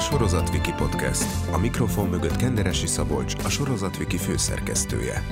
Sorozatviki 0.00 0.72
Podcast. 0.72 1.52
A 1.52 1.58
mikrofon 1.58 2.08
mögött 2.08 2.36
Kenderesi 2.36 2.86
Szabolcs, 2.86 3.34
a 3.34 3.48
Sorozatviki 3.48 4.16
főszerkesztője. 4.16 5.22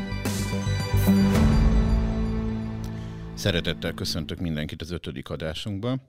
Szeretettel 3.34 3.92
köszöntök 3.92 4.38
mindenkit 4.38 4.82
az 4.82 4.90
ötödik 4.90 5.30
adásunkban. 5.30 6.00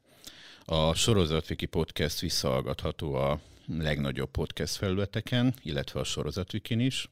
A 0.66 0.94
Sorozatviki 0.94 1.66
Podcast 1.66 2.20
visszahallgatható 2.20 3.14
a 3.14 3.40
legnagyobb 3.78 4.32
podcast 4.32 4.76
felületeken, 4.76 5.54
illetve 5.64 6.00
a 6.00 6.04
Sorozatvikin 6.04 6.80
is, 6.80 7.10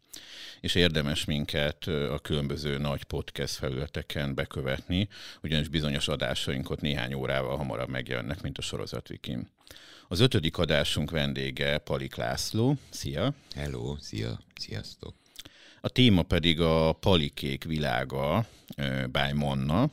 és 0.62 0.76
érdemes 0.76 1.26
minket 1.26 1.88
a 1.88 2.20
különböző 2.20 2.78
nagy 2.78 3.04
podcast 3.04 3.54
felületeken 3.56 4.36
bekövetni, 4.36 5.08
ugyanis 5.42 5.68
bizonyos 5.68 6.08
adásaink 6.08 6.70
ott 6.70 6.82
néhány 6.82 7.14
órával 7.14 7.58
hamarabb 7.58 7.90
megjelennek, 7.90 8.42
mint 8.42 8.58
a 8.58 8.62
Sorozatvikin. 8.62 9.50
Az 10.10 10.20
ötödik 10.20 10.58
adásunk 10.58 11.12
vendége 11.12 11.78
Palik 11.78 12.16
László. 12.16 12.78
Szia! 12.90 13.34
Hello, 13.56 13.96
szia, 14.00 14.40
sziasztok! 14.56 15.16
A 15.82 15.90
téma 15.90 16.22
pedig 16.24 16.62
a 16.62 16.92
Palikék 16.92 17.64
világa 17.64 18.46
by 19.12 19.32
Monna. 19.34 19.90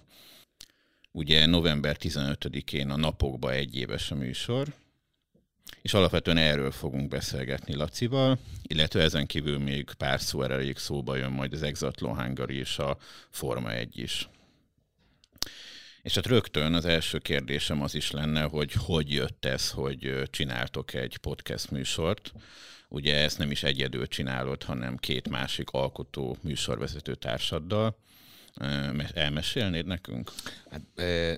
Ugye 1.10 1.46
november 1.46 1.96
15-én 2.00 2.90
a 2.90 2.96
napokba 2.96 3.52
egy 3.52 3.76
éves 3.76 4.10
a 4.10 4.14
műsor, 4.14 4.74
és 5.82 5.94
alapvetően 5.94 6.36
erről 6.36 6.70
fogunk 6.70 7.08
beszélgetni 7.08 7.74
Lacival, 7.74 8.38
illetve 8.62 9.02
ezen 9.02 9.26
kívül 9.26 9.58
még 9.58 9.90
pár 9.98 10.20
szó 10.20 10.42
erejéig 10.42 10.76
szóba 10.76 11.16
jön 11.16 11.32
majd 11.32 11.52
az 11.52 11.62
Exatlon 11.62 12.22
Hungary 12.22 12.56
és 12.56 12.78
a 12.78 12.96
Forma 13.30 13.72
1 13.72 13.98
is. 13.98 14.28
És 16.04 16.14
hát 16.14 16.26
rögtön 16.26 16.74
az 16.74 16.84
első 16.84 17.18
kérdésem 17.18 17.82
az 17.82 17.94
is 17.94 18.10
lenne, 18.10 18.42
hogy 18.42 18.72
hogy 18.72 19.12
jött 19.12 19.44
ez, 19.44 19.70
hogy 19.70 20.22
csináltok 20.30 20.94
egy 20.94 21.16
podcast 21.16 21.70
műsort. 21.70 22.32
Ugye 22.88 23.16
ezt 23.16 23.38
nem 23.38 23.50
is 23.50 23.62
egyedül 23.62 24.06
csinálod, 24.06 24.62
hanem 24.62 24.96
két 24.96 25.28
másik 25.28 25.70
alkotó 25.70 26.36
műsorvezető 26.40 27.14
társaddal. 27.14 27.96
Elmesélnéd 29.14 29.86
nekünk? 29.86 30.32
Hát, 30.70 30.82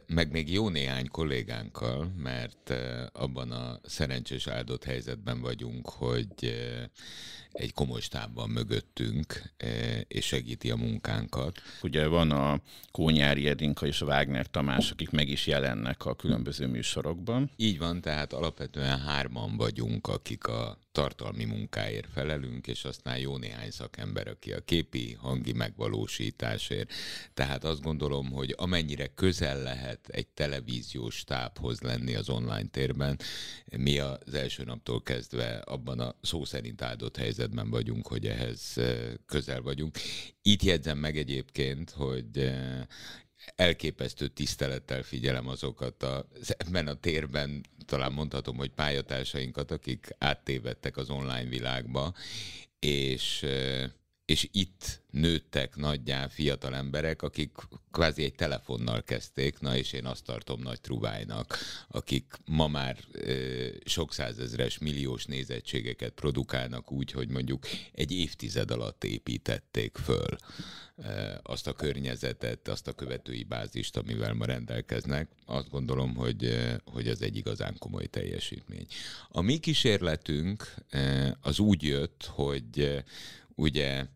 meg 0.06 0.30
még 0.30 0.52
jó 0.52 0.68
néhány 0.68 1.08
kollégánkkal, 1.08 2.12
mert 2.16 2.72
abban 3.12 3.50
a 3.50 3.80
szerencsés 3.84 4.46
áldott 4.46 4.84
helyzetben 4.84 5.40
vagyunk, 5.40 5.88
hogy 5.88 6.56
egy 7.56 7.72
komoly 7.72 8.00
stábban 8.00 8.50
mögöttünk, 8.50 9.42
és 10.08 10.26
segíti 10.26 10.70
a 10.70 10.76
munkánkat. 10.76 11.62
Ugye 11.82 12.06
van 12.06 12.30
a 12.30 12.60
Kónyári 12.90 13.48
Edinka 13.48 13.86
és 13.86 14.00
a 14.00 14.06
Wagner 14.06 14.46
Tamás, 14.50 14.90
akik 14.90 15.10
meg 15.10 15.28
is 15.28 15.46
jelennek 15.46 16.06
a 16.06 16.14
különböző 16.14 16.66
műsorokban. 16.66 17.50
Így 17.56 17.78
van, 17.78 18.00
tehát 18.00 18.32
alapvetően 18.32 19.00
hárman 19.00 19.56
vagyunk, 19.56 20.06
akik 20.06 20.46
a 20.46 20.78
tartalmi 20.92 21.44
munkáért 21.44 22.08
felelünk, 22.12 22.66
és 22.66 22.84
aztán 22.84 23.18
jó 23.18 23.36
néhány 23.36 23.70
szakember, 23.70 24.28
aki 24.28 24.52
a 24.52 24.60
képi, 24.60 25.16
hangi 25.20 25.52
megvalósításért. 25.52 26.92
Tehát 27.34 27.64
azt 27.64 27.82
gondolom, 27.82 28.30
hogy 28.30 28.54
amennyire 28.56 29.06
közel 29.06 29.62
lehet 29.62 30.08
egy 30.08 30.26
televíziós 30.26 31.14
stábhoz 31.14 31.80
lenni 31.80 32.14
az 32.14 32.28
online 32.28 32.68
térben, 32.70 33.18
mi 33.76 33.98
az 33.98 34.34
első 34.34 34.64
naptól 34.64 35.02
kezdve 35.02 35.56
abban 35.56 36.00
a 36.00 36.14
szó 36.20 36.44
szerint 36.44 36.82
áldott 36.82 37.16
helyzetben 37.16 37.44
vagyunk, 37.54 38.06
hogy 38.06 38.26
ehhez 38.26 38.76
közel 39.26 39.62
vagyunk. 39.62 39.98
Itt 40.42 40.62
jegyzem 40.62 40.98
meg 40.98 41.16
egyébként, 41.16 41.90
hogy 41.90 42.52
elképesztő 43.56 44.28
tisztelettel 44.28 45.02
figyelem 45.02 45.48
azokat 45.48 46.02
a, 46.02 46.28
ebben 46.56 46.86
a 46.86 46.94
térben, 46.94 47.60
talán 47.84 48.12
mondhatom, 48.12 48.56
hogy 48.56 48.70
pályatársainkat, 48.70 49.70
akik 49.70 50.08
áttévedtek 50.18 50.96
az 50.96 51.10
online 51.10 51.48
világba, 51.48 52.14
és 52.78 53.46
és 54.26 54.48
itt 54.52 55.02
nőttek 55.10 55.76
nagyján 55.76 56.28
fiatal 56.28 56.74
emberek, 56.74 57.22
akik 57.22 57.50
kvázi 57.90 58.24
egy 58.24 58.34
telefonnal 58.34 59.02
kezdték, 59.02 59.58
na 59.58 59.76
és 59.76 59.92
én 59.92 60.04
azt 60.04 60.24
tartom 60.24 60.60
nagy 60.60 60.80
truvájnak, 60.80 61.58
akik 61.88 62.34
ma 62.44 62.66
már 62.66 62.96
e, 63.12 63.32
sok 63.84 64.12
százezres, 64.12 64.78
milliós 64.78 65.24
nézettségeket 65.24 66.12
produkálnak 66.12 66.92
úgy, 66.92 67.10
hogy 67.10 67.28
mondjuk 67.28 67.66
egy 67.92 68.12
évtized 68.12 68.70
alatt 68.70 69.04
építették 69.04 69.96
föl 69.96 70.36
e, 70.96 71.40
azt 71.42 71.66
a 71.66 71.72
környezetet, 71.72 72.68
azt 72.68 72.88
a 72.88 72.92
követői 72.92 73.44
bázist, 73.44 73.96
amivel 73.96 74.32
ma 74.32 74.44
rendelkeznek. 74.44 75.28
Azt 75.44 75.70
gondolom, 75.70 76.14
hogy, 76.14 76.56
hogy 76.84 77.08
ez 77.08 77.20
egy 77.20 77.36
igazán 77.36 77.76
komoly 77.78 78.06
teljesítmény. 78.06 78.86
A 79.28 79.40
mi 79.40 79.58
kísérletünk 79.58 80.74
e, 80.88 81.36
az 81.40 81.58
úgy 81.58 81.82
jött, 81.82 82.24
hogy 82.24 83.04
ugye 83.56 84.06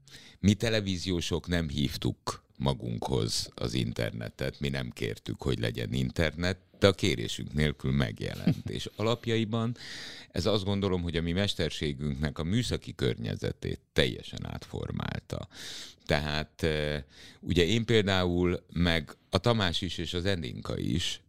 mi 0.40 0.54
televíziósok 0.54 1.46
nem 1.48 1.68
hívtuk 1.68 2.44
magunkhoz 2.56 3.50
az 3.54 3.74
internetet, 3.74 4.60
mi 4.60 4.68
nem 4.68 4.90
kértük, 4.90 5.42
hogy 5.42 5.58
legyen 5.58 5.92
internet, 5.92 6.58
de 6.78 6.86
a 6.86 6.92
kérésünk 6.92 7.52
nélkül 7.52 7.92
megjelent. 7.92 8.70
És 8.76 8.90
alapjaiban 8.96 9.76
ez 10.30 10.46
azt 10.46 10.64
gondolom, 10.64 11.02
hogy 11.02 11.16
a 11.16 11.22
mi 11.22 11.32
mesterségünknek 11.32 12.38
a 12.38 12.44
műszaki 12.44 12.94
környezetét 12.94 13.80
teljesen 13.92 14.46
átformálta. 14.46 15.48
Tehát 16.06 16.66
ugye 17.40 17.64
én 17.64 17.84
például, 17.84 18.64
meg 18.72 19.16
a 19.30 19.38
Tamás 19.38 19.80
is 19.80 19.98
és 19.98 20.14
az 20.14 20.24
Endinka 20.24 20.78
is 20.78 21.20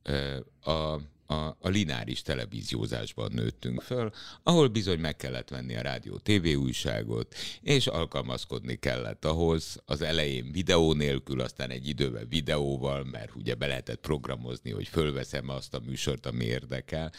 a 0.63 0.95
a, 1.31 1.57
a 1.59 1.69
lineáris 1.69 2.21
televíziózásban 2.21 3.31
nőttünk 3.33 3.81
föl, 3.81 4.11
ahol 4.43 4.67
bizony 4.67 4.99
meg 4.99 5.15
kellett 5.15 5.49
venni 5.49 5.75
a 5.75 5.81
rádió 5.81 6.17
TV 6.17 6.45
újságot, 6.57 7.35
és 7.61 7.87
alkalmazkodni 7.87 8.75
kellett 8.75 9.25
ahhoz, 9.25 9.81
az 9.85 10.01
elején 10.01 10.51
videó 10.51 10.93
nélkül, 10.93 11.41
aztán 11.41 11.69
egy 11.69 11.87
időben 11.87 12.27
videóval, 12.29 13.03
mert 13.03 13.35
ugye 13.35 13.55
be 13.55 13.67
lehetett 13.67 13.99
programozni, 13.99 14.71
hogy 14.71 14.87
fölveszem 14.87 15.49
azt 15.49 15.73
a 15.73 15.81
műsort, 15.85 16.25
ami 16.25 16.45
érdekel. 16.45 17.11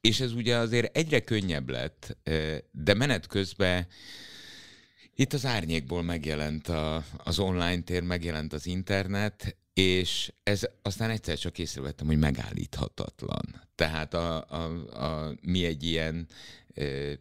És 0.00 0.20
ez 0.20 0.32
ugye 0.32 0.56
azért 0.56 0.96
egyre 0.96 1.20
könnyebb 1.20 1.70
lett, 1.70 2.16
de 2.72 2.94
menet 2.94 3.26
közben 3.26 3.86
itt 5.14 5.32
az 5.32 5.46
árnyékból 5.46 6.02
megjelent 6.02 6.68
a, 6.68 7.04
az 7.16 7.38
online 7.38 7.82
tér, 7.82 8.02
megjelent 8.02 8.52
az 8.52 8.66
internet, 8.66 9.56
és 9.74 10.32
ez 10.42 10.62
aztán 10.82 11.10
egyszer 11.10 11.38
csak 11.38 11.58
észrevettem, 11.58 12.06
hogy 12.06 12.18
megállíthatatlan. 12.18 13.62
Tehát 13.74 14.14
a, 14.14 14.44
a, 14.48 14.64
a, 15.04 15.34
mi 15.42 15.64
egy 15.64 15.82
ilyen 15.82 16.28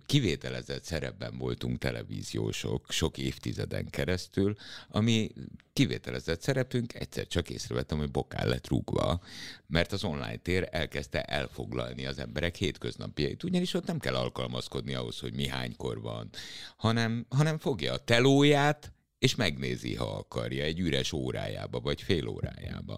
kivételezett 0.06 0.84
szerepben 0.84 1.38
voltunk 1.38 1.78
televíziósok 1.78 2.92
sok 2.92 3.18
évtizeden 3.18 3.90
keresztül, 3.90 4.56
ami 4.90 5.32
kivételezett 5.74 6.42
szerepünk, 6.42 6.94
egyszer 6.94 7.28
csak 7.28 7.50
észrevettem, 7.50 7.98
hogy 7.98 8.12
bokál 8.12 8.48
lett 8.48 8.68
rúgva, 8.68 9.22
mert 9.68 9.92
az 9.92 10.04
online 10.04 10.38
tér 10.38 10.68
elkezdte 10.72 11.24
elfoglalni 11.24 12.06
az 12.06 12.20
emberek 12.20 12.56
hétköznapjait, 12.56 13.44
ugyanis 13.44 13.74
ott 13.74 13.86
nem 13.86 14.00
kell 14.00 14.16
alkalmazkodni 14.16 14.94
ahhoz, 14.94 15.20
hogy 15.20 15.34
mi 15.34 15.48
hánykor 15.48 16.02
van, 16.02 16.30
hanem, 16.78 17.26
hanem 17.30 17.58
fogja 17.58 17.94
a 17.94 18.04
telóját, 18.04 18.92
és 19.24 19.36
megnézi, 19.36 19.96
ha 19.96 20.06
akarja, 20.06 20.64
egy 20.64 20.80
üres 20.80 21.12
órájába, 21.12 21.80
vagy 21.80 22.02
fél 22.02 22.28
órájába. 22.28 22.98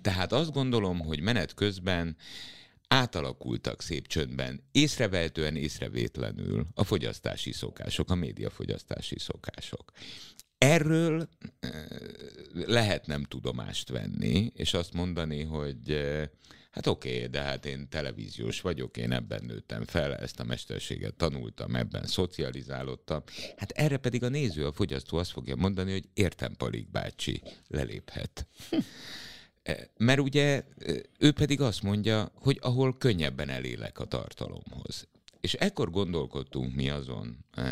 Tehát 0.00 0.32
azt 0.32 0.52
gondolom, 0.52 0.98
hogy 1.00 1.20
menet 1.20 1.54
közben 1.54 2.16
átalakultak 2.88 3.82
szép 3.82 4.06
csöndben, 4.06 4.62
észrevehetően, 4.72 5.56
észrevétlenül 5.56 6.66
a 6.74 6.84
fogyasztási 6.84 7.52
szokások, 7.52 8.10
a 8.10 8.14
médiafogyasztási 8.14 9.18
szokások. 9.18 9.92
Erről 10.64 11.28
eh, 11.60 11.70
lehet 12.52 13.06
nem 13.06 13.22
tudomást 13.22 13.88
venni, 13.88 14.52
és 14.54 14.74
azt 14.74 14.92
mondani, 14.92 15.42
hogy 15.42 16.02
Hát 16.74 16.86
oké, 16.86 17.16
okay, 17.16 17.26
de 17.26 17.40
hát 17.40 17.66
én 17.66 17.88
televíziós 17.88 18.60
vagyok, 18.60 18.96
én 18.96 19.12
ebben 19.12 19.44
nőttem 19.44 19.84
fel, 19.84 20.16
ezt 20.16 20.40
a 20.40 20.44
mesterséget 20.44 21.14
tanultam, 21.14 21.76
ebben 21.76 22.06
szocializálódtam. 22.06 23.22
Hát 23.56 23.70
erre 23.70 23.96
pedig 23.96 24.22
a 24.22 24.28
néző, 24.28 24.66
a 24.66 24.72
fogyasztó 24.72 25.16
azt 25.16 25.30
fogja 25.30 25.56
mondani, 25.56 25.92
hogy 25.92 26.08
értem, 26.14 26.54
Palik 26.56 26.90
bácsi, 26.90 27.42
leléphet. 27.68 28.46
E, 29.66 29.90
mert 29.96 30.20
ugye 30.20 30.64
ő 31.18 31.32
pedig 31.32 31.60
azt 31.60 31.82
mondja, 31.82 32.30
hogy 32.34 32.58
ahol 32.60 32.96
könnyebben 32.98 33.48
elélek 33.48 33.98
a 33.98 34.04
tartalomhoz. 34.04 35.08
És 35.44 35.54
ekkor 35.54 35.90
gondolkodtunk 35.90 36.74
mi 36.74 36.90
azon 36.90 37.44
e, 37.50 37.62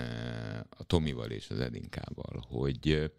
a 0.71 0.85
Tomival 0.85 1.31
és 1.31 1.51
az 1.51 1.61
Edinkával, 1.61 2.45
hogy 2.49 3.13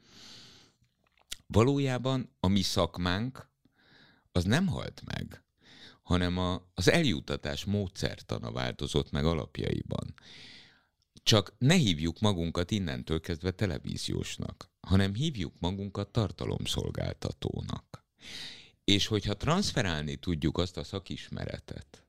valójában 1.48 2.36
a 2.40 2.48
mi 2.48 2.62
szakmánk 2.62 3.50
az 4.32 4.44
nem 4.44 4.68
halt 4.68 5.02
meg, 5.06 5.44
hanem 6.04 6.38
a, 6.38 6.72
az 6.74 6.90
eljutatás 6.90 7.64
módszertana 7.66 8.52
változott 8.52 9.12
meg 9.12 9.26
alapjaiban. 9.26 10.14
Csak 11.24 11.54
ne 11.58 11.76
hívjuk 11.76 12.20
magunkat 12.20 12.72
innentől 12.72 13.20
kezdve 13.20 13.52
televíziósnak, 13.52 14.70
hanem 14.80 15.14
hívjuk 15.14 15.54
magunkat 15.60 16.12
tartalomszolgáltatónak. 16.12 18.06
És 18.84 19.08
hogyha 19.08 19.38
transferálni 19.38 20.16
tudjuk 20.16 20.58
azt 20.58 20.78
a 20.78 20.84
szakismeretet, 20.84 22.03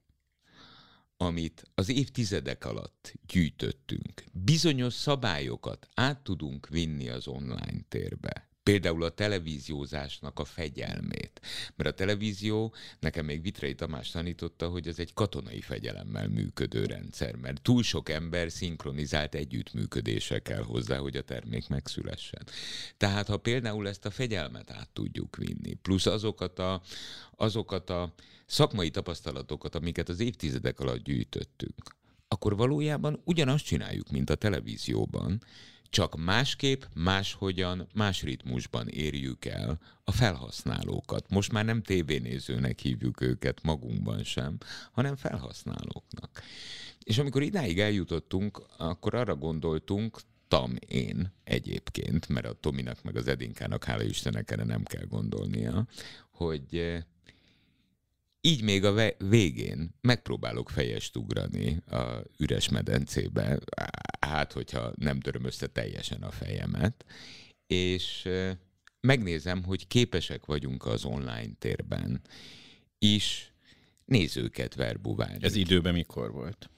amit 1.16 1.62
az 1.74 1.88
évtizedek 1.88 2.64
alatt 2.64 3.12
gyűjtöttünk, 3.26 4.24
bizonyos 4.32 4.94
szabályokat 4.94 5.88
át 5.94 6.20
tudunk 6.22 6.68
vinni 6.68 7.08
az 7.08 7.26
online 7.26 7.80
térbe. 7.88 8.48
Például 8.64 9.02
a 9.02 9.08
televíziózásnak 9.08 10.38
a 10.38 10.44
fegyelmét. 10.44 11.40
Mert 11.76 11.90
a 11.90 11.94
televízió, 11.94 12.74
nekem 13.00 13.24
még 13.24 13.42
Vitrei 13.42 13.74
Tamás 13.74 14.10
tanította, 14.10 14.68
hogy 14.68 14.88
ez 14.88 14.98
egy 14.98 15.14
katonai 15.14 15.60
fegyelemmel 15.60 16.28
működő 16.28 16.84
rendszer, 16.84 17.36
mert 17.36 17.62
túl 17.62 17.82
sok 17.82 18.08
ember 18.08 18.50
szinkronizált 18.50 19.34
együttműködése 19.34 20.38
kell 20.38 20.62
hozzá, 20.62 20.98
hogy 20.98 21.16
a 21.16 21.22
termék 21.22 21.68
megszülessen. 21.68 22.42
Tehát 22.96 23.26
ha 23.26 23.36
például 23.36 23.88
ezt 23.88 24.04
a 24.04 24.10
fegyelmet 24.10 24.70
át 24.70 24.88
tudjuk 24.92 25.36
vinni, 25.36 25.74
plusz 25.74 26.06
azokat 26.06 26.58
a, 26.58 26.82
azokat 27.36 27.90
a 27.90 28.14
szakmai 28.46 28.90
tapasztalatokat, 28.90 29.74
amiket 29.74 30.08
az 30.08 30.20
évtizedek 30.20 30.80
alatt 30.80 31.02
gyűjtöttünk, 31.02 31.96
akkor 32.28 32.56
valójában 32.56 33.20
ugyanazt 33.24 33.64
csináljuk, 33.64 34.10
mint 34.10 34.30
a 34.30 34.34
televízióban, 34.34 35.42
csak 35.94 36.16
másképp, 36.16 36.82
máshogyan, 36.94 37.88
más 37.92 38.22
ritmusban 38.22 38.88
érjük 38.88 39.44
el 39.44 39.80
a 40.04 40.12
felhasználókat. 40.12 41.30
Most 41.30 41.52
már 41.52 41.64
nem 41.64 41.82
tévénézőnek 41.82 42.78
hívjuk 42.78 43.20
őket 43.20 43.62
magunkban 43.62 44.24
sem, 44.24 44.58
hanem 44.92 45.16
felhasználóknak. 45.16 46.42
És 47.04 47.18
amikor 47.18 47.42
idáig 47.42 47.80
eljutottunk, 47.80 48.62
akkor 48.78 49.14
arra 49.14 49.34
gondoltunk, 49.36 50.20
tam 50.48 50.74
én 50.88 51.32
egyébként, 51.44 52.28
mert 52.28 52.46
a 52.46 52.52
Tominak 52.52 53.02
meg 53.02 53.16
az 53.16 53.28
Edinkának, 53.28 53.84
hála 53.84 54.02
Istennek 54.02 54.50
erre 54.50 54.64
nem 54.64 54.82
kell 54.82 55.04
gondolnia, 55.04 55.86
hogy 56.30 56.76
eh, 56.76 57.02
így 58.40 58.62
még 58.62 58.84
a 58.84 59.12
végén 59.18 59.94
megpróbálok 60.00 60.70
fejest 60.70 61.16
ugrani 61.16 61.82
a 61.90 62.22
üres 62.38 62.68
medencébe, 62.68 63.58
hát 64.24 64.52
hogyha 64.52 64.92
nem 64.96 65.20
töröm 65.20 65.44
össze 65.44 65.66
teljesen 65.66 66.22
a 66.22 66.30
fejemet, 66.30 67.04
és 67.66 68.28
megnézem, 69.00 69.64
hogy 69.64 69.86
képesek 69.86 70.46
vagyunk 70.46 70.86
az 70.86 71.04
online 71.04 71.52
térben 71.58 72.20
is 72.98 73.52
nézőket 74.04 74.74
verbuválni. 74.74 75.44
Ez 75.44 75.54
időben 75.54 75.92
mikor 75.94 76.32
volt? 76.32 76.70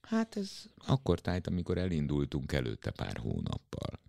Hát 0.00 0.36
ez 0.36 0.62
akkor 0.86 1.20
tájt, 1.20 1.46
amikor 1.46 1.78
elindultunk 1.78 2.52
előtte 2.52 2.90
pár 2.90 3.16
hónappal. 3.16 4.00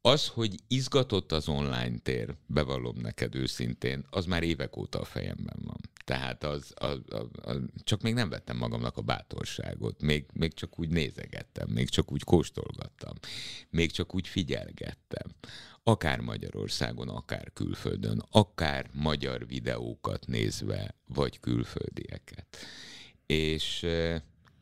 Az, 0.00 0.28
hogy 0.28 0.54
izgatott 0.68 1.32
az 1.32 1.48
online 1.48 1.98
tér, 1.98 2.34
bevallom 2.46 2.96
neked 3.00 3.34
őszintén, 3.34 4.06
az 4.10 4.24
már 4.24 4.42
évek 4.42 4.76
óta 4.76 5.00
a 5.00 5.04
fejemben 5.04 5.58
van. 5.64 5.80
Tehát 6.04 6.44
az, 6.44 6.72
az, 6.74 6.98
az, 7.08 7.26
az, 7.42 7.56
csak 7.82 8.02
még 8.02 8.14
nem 8.14 8.28
vettem 8.28 8.56
magamnak 8.56 8.96
a 8.96 9.02
bátorságot, 9.02 10.02
még, 10.02 10.26
még 10.32 10.54
csak 10.54 10.78
úgy 10.78 10.88
nézegettem, 10.88 11.68
még 11.68 11.88
csak 11.88 12.12
úgy 12.12 12.24
kóstolgattam, 12.24 13.14
még 13.70 13.90
csak 13.90 14.14
úgy 14.14 14.28
figyelgettem. 14.28 15.34
Akár 15.82 16.20
Magyarországon, 16.20 17.08
akár 17.08 17.50
külföldön, 17.52 18.24
akár 18.30 18.90
magyar 18.92 19.46
videókat 19.46 20.26
nézve, 20.26 20.94
vagy 21.06 21.40
külföldieket. 21.40 22.56
És 23.26 23.86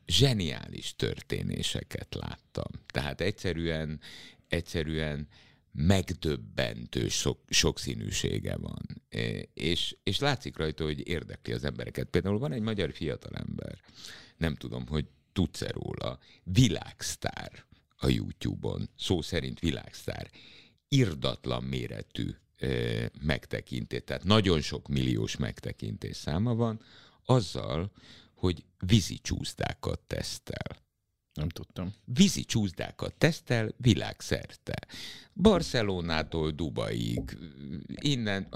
zseniális 0.07 0.95
történéseket 0.95 2.15
láttam. 2.15 2.71
Tehát 2.85 3.21
egyszerűen 3.21 3.99
egyszerűen 4.47 5.27
megdöbbentő 5.71 7.07
sok, 7.07 7.39
sokszínűsége 7.49 8.57
van. 8.57 9.01
És, 9.53 9.95
és 10.03 10.19
látszik 10.19 10.57
rajta, 10.57 10.83
hogy 10.83 11.07
érdekli 11.07 11.53
az 11.53 11.63
embereket. 11.63 12.07
Például 12.07 12.39
van 12.39 12.51
egy 12.51 12.61
magyar 12.61 12.93
fiatalember, 12.93 13.79
nem 14.37 14.55
tudom, 14.55 14.87
hogy 14.87 15.05
tudsz-e 15.33 15.71
róla, 15.71 16.19
világsztár 16.43 17.65
a 17.97 18.07
YouTube-on, 18.07 18.89
szó 18.97 19.21
szerint 19.21 19.59
világsztár, 19.59 20.29
irdatlan 20.87 21.63
méretű 21.63 22.29
megtekintés, 23.21 24.01
tehát 24.05 24.23
nagyon 24.23 24.61
sok 24.61 24.87
milliós 24.87 25.37
megtekintés 25.37 26.15
száma 26.15 26.55
van, 26.55 26.81
azzal, 27.25 27.91
hogy 28.33 28.65
vízi 28.79 29.19
csúszdákat 29.19 29.99
tesztel. 29.99 30.86
Nem 31.37 31.49
tudtam. 31.49 31.93
Vízi 32.05 32.43
csúszdákat 32.43 33.13
tesztel 33.13 33.69
világszerte. 33.77 34.73
Barcelonától 35.33 36.51
Dubaig, 36.51 37.37
innen, 38.01 38.47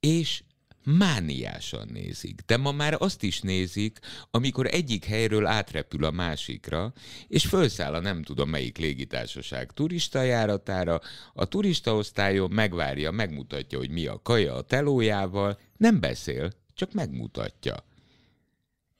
és 0.00 0.42
mániásan 0.84 1.88
nézik. 1.92 2.40
De 2.46 2.56
ma 2.56 2.72
már 2.72 2.96
azt 2.98 3.22
is 3.22 3.40
nézik, 3.40 3.98
amikor 4.30 4.66
egyik 4.66 5.04
helyről 5.04 5.46
átrepül 5.46 6.04
a 6.04 6.10
másikra, 6.10 6.92
és 7.26 7.46
felszáll 7.46 7.94
a 7.94 8.00
nem 8.00 8.22
tudom 8.22 8.48
melyik 8.48 8.78
légitársaság 8.78 9.72
turistajáratára, 9.72 11.00
a 11.34 11.44
turistaosztályon 11.44 12.50
megvárja, 12.50 13.10
megmutatja, 13.10 13.78
hogy 13.78 13.90
mi 13.90 14.06
a 14.06 14.20
kaja 14.22 14.54
a 14.54 14.62
telójával, 14.62 15.58
nem 15.76 16.00
beszél, 16.00 16.52
csak 16.74 16.92
megmutatja. 16.92 17.87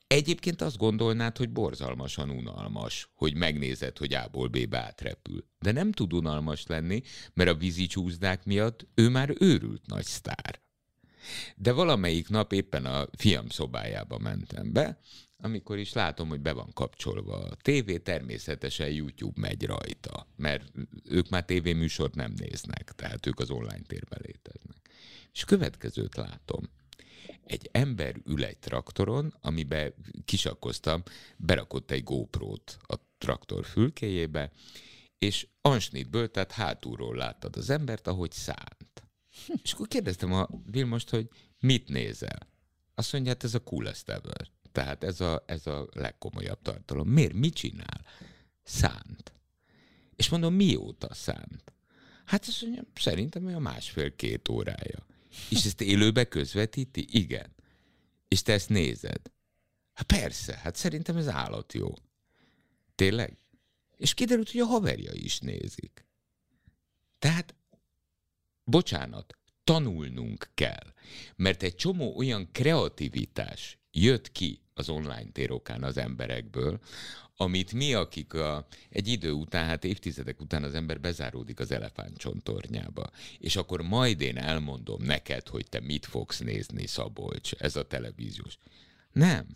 Egyébként 0.08 0.60
azt 0.62 0.76
gondolnád, 0.76 1.36
hogy 1.36 1.50
borzalmasan 1.50 2.30
unalmas, 2.30 3.10
hogy 3.14 3.36
megnézed, 3.36 3.98
hogy 3.98 4.14
A-ból 4.14 4.48
B-be 4.48 4.78
átrepül. 4.78 5.44
De 5.58 5.72
nem 5.72 5.92
tud 5.92 6.12
unalmas 6.12 6.66
lenni, 6.66 7.02
mert 7.34 7.50
a 7.50 7.54
vízi 7.54 7.86
csúszdák 7.86 8.44
miatt 8.44 8.86
ő 8.94 9.08
már 9.08 9.34
őrült 9.38 9.86
nagy 9.86 10.04
sztár. 10.04 10.60
De 11.56 11.72
valamelyik 11.72 12.28
nap 12.28 12.52
éppen 12.52 12.84
a 12.84 13.06
fiam 13.16 13.48
szobájába 13.48 14.18
mentem 14.18 14.72
be, 14.72 15.00
amikor 15.36 15.78
is 15.78 15.92
látom, 15.92 16.28
hogy 16.28 16.40
be 16.40 16.52
van 16.52 16.72
kapcsolva 16.72 17.36
a 17.36 17.54
tévé, 17.54 17.98
természetesen 17.98 18.90
YouTube 18.90 19.40
megy 19.40 19.64
rajta, 19.64 20.26
mert 20.36 20.72
ők 21.04 21.28
már 21.28 21.44
tévéműsort 21.44 22.14
nem 22.14 22.32
néznek, 22.36 22.92
tehát 22.96 23.26
ők 23.26 23.40
az 23.40 23.50
online 23.50 23.82
térben 23.86 24.20
léteznek. 24.22 24.90
És 25.32 25.44
következőt 25.44 26.16
látom 26.16 26.62
egy 27.48 27.68
ember 27.72 28.16
ül 28.24 28.44
egy 28.44 28.58
traktoron, 28.58 29.34
amiben 29.40 29.94
kisakkoztam, 30.24 31.02
berakott 31.36 31.90
egy 31.90 32.02
GoPro-t 32.02 32.78
a 32.86 32.94
traktor 33.18 33.64
fülkéjébe, 33.64 34.52
és 35.18 35.46
ansnitből, 35.60 36.30
tehát 36.30 36.52
hátulról 36.52 37.16
láttad 37.16 37.56
az 37.56 37.70
embert, 37.70 38.06
ahogy 38.06 38.32
szánt. 38.32 39.02
És 39.62 39.72
akkor 39.72 39.88
kérdeztem 39.88 40.32
a 40.32 40.48
Vilmost, 40.70 41.10
hogy 41.10 41.28
mit 41.60 41.88
nézel? 41.88 42.48
Azt 42.94 43.12
mondja, 43.12 43.32
hát 43.32 43.44
ez 43.44 43.54
a 43.54 43.62
coolest 43.62 44.08
ever. 44.08 44.50
Tehát 44.72 45.04
ez 45.04 45.20
a, 45.20 45.44
ez 45.46 45.66
a 45.66 45.88
legkomolyabb 45.92 46.62
tartalom. 46.62 47.08
Miért? 47.08 47.32
Mit 47.32 47.54
csinál? 47.54 48.04
Szánt. 48.62 49.32
És 50.16 50.28
mondom, 50.28 50.54
mióta 50.54 51.14
szánt? 51.14 51.72
Hát 52.24 52.44
azt 52.46 52.62
mondja, 52.62 52.82
szerintem 52.94 53.46
olyan 53.46 53.62
másfél-két 53.62 54.48
órája. 54.48 55.06
És 55.50 55.64
ezt 55.64 55.80
élőbe 55.80 56.24
közvetíti? 56.24 57.06
Igen. 57.10 57.54
És 58.28 58.42
te 58.42 58.52
ezt 58.52 58.68
nézed? 58.68 59.20
Hát 59.92 60.06
persze, 60.06 60.56
hát 60.56 60.76
szerintem 60.76 61.16
ez 61.16 61.28
állat 61.28 61.72
jó. 61.72 61.94
Tényleg? 62.94 63.36
És 63.96 64.14
kiderült, 64.14 64.50
hogy 64.50 64.60
a 64.60 64.66
haverja 64.66 65.12
is 65.12 65.38
nézik. 65.38 66.06
Tehát, 67.18 67.54
bocsánat, 68.64 69.38
tanulnunk 69.64 70.50
kell. 70.54 70.92
Mert 71.36 71.62
egy 71.62 71.74
csomó 71.74 72.16
olyan 72.16 72.48
kreativitás 72.52 73.78
jött 73.90 74.32
ki 74.32 74.62
az 74.74 74.88
online 74.88 75.30
térokán 75.32 75.82
az 75.82 75.96
emberekből, 75.96 76.80
amit 77.40 77.72
mi, 77.72 77.94
akik 77.94 78.34
a, 78.34 78.66
egy 78.90 79.08
idő 79.08 79.30
után, 79.30 79.66
hát 79.66 79.84
évtizedek 79.84 80.40
után 80.40 80.62
az 80.62 80.74
ember 80.74 81.00
bezáródik 81.00 81.60
az 81.60 81.70
elefántcsontornyába, 81.70 83.10
és 83.38 83.56
akkor 83.56 83.82
majd 83.82 84.20
én 84.20 84.36
elmondom 84.36 85.02
neked, 85.02 85.48
hogy 85.48 85.68
te 85.68 85.80
mit 85.80 86.06
fogsz 86.06 86.38
nézni, 86.38 86.86
Szabolcs, 86.86 87.52
ez 87.52 87.76
a 87.76 87.86
televíziós. 87.86 88.58
Nem. 89.12 89.46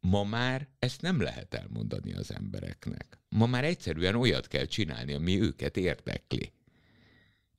Ma 0.00 0.24
már 0.24 0.68
ezt 0.78 1.00
nem 1.00 1.20
lehet 1.20 1.54
elmondani 1.54 2.12
az 2.12 2.34
embereknek. 2.34 3.18
Ma 3.28 3.46
már 3.46 3.64
egyszerűen 3.64 4.14
olyat 4.14 4.48
kell 4.48 4.64
csinálni, 4.64 5.12
ami 5.12 5.40
őket 5.40 5.76
érdekli. 5.76 6.52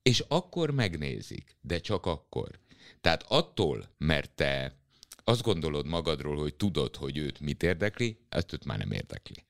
És 0.01 0.23
akkor 0.27 0.71
megnézik, 0.71 1.55
de 1.61 1.79
csak 1.79 2.05
akkor. 2.05 2.59
Tehát 3.01 3.23
attól, 3.27 3.89
mert 3.97 4.31
te 4.31 4.82
azt 5.23 5.41
gondolod 5.41 5.85
magadról, 5.85 6.37
hogy 6.37 6.55
tudod, 6.55 6.95
hogy 6.95 7.17
őt 7.17 7.39
mit 7.39 7.63
érdekli, 7.63 8.17
ezt 8.29 8.53
őt 8.53 8.65
már 8.65 8.77
nem 8.77 8.91
érdekli. 8.91 9.45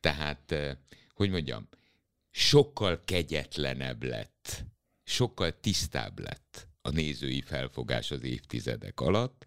Tehát, 0.00 0.52
eh, 0.52 0.76
hogy 1.14 1.30
mondjam, 1.30 1.68
sokkal 2.30 3.02
kegyetlenebb 3.04 4.02
lett, 4.02 4.64
sokkal 5.04 5.60
tisztább 5.60 6.18
lett 6.18 6.68
a 6.82 6.90
nézői 6.90 7.40
felfogás 7.40 8.10
az 8.10 8.22
évtizedek 8.22 9.00
alatt, 9.00 9.46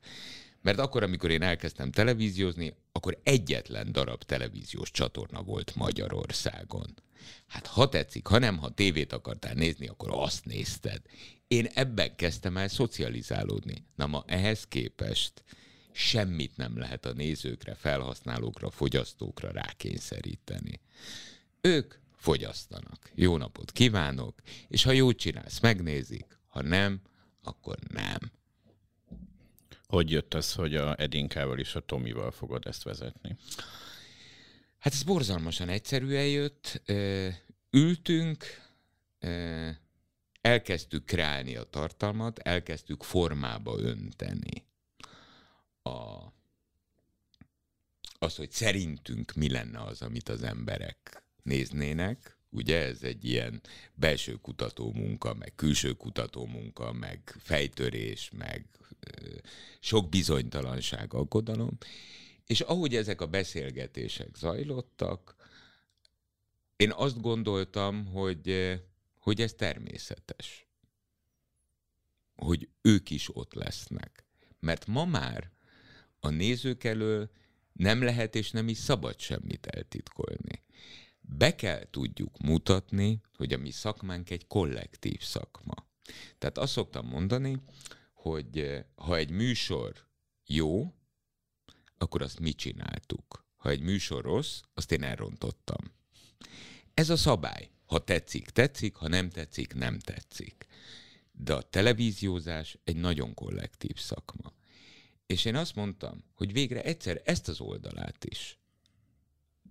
mert 0.61 0.79
akkor, 0.79 1.03
amikor 1.03 1.31
én 1.31 1.41
elkezdtem 1.41 1.91
televíziózni, 1.91 2.75
akkor 2.91 3.19
egyetlen 3.23 3.91
darab 3.91 4.23
televíziós 4.23 4.91
csatorna 4.91 5.41
volt 5.43 5.75
Magyarországon. 5.75 6.95
Hát 7.47 7.67
ha 7.67 7.89
tetszik, 7.89 8.27
ha 8.27 8.37
nem, 8.37 8.57
ha 8.57 8.69
tévét 8.69 9.13
akartál 9.13 9.53
nézni, 9.53 9.87
akkor 9.87 10.09
azt 10.11 10.45
nézted. 10.45 11.01
Én 11.47 11.65
ebben 11.65 12.15
kezdtem 12.15 12.57
el 12.57 12.67
szocializálódni. 12.67 13.85
Na 13.95 14.07
ma 14.07 14.23
ehhez 14.27 14.67
képest 14.67 15.43
semmit 15.91 16.57
nem 16.57 16.77
lehet 16.77 17.05
a 17.05 17.13
nézőkre, 17.13 17.75
felhasználókra, 17.75 18.69
fogyasztókra 18.69 19.51
rákényszeríteni. 19.51 20.79
Ők 21.61 21.93
fogyasztanak. 22.15 23.11
Jó 23.15 23.37
napot 23.37 23.71
kívánok, 23.71 24.41
és 24.67 24.83
ha 24.83 24.91
jót 24.91 25.17
csinálsz, 25.17 25.59
megnézik, 25.59 26.39
ha 26.47 26.61
nem, 26.61 27.01
akkor 27.43 27.77
nem. 27.87 28.31
Hogy 29.87 30.11
jött 30.11 30.33
az, 30.33 30.53
hogy 30.53 30.75
a 30.75 30.99
Edinkával 30.99 31.59
és 31.59 31.75
a 31.75 31.79
Tomival 31.79 32.31
fogod 32.31 32.67
ezt 32.67 32.83
vezetni? 32.83 33.37
Hát 34.79 34.93
ez 34.93 35.03
borzalmasan 35.03 35.69
egyszerűen 35.69 36.27
jött. 36.27 36.81
Ültünk, 37.69 38.45
elkezdtük 40.41 41.05
kreálni 41.05 41.55
a 41.55 41.63
tartalmat, 41.63 42.39
elkezdtük 42.39 43.03
formába 43.03 43.79
önteni 43.79 44.65
a, 45.83 46.17
az, 48.19 48.35
hogy 48.35 48.51
szerintünk 48.51 49.33
mi 49.33 49.49
lenne 49.49 49.83
az, 49.83 50.01
amit 50.01 50.29
az 50.29 50.43
emberek 50.43 51.23
néznének, 51.43 52.37
ugye 52.49 52.85
ez 52.85 53.03
egy 53.03 53.25
ilyen 53.25 53.61
belső 53.93 54.33
kutató 54.33 54.91
munka, 54.93 55.33
meg 55.33 55.53
külső 55.55 55.93
kutató 55.93 56.45
munka, 56.45 56.91
meg 56.91 57.35
fejtörés, 57.39 58.29
meg 58.37 58.65
sok 59.79 60.09
bizonytalanság, 60.09 61.13
aggodalom, 61.13 61.77
és 62.49 62.61
ahogy 62.61 62.95
ezek 62.95 63.21
a 63.21 63.27
beszélgetések 63.27 64.35
zajlottak, 64.35 65.35
én 66.75 66.91
azt 66.91 67.21
gondoltam, 67.21 68.05
hogy, 68.05 68.79
hogy 69.19 69.41
ez 69.41 69.53
természetes. 69.53 70.67
Hogy 72.35 72.69
ők 72.81 73.09
is 73.09 73.35
ott 73.35 73.53
lesznek. 73.53 74.25
Mert 74.59 74.85
ma 74.85 75.05
már 75.05 75.51
a 76.19 76.29
nézők 76.29 76.83
elől 76.83 77.31
nem 77.73 78.03
lehet 78.03 78.35
és 78.35 78.51
nem 78.51 78.67
is 78.67 78.77
szabad 78.77 79.19
semmit 79.19 79.65
eltitkolni. 79.65 80.63
Be 81.21 81.55
kell 81.55 81.89
tudjuk 81.89 82.37
mutatni, 82.37 83.21
hogy 83.35 83.53
a 83.53 83.57
mi 83.57 83.71
szakmánk 83.71 84.29
egy 84.29 84.47
kollektív 84.47 85.21
szakma. 85.21 85.87
Tehát 86.37 86.57
azt 86.57 86.71
szoktam 86.71 87.07
mondani, 87.07 87.61
hogy 88.13 88.83
ha 88.95 89.15
egy 89.15 89.29
műsor 89.29 90.07
jó, 90.45 90.93
akkor 92.01 92.21
azt 92.21 92.39
mi 92.39 92.53
csináltuk. 92.53 93.45
Ha 93.57 93.69
egy 93.69 93.81
műsor 93.81 94.23
rossz, 94.23 94.61
azt 94.73 94.91
én 94.91 95.03
elrontottam. 95.03 95.91
Ez 96.93 97.09
a 97.09 97.17
szabály. 97.17 97.69
Ha 97.85 98.03
tetszik, 98.03 98.49
tetszik, 98.49 98.95
ha 98.95 99.07
nem 99.07 99.29
tetszik, 99.29 99.73
nem 99.73 99.99
tetszik. 99.99 100.65
De 101.31 101.53
a 101.53 101.61
televíziózás 101.61 102.77
egy 102.83 102.95
nagyon 102.95 103.33
kollektív 103.33 103.97
szakma. 103.97 104.53
És 105.25 105.45
én 105.45 105.55
azt 105.55 105.75
mondtam, 105.75 106.23
hogy 106.33 106.53
végre 106.53 106.83
egyszer 106.83 107.21
ezt 107.25 107.47
az 107.47 107.59
oldalát 107.59 108.25
is 108.25 108.59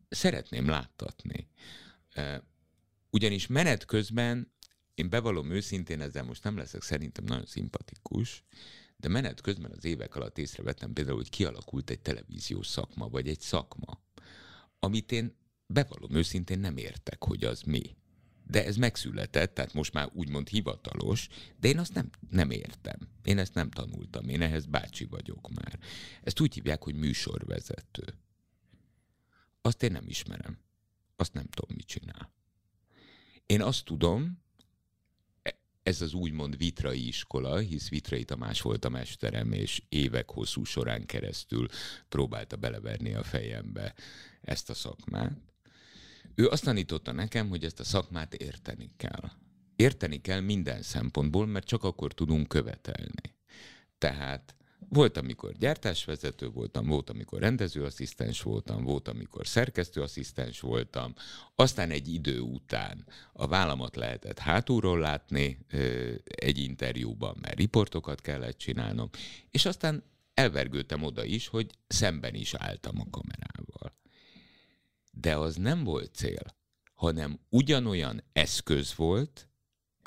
szeretném 0.08 0.68
láttatni. 0.68 1.48
Ugyanis 3.10 3.46
menet 3.46 3.84
közben, 3.84 4.52
én 4.94 5.08
bevallom 5.08 5.50
őszintén, 5.50 6.00
ezzel 6.00 6.24
most 6.24 6.44
nem 6.44 6.56
leszek 6.56 6.82
szerintem 6.82 7.24
nagyon 7.24 7.46
szimpatikus, 7.46 8.44
de 9.00 9.08
menet 9.08 9.40
közben 9.40 9.70
az 9.76 9.84
évek 9.84 10.16
alatt 10.16 10.38
észrevettem 10.38 10.92
például, 10.92 11.16
hogy 11.16 11.30
kialakult 11.30 11.90
egy 11.90 12.00
televíziós 12.00 12.66
szakma, 12.66 13.08
vagy 13.08 13.28
egy 13.28 13.40
szakma, 13.40 14.00
amit 14.78 15.12
én 15.12 15.36
bevallom 15.66 16.14
őszintén 16.14 16.58
nem 16.58 16.76
értek, 16.76 17.24
hogy 17.24 17.44
az 17.44 17.62
mi. 17.62 17.96
De 18.46 18.64
ez 18.64 18.76
megszületett, 18.76 19.54
tehát 19.54 19.72
most 19.72 19.92
már 19.92 20.10
úgymond 20.12 20.48
hivatalos, 20.48 21.28
de 21.60 21.68
én 21.68 21.78
azt 21.78 21.94
nem, 21.94 22.10
nem 22.30 22.50
értem. 22.50 23.08
Én 23.24 23.38
ezt 23.38 23.54
nem 23.54 23.70
tanultam, 23.70 24.28
én 24.28 24.42
ehhez 24.42 24.66
bácsi 24.66 25.04
vagyok 25.04 25.50
már. 25.54 25.78
Ezt 26.22 26.40
úgy 26.40 26.54
hívják, 26.54 26.82
hogy 26.82 26.94
műsorvezető. 26.94 28.14
Azt 29.60 29.82
én 29.82 29.92
nem 29.92 30.08
ismerem. 30.08 30.58
Azt 31.16 31.32
nem 31.32 31.46
tudom, 31.46 31.76
mit 31.76 31.86
csinál. 31.86 32.32
Én 33.46 33.62
azt 33.62 33.84
tudom, 33.84 34.42
ez 35.88 36.00
az 36.00 36.12
úgymond 36.12 36.56
vitrai 36.56 37.06
iskola, 37.06 37.58
hisz 37.58 37.88
Vitrai 37.88 38.24
Tamás 38.24 38.60
volt 38.60 38.84
a 38.84 38.88
mesterem, 38.88 39.52
és 39.52 39.82
évek 39.88 40.30
hosszú 40.30 40.64
során 40.64 41.06
keresztül 41.06 41.66
próbálta 42.08 42.56
beleverni 42.56 43.14
a 43.14 43.22
fejembe 43.22 43.94
ezt 44.40 44.70
a 44.70 44.74
szakmát. 44.74 45.32
Ő 46.34 46.48
azt 46.48 46.64
tanította 46.64 47.12
nekem, 47.12 47.48
hogy 47.48 47.64
ezt 47.64 47.80
a 47.80 47.84
szakmát 47.84 48.34
érteni 48.34 48.90
kell. 48.96 49.30
Érteni 49.76 50.20
kell 50.20 50.40
minden 50.40 50.82
szempontból, 50.82 51.46
mert 51.46 51.66
csak 51.66 51.84
akkor 51.84 52.12
tudunk 52.12 52.48
követelni. 52.48 53.36
Tehát 53.98 54.54
volt, 54.88 55.16
amikor 55.16 55.52
gyártásvezető 55.52 56.48
voltam, 56.48 56.86
volt, 56.86 57.10
amikor 57.10 57.40
rendezőasszisztens 57.40 58.42
voltam, 58.42 58.84
volt, 58.84 59.08
amikor 59.08 59.46
szerkesztőasszisztens 59.46 60.60
voltam, 60.60 61.14
aztán 61.54 61.90
egy 61.90 62.12
idő 62.12 62.40
után 62.40 63.06
a 63.32 63.46
vállamat 63.46 63.96
lehetett 63.96 64.38
hátulról 64.38 64.98
látni 64.98 65.58
egy 66.24 66.58
interjúban, 66.58 67.36
mert 67.40 67.58
riportokat 67.58 68.20
kellett 68.20 68.58
csinálnom, 68.58 69.10
és 69.50 69.66
aztán 69.66 70.04
elvergődtem 70.34 71.02
oda 71.02 71.24
is, 71.24 71.46
hogy 71.46 71.70
szemben 71.86 72.34
is 72.34 72.54
álltam 72.54 73.00
a 73.00 73.10
kamerával. 73.10 73.96
De 75.10 75.36
az 75.36 75.56
nem 75.56 75.84
volt 75.84 76.14
cél, 76.14 76.56
hanem 76.94 77.40
ugyanolyan 77.48 78.22
eszköz 78.32 78.94
volt, 78.94 79.48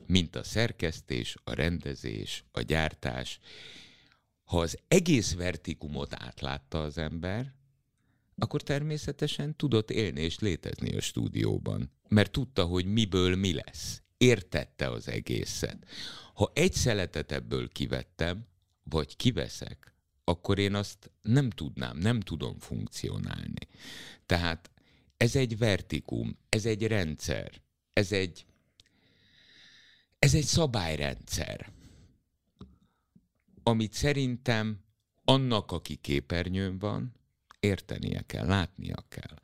mint 0.05 0.35
a 0.35 0.43
szerkesztés, 0.43 1.35
a 1.43 1.53
rendezés, 1.53 2.43
a 2.51 2.61
gyártás, 2.61 3.39
ha 4.51 4.60
az 4.60 4.77
egész 4.88 5.34
vertikumot 5.34 6.13
átlátta 6.13 6.81
az 6.81 6.98
ember, 6.98 7.53
akkor 8.36 8.62
természetesen 8.62 9.55
tudott 9.55 9.91
élni 9.91 10.22
és 10.22 10.39
létezni 10.39 10.96
a 10.96 11.01
stúdióban, 11.01 11.91
mert 12.08 12.31
tudta, 12.31 12.65
hogy 12.65 12.86
miből 12.86 13.36
mi 13.36 13.53
lesz. 13.53 14.01
Értette 14.17 14.89
az 14.89 15.08
egészet. 15.08 15.88
Ha 16.34 16.51
egy 16.53 16.74
szeletet 16.74 17.31
ebből 17.31 17.70
kivettem, 17.70 18.48
vagy 18.84 19.15
kiveszek, 19.15 19.93
akkor 20.24 20.60
én 20.60 20.75
azt 20.75 21.12
nem 21.22 21.50
tudnám, 21.50 21.98
nem 21.98 22.20
tudom 22.20 22.60
funkcionálni. 22.60 23.67
Tehát 24.25 24.72
ez 25.17 25.36
egy 25.36 25.58
vertikum, 25.58 26.38
ez 26.50 26.65
egy 26.65 26.88
rendszer, 26.88 27.62
ez 27.93 28.12
egy, 28.12 28.46
ez 30.20 30.34
egy 30.34 30.46
szabályrendszer 30.46 31.72
amit 33.63 33.93
szerintem 33.93 34.79
annak, 35.23 35.71
aki 35.71 35.95
képernyőn 35.95 36.79
van, 36.79 37.13
értenie 37.59 38.21
kell, 38.21 38.45
látnia 38.45 39.05
kell. 39.09 39.37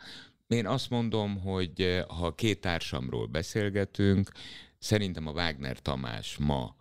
Én 0.47 0.67
azt 0.67 0.89
mondom, 0.89 1.39
hogy 1.39 1.81
eh, 1.81 2.03
ha 2.05 2.35
két 2.35 2.61
társamról 2.61 3.25
beszélgetünk, 3.25 4.31
szerintem 4.79 5.27
a 5.27 5.31
Wagner 5.31 5.79
Tamás 5.79 6.37
ma 6.37 6.75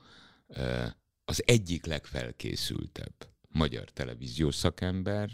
eh, 0.46 0.90
az 1.24 1.42
egyik 1.46 1.86
legfelkészültebb 1.86 3.14
magyar 3.48 3.90
televíziós 3.90 4.54
szakember, 4.54 5.30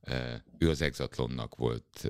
eh, 0.00 0.40
ő 0.58 0.70
az 0.70 0.80
Exatlonnak 0.80 1.54
volt 1.54 2.08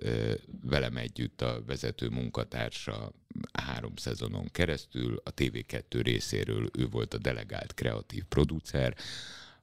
velem 0.63 0.97
együtt 0.97 1.43
a 1.43 1.63
vezető 1.67 2.09
munkatársa 2.09 3.13
három 3.53 3.97
szezonon 3.97 4.49
keresztül, 4.53 5.21
a 5.25 5.35
TV2 5.35 6.01
részéről 6.03 6.69
ő 6.79 6.89
volt 6.89 7.15
a 7.15 7.19
delegált 7.19 7.75
kreatív 7.75 8.25
producer, 8.25 8.97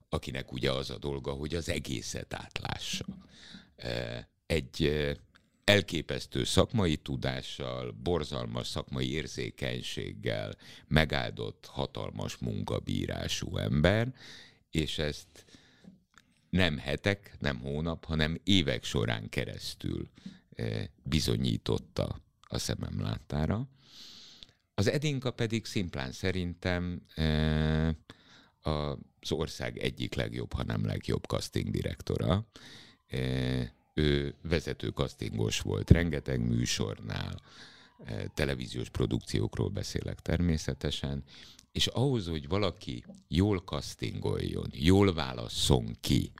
akinek 0.09 0.51
ugye 0.51 0.71
az 0.71 0.89
a 0.89 0.97
dolga, 0.97 1.31
hogy 1.31 1.55
az 1.55 1.69
egészet 1.69 2.33
átlássa. 2.33 3.05
Egy 4.45 5.07
elképesztő 5.63 6.43
szakmai 6.43 6.97
tudással, 6.97 7.91
borzalmas 7.91 8.67
szakmai 8.67 9.11
érzékenységgel 9.11 10.55
megáldott 10.87 11.65
hatalmas 11.65 12.37
munkabírású 12.37 13.57
ember, 13.57 14.13
és 14.71 14.97
ezt 14.97 15.45
nem 16.49 16.77
hetek, 16.77 17.35
nem 17.39 17.59
hónap, 17.59 18.05
hanem 18.05 18.39
évek 18.43 18.83
során 18.83 19.29
keresztül 19.29 20.09
bizonyította 21.03 22.21
a 22.53 22.57
szemem 22.57 23.01
láttára. 23.01 23.67
Az 24.75 24.87
Edinka 24.87 25.31
pedig 25.31 25.65
szimplán 25.65 26.11
szerintem 26.11 27.01
az 28.61 29.31
ország 29.31 29.77
egyik 29.77 30.13
legjobb, 30.13 30.53
ha 30.53 30.63
nem 30.63 30.85
legjobb 30.85 31.23
casting 31.23 31.69
direktora. 31.71 32.45
Ő 33.93 34.35
vezető 34.41 34.89
castingos 34.89 35.59
volt 35.59 35.91
rengeteg 35.91 36.39
műsornál, 36.39 37.41
televíziós 38.33 38.89
produkciókról 38.89 39.69
beszélek 39.69 40.19
természetesen, 40.19 41.23
és 41.71 41.87
ahhoz, 41.87 42.27
hogy 42.27 42.47
valaki 42.47 43.03
jól 43.27 43.59
castingoljon, 43.59 44.69
jól 44.71 45.13
válasszon 45.13 45.97
ki, 46.01 46.31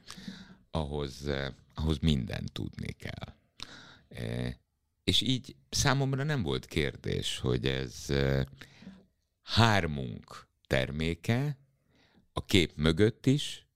ahhoz, 0.70 1.30
ahhoz 1.74 1.98
mindent 1.98 2.52
tudni 2.52 2.92
kell. 2.92 3.34
És 5.04 5.20
így 5.20 5.56
számomra 5.70 6.22
nem 6.22 6.42
volt 6.42 6.66
kérdés, 6.66 7.38
hogy 7.38 7.66
ez 7.66 8.06
hármunk 9.42 10.48
terméke, 10.66 11.58
a 12.32 12.44
kép 12.44 12.72
mögött 12.76 13.26
is, 13.26 13.66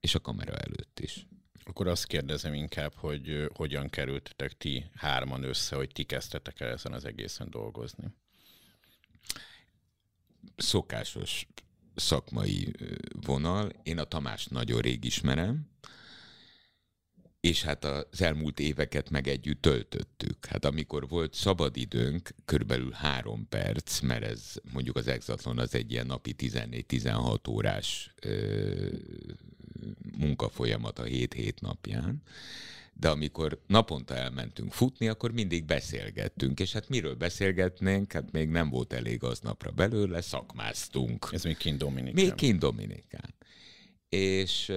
és 0.00 0.14
a 0.14 0.20
kamera 0.20 0.52
előtt 0.52 1.00
is. 1.00 1.26
Akkor 1.64 1.86
azt 1.86 2.06
kérdezem 2.06 2.54
inkább, 2.54 2.94
hogy 2.94 3.50
hogyan 3.54 3.88
kerültetek 3.90 4.52
ti 4.52 4.84
hárman 4.94 5.42
össze, 5.42 5.76
hogy 5.76 5.88
ti 5.92 6.02
kezdtetek 6.02 6.60
el 6.60 6.68
ezen 6.68 6.92
az 6.92 7.04
egészen 7.04 7.50
dolgozni? 7.50 8.04
Szokásos 10.56 11.46
szakmai 11.94 12.72
vonal. 13.20 13.68
Én 13.82 13.98
a 13.98 14.04
Tamást 14.04 14.50
nagyon 14.50 14.80
rég 14.80 15.04
ismerem, 15.04 15.68
és 17.44 17.62
hát 17.62 17.84
az 17.84 18.22
elmúlt 18.22 18.60
éveket 18.60 19.10
meg 19.10 19.28
együtt 19.28 19.62
töltöttük. 19.62 20.46
Hát 20.46 20.64
amikor 20.64 21.08
volt 21.08 21.34
szabadidőnk, 21.34 22.34
körülbelül 22.44 22.90
három 22.90 23.46
perc, 23.48 24.00
mert 24.00 24.24
ez 24.24 24.52
mondjuk 24.72 24.96
az 24.96 25.08
Exatlon 25.08 25.58
az 25.58 25.74
egy 25.74 25.90
ilyen 25.90 26.06
napi 26.06 26.34
14-16 26.38 27.50
órás 27.50 28.14
ö, 28.20 28.86
munkafolyamat 30.18 30.98
a 30.98 31.04
7-7 31.04 31.60
napján, 31.60 32.22
de 32.92 33.08
amikor 33.08 33.60
naponta 33.66 34.14
elmentünk 34.14 34.72
futni, 34.72 35.08
akkor 35.08 35.32
mindig 35.32 35.64
beszélgettünk, 35.64 36.60
és 36.60 36.72
hát 36.72 36.88
miről 36.88 37.14
beszélgetnénk, 37.14 38.12
hát 38.12 38.30
még 38.32 38.48
nem 38.48 38.70
volt 38.70 38.92
elég 38.92 39.22
aznapra 39.22 39.70
belőle, 39.70 40.20
szakmáztunk. 40.20 41.28
Ez 41.32 41.44
még 41.44 41.56
kint 41.56 41.78
Dominikán. 41.78 42.24
Még 42.24 42.34
kint 42.34 42.58
Dominikán. 42.58 43.34
És 44.08 44.72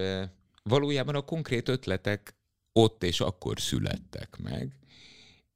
valójában 0.62 1.14
a 1.14 1.20
konkrét 1.20 1.68
ötletek 1.68 2.36
ott 2.78 3.02
és 3.02 3.20
akkor 3.20 3.60
születtek 3.60 4.36
meg, 4.36 4.72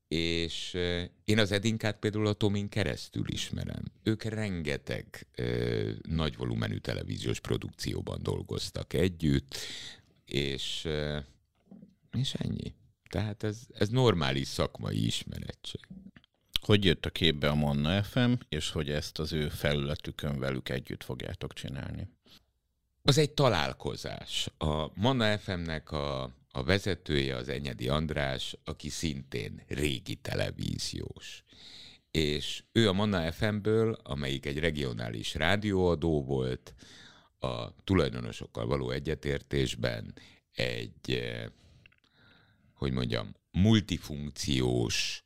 és 0.08 0.78
én 1.24 1.38
az 1.38 1.52
Edinkát 1.52 1.98
például 1.98 2.26
a 2.26 2.32
Tomin 2.32 2.68
keresztül 2.68 3.24
ismerem. 3.28 3.82
Ők 4.02 4.22
rengeteg 4.22 5.26
ö, 5.34 5.90
nagy 6.08 6.36
volumenű 6.36 6.76
televíziós 6.76 7.40
produkcióban 7.40 8.22
dolgoztak 8.22 8.92
együtt, 8.92 9.56
és, 10.24 10.84
ö, 10.84 11.18
és 12.12 12.34
ennyi. 12.34 12.74
Tehát 13.08 13.42
ez, 13.42 13.58
ez 13.72 13.88
normális 13.88 14.48
szakmai 14.48 15.06
ismerettség. 15.06 15.80
Hogy 16.60 16.84
jött 16.84 17.06
a 17.06 17.10
képbe 17.10 17.48
a 17.48 17.54
Manna 17.54 18.02
FM, 18.02 18.32
és 18.48 18.70
hogy 18.70 18.90
ezt 18.90 19.18
az 19.18 19.32
ő 19.32 19.48
felületükön 19.48 20.38
velük 20.38 20.68
együtt 20.68 21.02
fogjátok 21.02 21.52
csinálni? 21.52 22.08
Az 23.02 23.18
egy 23.18 23.30
találkozás. 23.30 24.48
A 24.58 25.00
Manna 25.00 25.38
FM-nek 25.38 25.90
a 25.90 26.40
a 26.54 26.62
vezetője 26.62 27.36
az 27.36 27.48
Enyedi 27.48 27.88
András, 27.88 28.56
aki 28.64 28.88
szintén 28.88 29.62
régi 29.68 30.14
televíziós. 30.14 31.44
És 32.10 32.64
ő 32.72 32.88
a 32.88 32.92
Manna 32.92 33.32
FM-ből, 33.32 33.98
amelyik 34.02 34.46
egy 34.46 34.58
regionális 34.58 35.34
rádióadó 35.34 36.24
volt, 36.24 36.74
a 37.38 37.74
tulajdonosokkal 37.84 38.66
való 38.66 38.90
egyetértésben 38.90 40.14
egy, 40.52 41.10
eh, 41.10 41.44
hogy 42.74 42.92
mondjam, 42.92 43.34
multifunkciós 43.50 45.24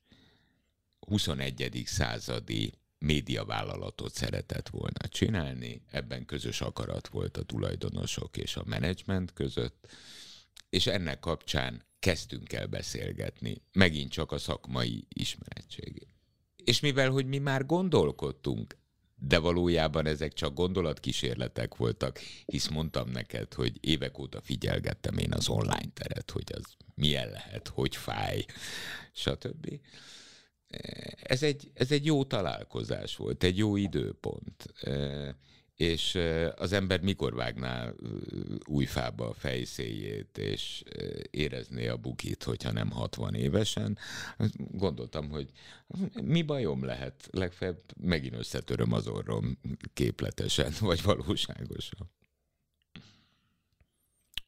21. 0.99 1.83
századi 1.87 2.73
médiavállalatot 2.99 4.15
szeretett 4.15 4.69
volna 4.69 5.09
csinálni, 5.09 5.83
ebben 5.91 6.25
közös 6.25 6.61
akarat 6.61 7.09
volt 7.09 7.37
a 7.37 7.43
tulajdonosok 7.43 8.37
és 8.37 8.57
a 8.57 8.63
menedzsment 8.67 9.33
között, 9.33 9.89
és 10.71 10.87
ennek 10.87 11.21
kapcsán 11.21 11.85
kezdtünk 11.99 12.53
el 12.53 12.67
beszélgetni, 12.67 13.63
megint 13.73 14.11
csak 14.11 14.33
a 14.33 14.39
szakmai 14.39 15.07
ismerettség. 15.09 16.07
És 16.65 16.81
mivel, 16.81 17.11
hogy 17.11 17.27
mi 17.27 17.39
már 17.39 17.67
gondolkodtunk, 17.67 18.77
de 19.19 19.39
valójában 19.39 20.07
ezek 20.07 20.33
csak 20.33 20.55
gondolatkísérletek 20.55 21.77
voltak, 21.77 22.19
hisz 22.47 22.69
mondtam 22.69 23.11
neked, 23.11 23.55
hogy 23.55 23.79
évek 23.81 24.19
óta 24.19 24.41
figyelgettem 24.41 25.19
én 25.19 25.33
az 25.33 25.49
online 25.49 25.91
teret, 25.95 26.31
hogy 26.31 26.53
az 26.55 26.65
milyen 26.95 27.31
lehet, 27.31 27.69
hogy 27.69 27.97
fáj, 27.97 28.45
stb. 29.13 29.81
Ez 31.23 31.43
egy, 31.43 31.71
ez 31.75 31.93
egy 31.93 32.05
jó 32.05 32.25
találkozás 32.25 33.17
volt, 33.17 33.43
egy 33.43 33.57
jó 33.57 33.77
időpont 33.77 34.75
és 35.77 36.19
az 36.57 36.73
ember 36.73 37.01
mikor 37.01 37.35
vágná 37.35 37.93
új 38.65 38.85
fába 38.85 39.29
a 39.29 39.35
fejszéjét, 39.35 40.39
és 40.39 40.83
érezné 41.31 41.89
a 41.89 41.97
bukit, 41.97 42.43
hogyha 42.43 42.73
nem 42.73 42.91
60 42.91 43.35
évesen. 43.35 43.99
Gondoltam, 44.57 45.29
hogy 45.29 45.51
mi 46.23 46.43
bajom 46.43 46.85
lehet, 46.85 47.29
legfeljebb 47.31 47.81
megint 48.01 48.35
összetöröm 48.35 48.93
az 48.93 49.07
orrom 49.07 49.59
képletesen, 49.95 50.73
vagy 50.81 51.03
valóságosan. 51.03 52.11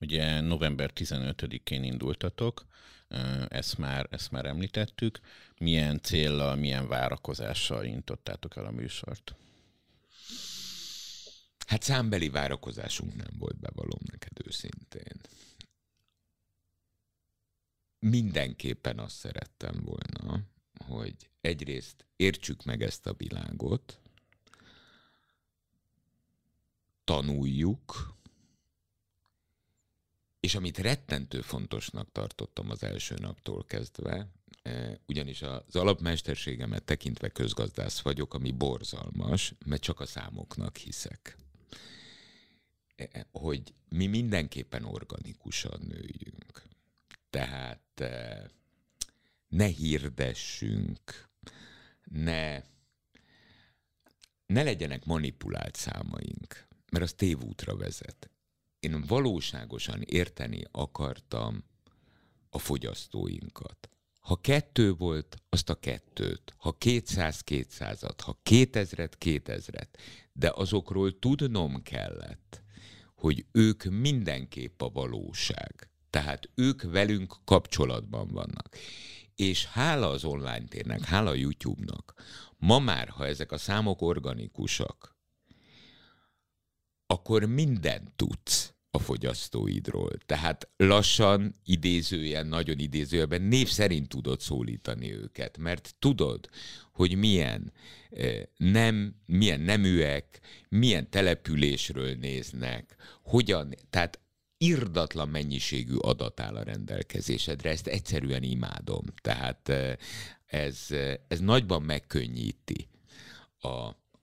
Ugye 0.01 0.41
november 0.41 0.91
15-én 0.95 1.83
indultatok, 1.83 2.67
ezt 3.49 3.79
már, 3.79 4.07
ezt 4.11 4.31
már 4.31 4.47
említettük. 4.47 5.21
Milyen 5.59 6.01
céllal, 6.01 6.55
milyen 6.57 6.89
várakozással 6.89 7.85
intottátok 7.85 8.57
el 8.57 8.65
a 8.65 8.71
műsort? 8.71 9.37
Hát 11.69 11.83
számbeli 11.83 12.29
várakozásunk 12.29 13.15
nem 13.15 13.35
volt, 13.39 13.59
bevallom 13.59 14.01
neked 14.11 14.33
őszintén. 14.47 15.21
Mindenképpen 17.99 18.99
azt 18.99 19.17
szerettem 19.17 19.83
volna, 19.85 20.41
hogy 20.85 21.15
egyrészt 21.41 22.05
értsük 22.17 22.65
meg 22.65 22.83
ezt 22.83 23.07
a 23.07 23.13
világot, 23.13 24.01
tanuljuk, 27.05 28.17
és 30.41 30.55
amit 30.55 30.79
rettentő 30.79 31.41
fontosnak 31.41 32.13
tartottam 32.13 32.71
az 32.71 32.83
első 32.83 33.15
naptól 33.15 33.65
kezdve, 33.65 34.29
eh, 34.63 34.95
ugyanis 35.07 35.43
az 35.43 35.77
alapmesterségemet 35.77 36.85
tekintve 36.85 37.29
közgazdász 37.29 38.01
vagyok, 38.01 38.35
ami 38.35 38.51
borzalmas, 38.53 39.55
mert 39.65 39.83
csak 39.83 40.01
a 40.01 40.07
számoknak 40.07 40.77
hiszek 40.77 41.37
hogy 43.33 43.75
mi 43.89 44.07
mindenképpen 44.07 44.85
organikusan 44.85 45.81
nőjünk. 45.89 46.63
Tehát 47.31 47.81
eh, 47.95 48.45
ne 49.49 49.67
hirdessünk, 49.67 51.29
ne, 52.05 52.63
ne 54.47 54.63
legyenek 54.63 55.05
manipulált 55.05 55.77
számaink, 55.77 56.69
mert 56.91 57.05
az 57.05 57.13
tévútra 57.13 57.77
vezet. 57.77 58.31
Én 58.81 59.01
valóságosan 59.07 60.03
érteni 60.03 60.65
akartam 60.71 61.65
a 62.51 62.59
fogyasztóinkat. 62.59 63.89
Ha 64.19 64.37
kettő 64.37 64.93
volt, 64.93 65.37
azt 65.49 65.71
a 65.71 65.75
kettőt. 65.75 66.55
Ha 66.57 66.73
kétszáz, 66.73 67.41
kétszázat. 67.41 68.21
Ha 68.21 68.39
kétezret, 68.43 69.19
kétezret. 69.19 69.99
De 70.33 70.53
azokról 70.55 71.19
tudnom 71.19 71.83
kellett, 71.83 72.63
hogy 73.15 73.47
ők 73.53 73.85
mindenképp 73.85 74.81
a 74.81 74.89
valóság. 74.89 75.91
Tehát 76.11 76.51
ők 76.55 76.83
velünk 76.83 77.35
kapcsolatban 77.45 78.29
vannak. 78.29 78.77
És 79.35 79.67
hála 79.67 80.11
az 80.11 80.25
online 80.25 80.65
térnek, 80.65 81.05
hála 81.05 81.31
a 81.31 81.35
YouTube-nak, 81.35 82.15
ma 82.57 82.79
már, 82.79 83.09
ha 83.09 83.27
ezek 83.27 83.53
a 83.53 83.59
számok 83.59 84.03
organikusak, 84.03 85.17
akkor 87.07 87.45
mindent 87.45 88.13
tudsz 88.17 88.75
a 88.99 89.01
fogyasztóidról. 89.01 90.11
Tehát 90.27 90.69
lassan, 90.77 91.55
idézőjen, 91.65 92.47
nagyon 92.47 92.79
idézőjelben 92.79 93.43
név 93.43 93.69
szerint 93.69 94.09
tudod 94.09 94.41
szólítani 94.41 95.13
őket, 95.13 95.59
mert 95.59 95.95
tudod, 95.99 96.49
hogy 96.93 97.17
milyen 97.17 97.73
eh, 98.11 98.43
nem, 98.57 99.15
milyen 99.27 99.61
neműek, 99.61 100.41
milyen 100.69 101.11
településről 101.11 102.15
néznek, 102.15 102.97
hogyan, 103.23 103.75
tehát 103.91 104.21
irdatlan 104.57 105.29
mennyiségű 105.29 105.97
adat 105.97 106.41
áll 106.41 106.57
a 106.57 106.63
rendelkezésedre, 106.63 107.71
ezt 107.71 107.87
egyszerűen 107.87 108.43
imádom. 108.43 109.05
Tehát 109.23 109.69
eh, 109.69 109.95
ez, 110.47 110.87
eh, 110.89 111.15
ez 111.29 111.41
nagyban 111.41 111.83
megkönnyíti 111.83 112.89
a, 113.59 113.69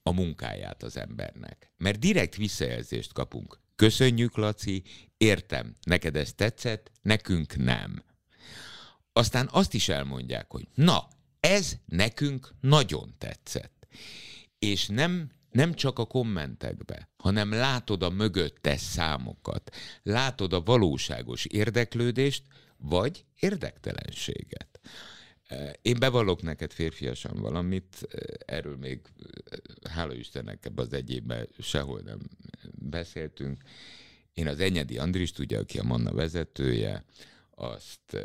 a 0.04 0.12
munkáját 0.12 0.84
az 0.84 0.98
embernek. 0.98 1.72
Mert 1.78 2.00
direkt 2.00 2.36
visszajelzést 2.36 3.14
kapunk. 3.14 3.64
Köszönjük, 3.76 4.38
Laci, 4.38 4.84
értem, 5.18 5.76
neked 5.84 6.16
ez 6.16 6.34
tetszett, 6.34 6.92
nekünk 7.02 7.56
nem. 7.56 8.04
Aztán 9.14 9.50
azt 9.52 9.74
is 9.74 9.90
elmondják, 9.90 10.52
hogy 10.52 10.68
na, 10.74 11.08
ez 11.40 11.76
nekünk 11.86 12.54
nagyon 12.62 13.14
tetszett. 13.18 13.88
És 14.60 14.88
nem, 14.88 15.32
nem 15.52 15.74
csak 15.74 16.00
a 16.00 16.06
kommentekbe, 16.06 17.10
hanem 17.18 17.52
látod 17.52 18.04
a 18.04 18.10
mögöttes 18.10 18.82
számokat, 18.82 19.76
látod 20.04 20.54
a 20.54 20.62
valóságos 20.62 21.46
érdeklődést, 21.46 22.44
vagy 22.78 23.26
érdektelenséget. 23.40 24.80
Én 25.82 26.00
bevallok 26.00 26.42
neked 26.42 26.72
férfiasan 26.72 27.42
valamit, 27.42 28.08
erről 28.46 28.78
még 28.78 29.02
hála 29.90 30.14
Istennek 30.14 30.66
ebbe 30.66 30.82
az 30.82 30.94
egyébben 30.94 31.48
sehol 31.60 32.00
nem 32.00 32.20
beszéltünk. 32.90 33.64
én 34.34 34.48
az 34.48 34.60
Enyedi 34.60 34.98
Andrist, 34.98 35.40
ugye, 35.40 35.60
aki 35.60 35.80
a 35.80 35.84
Manna 35.84 36.14
vezetője, 36.14 37.06
azt 37.50 38.18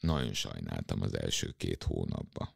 nagyon 0.00 0.32
sajnáltam 0.32 1.02
az 1.02 1.18
első 1.18 1.54
két 1.56 1.82
hónapban. 1.82 2.48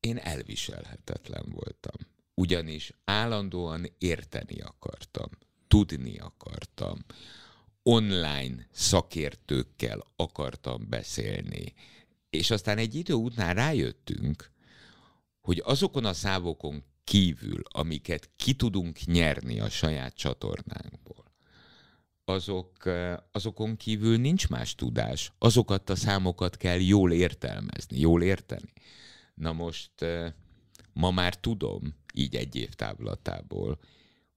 Én 0.00 0.16
elviselhetetlen 0.16 1.44
voltam. 1.48 2.06
Ugyanis 2.34 2.92
állandóan 3.04 3.86
érteni 3.98 4.60
akartam, 4.60 5.30
tudni 5.68 6.18
akartam, 6.18 7.04
online 7.82 8.66
szakértőkkel 8.70 10.02
akartam 10.16 10.88
beszélni. 10.88 11.74
És 12.30 12.50
aztán 12.50 12.78
egy 12.78 12.94
idő 12.94 13.12
után 13.12 13.54
rájöttünk, 13.54 14.50
hogy 15.40 15.62
azokon 15.64 16.04
a 16.04 16.12
szávokon 16.12 16.84
kívül, 17.06 17.62
amiket 17.68 18.30
ki 18.36 18.54
tudunk 18.54 19.04
nyerni 19.04 19.60
a 19.60 19.68
saját 19.68 20.14
csatornánkból, 20.14 21.24
azok, 22.24 22.72
azokon 23.32 23.76
kívül 23.76 24.16
nincs 24.16 24.48
más 24.48 24.74
tudás. 24.74 25.32
Azokat 25.38 25.90
a 25.90 25.94
számokat 25.94 26.56
kell 26.56 26.80
jól 26.80 27.12
értelmezni, 27.12 27.98
jól 27.98 28.22
érteni. 28.22 28.72
Na 29.34 29.52
most 29.52 29.92
ma 30.92 31.10
már 31.10 31.34
tudom, 31.34 31.94
így 32.14 32.36
egy 32.36 32.56
év 32.56 32.74
távlatából, 32.74 33.78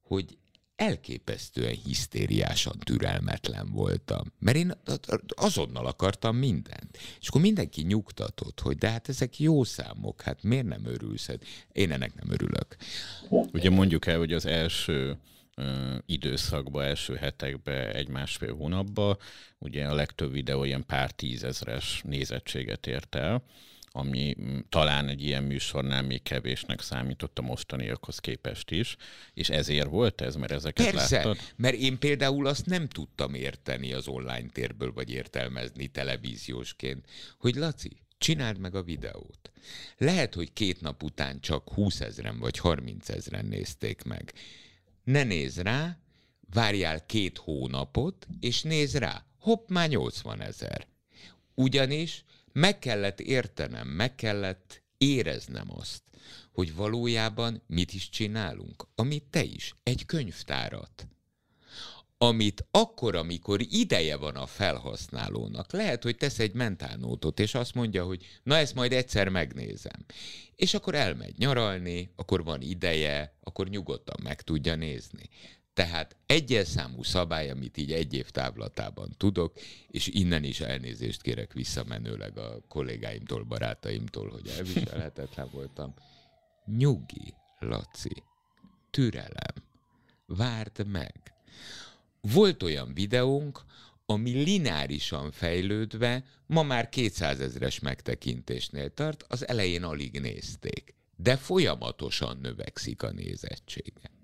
hogy 0.02 0.38
elképesztően 0.80 1.76
hisztériásan 1.86 2.80
türelmetlen 2.80 3.72
voltam. 3.72 4.34
Mert 4.39 4.58
én 4.58 4.74
azonnal 5.28 5.86
akartam 5.86 6.36
mindent. 6.36 6.98
És 7.20 7.28
akkor 7.28 7.42
mindenki 7.42 7.82
nyugtatott, 7.82 8.60
hogy 8.60 8.78
de 8.78 8.89
hát 8.89 9.10
ezek 9.10 9.39
jó 9.39 9.63
számok, 9.63 10.22
hát 10.22 10.44
miért 10.44 10.65
nem 10.65 10.86
örülsz? 10.86 11.28
Hát 11.28 11.46
én 11.72 11.92
ennek 11.92 12.13
nem 12.15 12.32
örülök. 12.32 12.76
Ugye 13.30 13.70
mondjuk 13.70 14.06
el, 14.06 14.18
hogy 14.18 14.34
az 14.34 14.46
első 14.46 15.18
időszakban, 16.06 16.84
első 16.84 17.15
hetekben, 17.15 17.96
egy-másfél 17.96 18.56
hónapban, 18.56 19.18
ugye 19.58 19.86
a 19.86 19.94
legtöbb 19.94 20.32
videó 20.32 20.63
ilyen 20.63 20.86
pár 20.86 21.12
tízezres 21.12 22.02
nézettséget 22.06 22.88
ért 22.88 23.15
el, 23.15 23.44
ami 23.91 24.36
mm, 24.41 24.60
talán 24.69 25.08
egy 25.08 25.23
ilyen 25.23 25.43
műsornál 25.43 26.02
még 26.02 26.21
kevésnek 26.21 26.82
számított 26.82 27.39
a 27.39 27.41
mostaniakhoz 27.41 28.19
képest 28.19 28.71
is, 28.71 28.95
és 29.34 29.49
ezért 29.49 29.88
volt 29.88 30.21
ez, 30.21 30.36
mert 30.36 30.52
ezeket 30.52 30.91
Persze, 30.91 31.15
láttad? 31.15 31.38
mert 31.56 31.75
én 31.75 31.99
például 31.99 32.47
azt 32.47 32.65
nem 32.65 32.88
tudtam 32.88 33.34
érteni 33.34 33.93
az 33.93 34.08
online 34.08 34.49
térből, 34.52 34.93
vagy 34.93 35.12
értelmezni 35.12 35.88
televíziósként, 35.88 37.06
hogy 37.38 37.56
Laci, 37.56 37.97
csináld 38.17 38.58
meg 38.58 38.75
a 38.75 38.84
videót. 38.84 39.52
Lehet, 39.97 40.34
hogy 40.34 40.54
két 40.54 40.82
nap 40.82 41.04
után 41.04 41.39
csak 41.39 41.69
20 41.69 41.99
ezeren 42.02 42.39
vagy 42.39 42.58
30 42.58 43.10
ezeren 43.10 43.45
nézték 43.45 44.04
meg. 44.04 44.34
Ne 45.04 45.23
nézz 45.23 45.58
rá, 45.58 45.97
várjál 46.54 47.06
két 47.06 47.38
hónapot, 47.38 48.28
és 48.39 48.62
nézz 48.62 48.95
rá. 48.95 49.25
Hopp, 49.39 49.69
már 49.69 49.89
80 49.89 50.41
ezer. 50.41 50.88
Ugyanis 51.56 52.23
meg 52.60 52.80
kellett 52.80 53.19
értenem, 53.19 53.88
meg 53.88 54.15
kellett 54.15 54.84
éreznem 54.98 55.67
azt, 55.78 56.02
hogy 56.52 56.76
valójában 56.76 57.62
mit 57.67 57.93
is 57.93 58.10
csinálunk, 58.10 58.88
amit 58.95 59.24
te 59.24 59.43
is, 59.43 59.76
egy 59.84 60.06
könyvtárat. 60.06 61.08
Amit 62.17 62.67
akkor, 62.72 63.15
amikor 63.15 63.62
ideje 63.69 64.15
van 64.15 64.36
a 64.36 64.45
felhasználónak, 64.45 65.72
lehet, 65.72 66.04
hogy 66.04 66.17
tesz 66.17 66.39
egy 66.39 66.54
mentálnótot, 66.54 67.39
és 67.39 67.56
azt 67.56 67.74
mondja, 67.74 68.04
hogy 68.06 68.26
na 68.43 68.56
ezt 68.56 68.76
majd 68.76 68.93
egyszer 68.93 69.30
megnézem. 69.30 70.06
És 70.56 70.74
akkor 70.74 70.95
elmegy 70.95 71.38
nyaralni, 71.38 72.12
akkor 72.15 72.43
van 72.43 72.62
ideje, 72.62 73.38
akkor 73.43 73.69
nyugodtan 73.69 74.19
meg 74.24 74.41
tudja 74.41 74.76
nézni. 74.76 75.30
Tehát 75.80 76.15
egyes 76.26 76.68
számú 76.68 77.04
szabály, 77.04 77.50
amit 77.50 77.78
így 77.78 77.92
egy 77.92 78.13
év 78.13 78.30
távlatában 78.30 79.13
tudok, 79.18 79.54
és 79.88 80.08
innen 80.08 80.44
is 80.44 80.60
elnézést 80.60 81.22
kérek 81.22 81.54
visszamenőleg 81.54 82.38
a 82.38 82.62
kollégáimtól, 82.68 83.44
barátaimtól, 83.44 84.30
hogy 84.30 84.48
elviselhetetlen 84.48 85.50
voltam. 85.52 85.94
Nyugi, 86.65 87.34
Laci, 87.60 88.24
türelem, 88.89 89.56
várd 90.26 90.88
meg. 90.88 91.34
Volt 92.22 92.63
olyan 92.63 92.94
videónk, 92.94 93.62
ami 94.06 94.32
lineárisan 94.32 95.32
fejlődve 95.32 96.24
ma 96.46 96.63
már 96.63 96.89
200 96.89 97.39
ezres 97.39 97.80
megtekintésnél 97.80 98.94
tart, 98.94 99.26
az 99.28 99.48
elején 99.48 99.84
alig 99.84 100.20
nézték, 100.20 100.96
de 101.15 101.38
folyamatosan 101.38 102.38
növekszik 102.42 103.04
a 103.04 103.12
nézettsége 103.12 104.18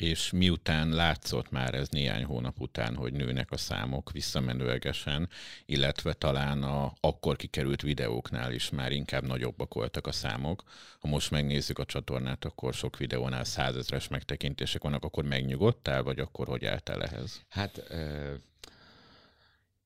és 0.00 0.30
miután 0.30 0.88
látszott 0.88 1.50
már 1.50 1.74
ez 1.74 1.88
néhány 1.88 2.24
hónap 2.24 2.60
után, 2.60 2.96
hogy 2.96 3.12
nőnek 3.12 3.50
a 3.50 3.56
számok 3.56 4.12
visszamenőlegesen, 4.12 5.28
illetve 5.66 6.12
talán 6.12 6.62
a 6.62 6.92
akkor 7.00 7.36
kikerült 7.36 7.82
videóknál 7.82 8.52
is 8.52 8.70
már 8.70 8.92
inkább 8.92 9.26
nagyobbak 9.26 9.74
voltak 9.74 10.06
a 10.06 10.12
számok. 10.12 10.62
Ha 10.98 11.08
most 11.08 11.30
megnézzük 11.30 11.78
a 11.78 11.84
csatornát, 11.84 12.44
akkor 12.44 12.74
sok 12.74 12.96
videónál 12.96 13.44
százezres 13.44 14.08
megtekintések 14.08 14.82
vannak, 14.82 15.04
akkor 15.04 15.24
megnyugodtál, 15.24 16.02
vagy 16.02 16.18
akkor 16.18 16.46
hogy 16.46 16.64
álltál 16.64 17.02
ehhez? 17.02 17.40
Hát 17.48 17.78
euh, 17.78 18.34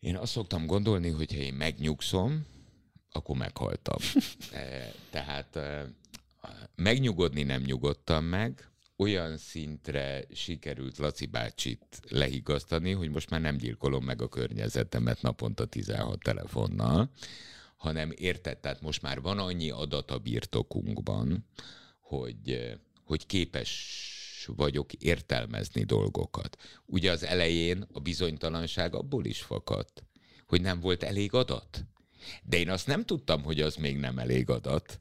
én 0.01 0.17
azt 0.17 0.33
szoktam 0.33 0.67
gondolni, 0.67 1.11
hogy 1.11 1.33
ha 1.33 1.41
én 1.41 1.55
megnyugszom, 1.55 2.47
akkor 3.11 3.37
meghaltam. 3.37 3.99
Tehát 5.11 5.59
megnyugodni 6.75 7.43
nem 7.43 7.63
nyugodtam 7.63 8.25
meg, 8.25 8.69
olyan 8.97 9.37
szintre 9.37 10.25
sikerült 10.33 10.99
Laci 10.99 11.27
bácsit 11.27 12.01
lehigasztani, 12.09 12.93
hogy 12.93 13.11
most 13.11 13.31
már 13.31 13.41
nem 13.41 13.57
gyilkolom 13.57 14.05
meg 14.05 14.23
a 14.23 14.29
környezetemet 14.29 15.23
naponta 15.23 15.67
16 15.67 16.23
telefonnal, 16.23 17.11
hanem 17.77 18.13
érted, 18.17 18.59
tehát 18.59 18.81
most 18.81 19.03
már 19.03 19.21
van 19.21 19.39
annyi 19.39 19.71
adat 19.71 20.11
a 20.11 20.19
birtokunkban, 20.19 21.47
hogy, 22.01 22.77
hogy 23.05 23.27
képes 23.27 23.99
vagyok 24.47 24.93
értelmezni 24.93 25.83
dolgokat. 25.83 26.57
Ugye 26.87 27.11
az 27.11 27.23
elején 27.23 27.87
a 27.93 28.01
bizonytalanság 28.01 28.95
abból 28.95 29.25
is 29.25 29.43
fakadt, 29.43 30.05
hogy 30.47 30.61
nem 30.61 30.81
volt 30.81 31.03
elég 31.03 31.33
adat. 31.33 31.85
De 32.43 32.59
én 32.59 32.71
azt 32.71 32.87
nem 32.87 33.05
tudtam, 33.05 33.43
hogy 33.43 33.61
az 33.61 33.77
még 33.77 33.97
nem 33.97 34.19
elég 34.19 34.51
adat 34.51 35.01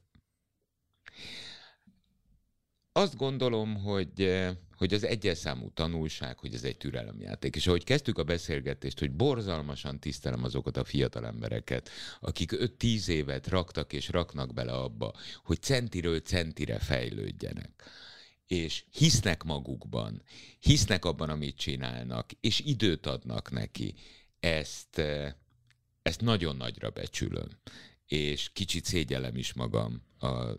azt 2.96 3.16
gondolom, 3.16 3.74
hogy, 3.74 4.20
eh, 4.20 4.56
hogy 4.76 4.94
az 4.94 5.04
egyes 5.04 5.38
számú 5.38 5.70
tanulság, 5.70 6.38
hogy 6.38 6.54
ez 6.54 6.64
egy 6.64 6.76
türelemjáték. 6.76 7.56
És 7.56 7.66
ahogy 7.66 7.84
kezdtük 7.84 8.18
a 8.18 8.24
beszélgetést, 8.24 8.98
hogy 8.98 9.10
borzalmasan 9.10 10.00
tisztelem 10.00 10.44
azokat 10.44 10.76
a 10.76 10.84
fiatal 10.84 11.26
embereket, 11.26 11.90
akik 12.20 12.52
5-10 12.52 13.08
évet 13.08 13.48
raktak 13.48 13.92
és 13.92 14.08
raknak 14.08 14.54
bele 14.54 14.72
abba, 14.72 15.12
hogy 15.44 15.62
centiről 15.62 16.20
centire 16.20 16.78
fejlődjenek 16.78 17.70
és 18.46 18.84
hisznek 18.90 19.42
magukban, 19.42 20.22
hisznek 20.60 21.04
abban, 21.04 21.30
amit 21.30 21.56
csinálnak, 21.56 22.30
és 22.40 22.60
időt 22.60 23.06
adnak 23.06 23.50
neki. 23.50 23.94
Ezt, 24.40 24.98
eh, 24.98 25.32
ezt 26.02 26.20
nagyon 26.20 26.56
nagyra 26.56 26.90
becsülöm 26.90 27.48
és 28.06 28.50
kicsit 28.52 28.84
szégyellem 28.84 29.36
is 29.36 29.52
magam 29.52 30.02
a 30.24 30.56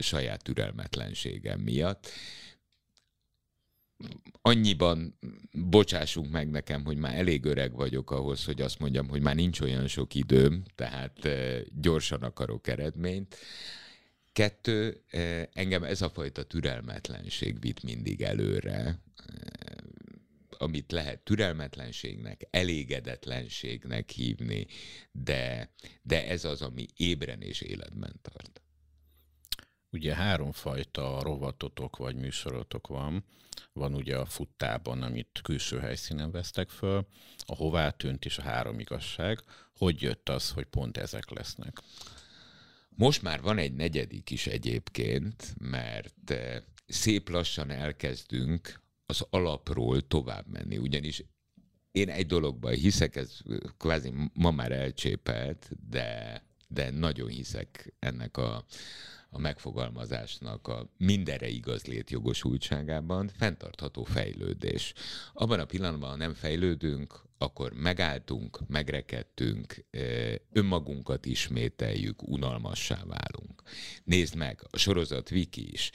saját 0.00 0.42
türelmetlenségem 0.42 1.60
miatt. 1.60 2.08
Annyiban 4.42 5.18
bocsássunk 5.52 6.30
meg 6.30 6.50
nekem, 6.50 6.84
hogy 6.84 6.96
már 6.96 7.14
elég 7.16 7.44
öreg 7.44 7.72
vagyok 7.72 8.10
ahhoz, 8.10 8.44
hogy 8.44 8.60
azt 8.60 8.78
mondjam, 8.78 9.08
hogy 9.08 9.20
már 9.20 9.34
nincs 9.34 9.60
olyan 9.60 9.86
sok 9.86 10.14
időm, 10.14 10.62
tehát 10.74 11.28
gyorsan 11.80 12.22
akarok 12.22 12.68
eredményt. 12.68 13.36
Kettő, 14.32 15.02
engem 15.52 15.82
ez 15.82 16.02
a 16.02 16.10
fajta 16.10 16.42
türelmetlenség 16.42 17.60
vitt 17.60 17.82
mindig 17.82 18.22
előre, 18.22 19.00
amit 20.58 20.92
lehet 20.92 21.20
türelmetlenségnek, 21.20 22.48
elégedetlenségnek 22.50 24.10
hívni, 24.10 24.66
de, 25.12 25.70
de 26.02 26.28
ez 26.28 26.44
az, 26.44 26.62
ami 26.62 26.86
ébren 26.96 27.40
és 27.42 27.60
életben 27.60 28.20
tart. 28.22 28.60
Ugye 29.90 30.14
háromfajta 30.14 31.22
rovatotok 31.22 31.96
vagy 31.96 32.16
műsorotok 32.16 32.86
van. 32.86 33.24
Van 33.72 33.94
ugye 33.94 34.16
a 34.16 34.24
futtában, 34.24 35.02
amit 35.02 35.40
külső 35.42 35.78
helyszínen 35.78 36.30
vesztek 36.30 36.68
föl, 36.68 37.06
a 37.46 37.54
hová 37.54 37.90
tűnt 37.90 38.24
és 38.24 38.38
a 38.38 38.42
három 38.42 38.78
igazság. 38.78 39.42
Hogy 39.78 40.02
jött 40.02 40.28
az, 40.28 40.50
hogy 40.50 40.64
pont 40.64 40.96
ezek 40.96 41.30
lesznek? 41.30 41.82
Most 42.88 43.22
már 43.22 43.40
van 43.40 43.58
egy 43.58 43.74
negyedik 43.74 44.30
is 44.30 44.46
egyébként, 44.46 45.54
mert 45.58 46.30
eh, 46.30 46.62
szép 46.86 47.28
lassan 47.28 47.70
elkezdünk 47.70 48.80
az 49.06 49.26
alapról 49.30 50.06
tovább 50.06 50.46
menni, 50.46 50.78
ugyanis 50.78 51.24
én 51.96 52.08
egy 52.08 52.26
dologban 52.26 52.72
hiszek, 52.72 53.16
ez 53.16 53.38
kvázi 53.78 54.12
ma 54.32 54.50
már 54.50 54.72
elcsépelt, 54.72 55.70
de, 55.88 56.42
de 56.68 56.90
nagyon 56.90 57.28
hiszek 57.28 57.94
ennek 57.98 58.36
a, 58.36 58.64
a 59.30 59.38
megfogalmazásnak 59.38 60.68
a 60.68 60.90
mindenre 60.96 61.48
igaz 61.48 61.84
létjogosultságában 61.84 63.30
fenntartható 63.38 64.04
fejlődés. 64.04 64.92
Abban 65.32 65.60
a 65.60 65.64
pillanatban, 65.64 66.10
ha 66.10 66.16
nem 66.16 66.34
fejlődünk, 66.34 67.24
akkor 67.38 67.72
megálltunk, 67.72 68.60
megrekedtünk, 68.68 69.84
önmagunkat 70.52 71.26
ismételjük, 71.26 72.28
unalmassá 72.28 73.04
válunk. 73.04 73.62
Nézd 74.04 74.34
meg, 74.34 74.66
a 74.70 74.76
sorozat 74.76 75.30
Wiki 75.30 75.72
is 75.72 75.90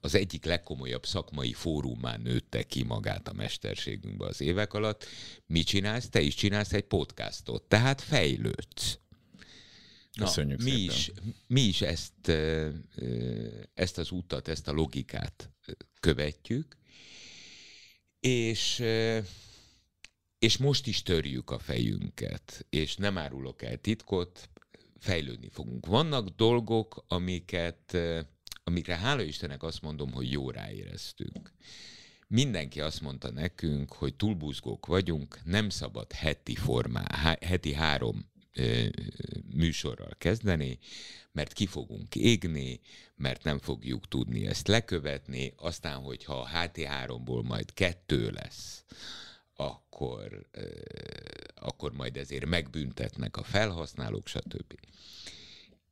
az 0.00 0.14
egyik 0.14 0.44
legkomolyabb 0.44 1.06
szakmai 1.06 1.52
fórumán 1.52 2.20
nőtte 2.20 2.62
ki 2.62 2.82
magát 2.82 3.28
a 3.28 3.32
mesterségünkbe 3.32 4.26
az 4.26 4.40
évek 4.40 4.72
alatt. 4.74 5.06
Mit 5.46 5.66
csinálsz? 5.66 6.08
Te 6.08 6.20
is 6.20 6.34
csinálsz 6.34 6.72
egy 6.72 6.86
podcastot, 6.86 7.62
tehát 7.62 8.00
fejlődsz. 8.00 8.98
Na, 10.14 10.24
Köszönjük 10.24 10.62
mi 10.62 10.70
szépen. 10.70 10.84
is, 10.84 11.12
mi 11.46 11.60
is 11.60 11.82
ezt, 11.82 12.28
ezt 13.74 13.98
az 13.98 14.10
utat, 14.10 14.48
ezt 14.48 14.68
a 14.68 14.72
logikát 14.72 15.50
követjük, 16.00 16.76
és 18.20 18.82
és 20.38 20.56
most 20.56 20.86
is 20.86 21.02
törjük 21.02 21.50
a 21.50 21.58
fejünket, 21.58 22.66
és 22.70 22.96
nem 22.96 23.18
árulok 23.18 23.62
el 23.62 23.76
titkot, 23.76 24.48
fejlődni 24.98 25.48
fogunk. 25.48 25.86
Vannak 25.86 26.28
dolgok, 26.28 27.04
amiket, 27.08 27.96
amikre 28.64 28.96
hála 28.96 29.22
Istennek 29.22 29.62
azt 29.62 29.82
mondom, 29.82 30.12
hogy 30.12 30.30
jó 30.30 30.50
ráéreztünk. 30.50 31.52
Mindenki 32.26 32.80
azt 32.80 33.00
mondta 33.00 33.30
nekünk, 33.30 33.92
hogy 33.92 34.14
túlbuzgók 34.14 34.86
vagyunk, 34.86 35.40
nem 35.44 35.68
szabad 35.68 36.12
heti 36.12 36.54
formá, 36.54 37.36
heti 37.40 37.74
három 37.74 38.32
műsorral 39.54 40.14
kezdeni, 40.18 40.78
mert 41.32 41.52
ki 41.52 41.66
fogunk 41.66 42.14
égni, 42.14 42.80
mert 43.16 43.42
nem 43.42 43.58
fogjuk 43.58 44.08
tudni 44.08 44.46
ezt 44.46 44.68
lekövetni, 44.68 45.52
aztán, 45.56 45.96
hogyha 45.96 46.40
a 46.40 46.48
HT3-ból 46.48 47.42
majd 47.42 47.74
kettő 47.74 48.30
lesz, 48.30 48.84
akkor, 49.56 50.48
akkor 51.54 51.92
majd 51.92 52.16
ezért 52.16 52.46
megbüntetnek 52.46 53.36
a 53.36 53.42
felhasználók, 53.42 54.26
stb. 54.26 54.74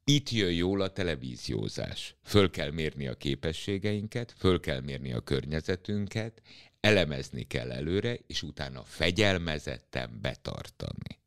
Itt 0.04 0.30
jön 0.30 0.52
jól 0.52 0.80
a 0.80 0.92
televíziózás. 0.92 2.14
Föl 2.22 2.50
kell 2.50 2.70
mérni 2.70 3.06
a 3.06 3.14
képességeinket, 3.14 4.34
föl 4.38 4.60
kell 4.60 4.80
mérni 4.80 5.12
a 5.12 5.20
környezetünket, 5.20 6.42
elemezni 6.80 7.46
kell 7.46 7.72
előre, 7.72 8.18
és 8.26 8.42
utána 8.42 8.82
fegyelmezetten 8.84 10.18
betartani. 10.20 11.21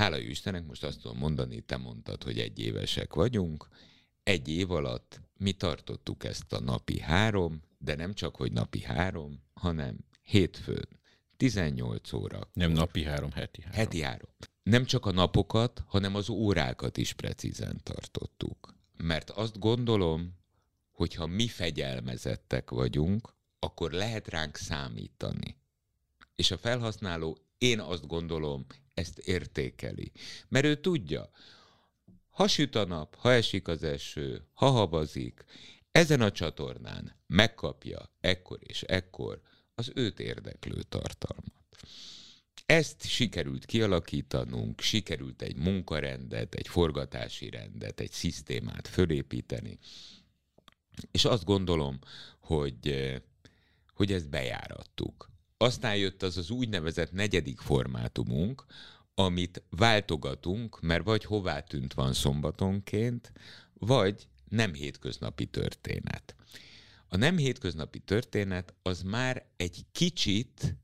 Hála 0.00 0.16
jó 0.16 0.28
Istennek, 0.28 0.66
most 0.66 0.84
azt 0.84 1.00
tudom 1.00 1.18
mondani, 1.18 1.60
te 1.60 1.76
mondtad, 1.76 2.22
hogy 2.22 2.38
egy 2.38 2.58
évesek 2.58 3.14
vagyunk. 3.14 3.68
Egy 4.22 4.48
év 4.48 4.70
alatt 4.70 5.20
mi 5.36 5.52
tartottuk 5.52 6.24
ezt 6.24 6.52
a 6.52 6.60
napi 6.60 7.00
három, 7.00 7.62
de 7.78 7.94
nem 7.94 8.14
csak, 8.14 8.36
hogy 8.36 8.52
napi 8.52 8.82
három, 8.82 9.42
hanem 9.54 9.98
hétfőn, 10.22 10.88
18 11.36 12.12
óra. 12.12 12.50
Nem 12.52 12.72
napi 12.72 13.04
három, 13.04 13.30
heti 13.32 13.62
három. 13.62 13.78
Heti 13.78 14.00
három. 14.00 14.30
Nem 14.62 14.84
csak 14.84 15.06
a 15.06 15.12
napokat, 15.12 15.82
hanem 15.86 16.14
az 16.14 16.28
órákat 16.28 16.96
is 16.96 17.12
precízen 17.12 17.80
tartottuk. 17.82 18.74
Mert 18.96 19.30
azt 19.30 19.58
gondolom, 19.58 20.38
hogy 20.90 21.14
ha 21.14 21.26
mi 21.26 21.48
fegyelmezettek 21.48 22.70
vagyunk, 22.70 23.34
akkor 23.58 23.92
lehet 23.92 24.28
ránk 24.28 24.56
számítani. 24.56 25.56
És 26.34 26.50
a 26.50 26.58
felhasználó, 26.58 27.38
én 27.60 27.80
azt 27.80 28.06
gondolom, 28.06 28.66
ezt 28.94 29.18
értékeli. 29.18 30.12
Mert 30.48 30.64
ő 30.64 30.80
tudja, 30.80 31.30
ha 32.30 32.48
süt 32.48 32.74
a 32.74 32.84
nap, 32.84 33.14
ha 33.14 33.32
esik 33.32 33.68
az 33.68 33.82
eső, 33.82 34.46
ha 34.52 34.70
havazik, 34.70 35.44
ezen 35.92 36.20
a 36.20 36.30
csatornán 36.30 37.16
megkapja 37.26 38.12
ekkor 38.20 38.58
és 38.62 38.82
ekkor 38.82 39.40
az 39.74 39.92
őt 39.94 40.20
érdeklő 40.20 40.82
tartalmat. 40.82 41.64
Ezt 42.66 43.06
sikerült 43.06 43.64
kialakítanunk, 43.64 44.80
sikerült 44.80 45.42
egy 45.42 45.56
munkarendet, 45.56 46.54
egy 46.54 46.68
forgatási 46.68 47.50
rendet, 47.50 48.00
egy 48.00 48.12
szisztémát 48.12 48.88
fölépíteni, 48.88 49.78
és 51.10 51.24
azt 51.24 51.44
gondolom, 51.44 51.98
hogy, 52.38 53.14
hogy 53.94 54.12
ezt 54.12 54.28
bejárattuk. 54.28 55.29
Aztán 55.62 55.96
jött 55.96 56.22
az 56.22 56.36
az 56.36 56.50
úgynevezett 56.50 57.12
negyedik 57.12 57.60
formátumunk, 57.60 58.64
amit 59.14 59.62
váltogatunk, 59.70 60.80
mert 60.80 61.04
vagy 61.04 61.24
hová 61.24 61.60
tűnt 61.60 61.94
van 61.94 62.12
szombatonként, 62.12 63.32
vagy 63.72 64.28
nem 64.48 64.74
hétköznapi 64.74 65.46
történet. 65.46 66.34
A 67.08 67.16
nem 67.16 67.36
hétköznapi 67.36 67.98
történet 67.98 68.74
az 68.82 69.02
már 69.02 69.46
egy 69.56 69.84
kicsit 69.92 70.76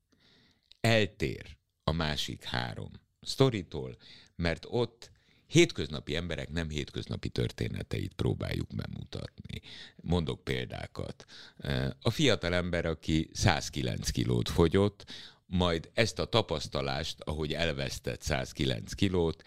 eltér 0.80 1.56
a 1.84 1.92
másik 1.92 2.42
három 2.42 2.90
sztoritól, 3.20 3.96
mert 4.34 4.66
ott 4.68 5.10
hétköznapi 5.46 6.16
emberek 6.16 6.50
nem 6.50 6.68
hétköznapi 6.68 7.28
történeteit 7.28 8.12
próbáljuk 8.12 8.68
bemutatni. 8.74 9.60
Mondok 9.96 10.44
példákat. 10.44 11.24
A 12.02 12.10
fiatal 12.10 12.54
ember, 12.54 12.86
aki 12.86 13.30
109 13.32 14.10
kilót 14.10 14.48
fogyott, 14.48 15.04
majd 15.46 15.90
ezt 15.94 16.18
a 16.18 16.24
tapasztalást, 16.24 17.20
ahogy 17.20 17.52
elvesztett 17.52 18.22
109 18.22 18.92
kilót, 18.92 19.42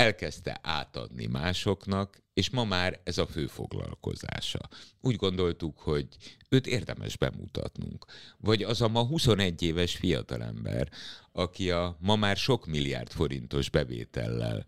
elkezdte 0.00 0.58
átadni 0.62 1.26
másoknak, 1.26 2.22
és 2.34 2.50
ma 2.50 2.64
már 2.64 3.00
ez 3.04 3.18
a 3.18 3.26
fő 3.26 3.46
foglalkozása. 3.46 4.68
Úgy 5.00 5.16
gondoltuk, 5.16 5.78
hogy 5.78 6.06
őt 6.48 6.66
érdemes 6.66 7.16
bemutatnunk. 7.16 8.04
Vagy 8.38 8.62
az 8.62 8.80
a 8.80 8.88
ma 8.88 9.04
21 9.04 9.62
éves 9.62 9.96
fiatalember, 9.96 10.88
aki 11.32 11.70
a 11.70 11.96
ma 12.00 12.16
már 12.16 12.36
sok 12.36 12.66
milliárd 12.66 13.10
forintos 13.10 13.70
bevétellel, 13.70 14.66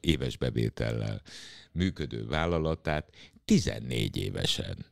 éves 0.00 0.36
bevétellel 0.36 1.22
működő 1.72 2.26
vállalatát 2.26 3.10
14 3.44 4.16
évesen 4.16 4.86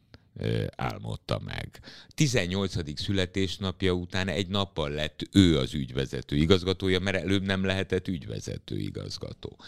álmodta 0.76 1.38
meg. 1.38 1.80
18. 2.08 3.00
születésnapja 3.00 3.92
után 3.92 4.28
egy 4.28 4.48
nappal 4.48 4.90
lett 4.90 5.28
ő 5.32 5.58
az 5.58 5.74
ügyvezető 5.74 6.36
igazgatója, 6.36 6.98
mert 6.98 7.16
előbb 7.16 7.42
nem 7.42 7.64
lehetett 7.64 8.08
ügyvezető 8.08 8.78
igazgató. 8.78 9.58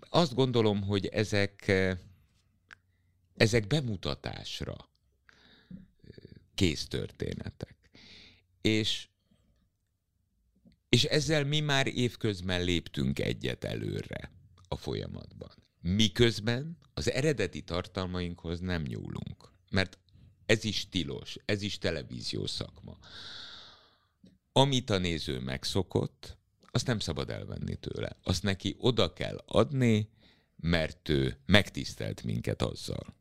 Azt 0.00 0.34
gondolom, 0.34 0.82
hogy 0.82 1.06
ezek, 1.06 1.72
ezek 3.36 3.66
bemutatásra 3.66 4.76
kész 6.54 6.86
történetek. 6.86 7.76
És, 8.60 9.08
és 10.88 11.04
ezzel 11.04 11.44
mi 11.44 11.60
már 11.60 11.86
évközben 11.86 12.64
léptünk 12.64 13.18
egyet 13.18 13.64
előre 13.64 14.30
a 14.68 14.76
folyamatban. 14.76 15.67
Miközben 15.80 16.78
az 16.94 17.10
eredeti 17.10 17.62
tartalmainkhoz 17.62 18.60
nem 18.60 18.82
nyúlunk. 18.82 19.52
Mert 19.70 19.98
ez 20.46 20.64
is 20.64 20.88
tilos, 20.88 21.36
ez 21.44 21.62
is 21.62 21.78
televízió 21.78 22.46
szakma. 22.46 22.98
Amit 24.52 24.90
a 24.90 24.98
néző 24.98 25.40
megszokott, 25.40 26.36
azt 26.70 26.86
nem 26.86 26.98
szabad 26.98 27.30
elvenni 27.30 27.76
tőle. 27.76 28.16
Azt 28.22 28.42
neki 28.42 28.76
oda 28.78 29.12
kell 29.12 29.42
adni, 29.46 30.08
mert 30.56 31.08
ő 31.08 31.38
megtisztelt 31.46 32.22
minket 32.22 32.62
azzal, 32.62 33.16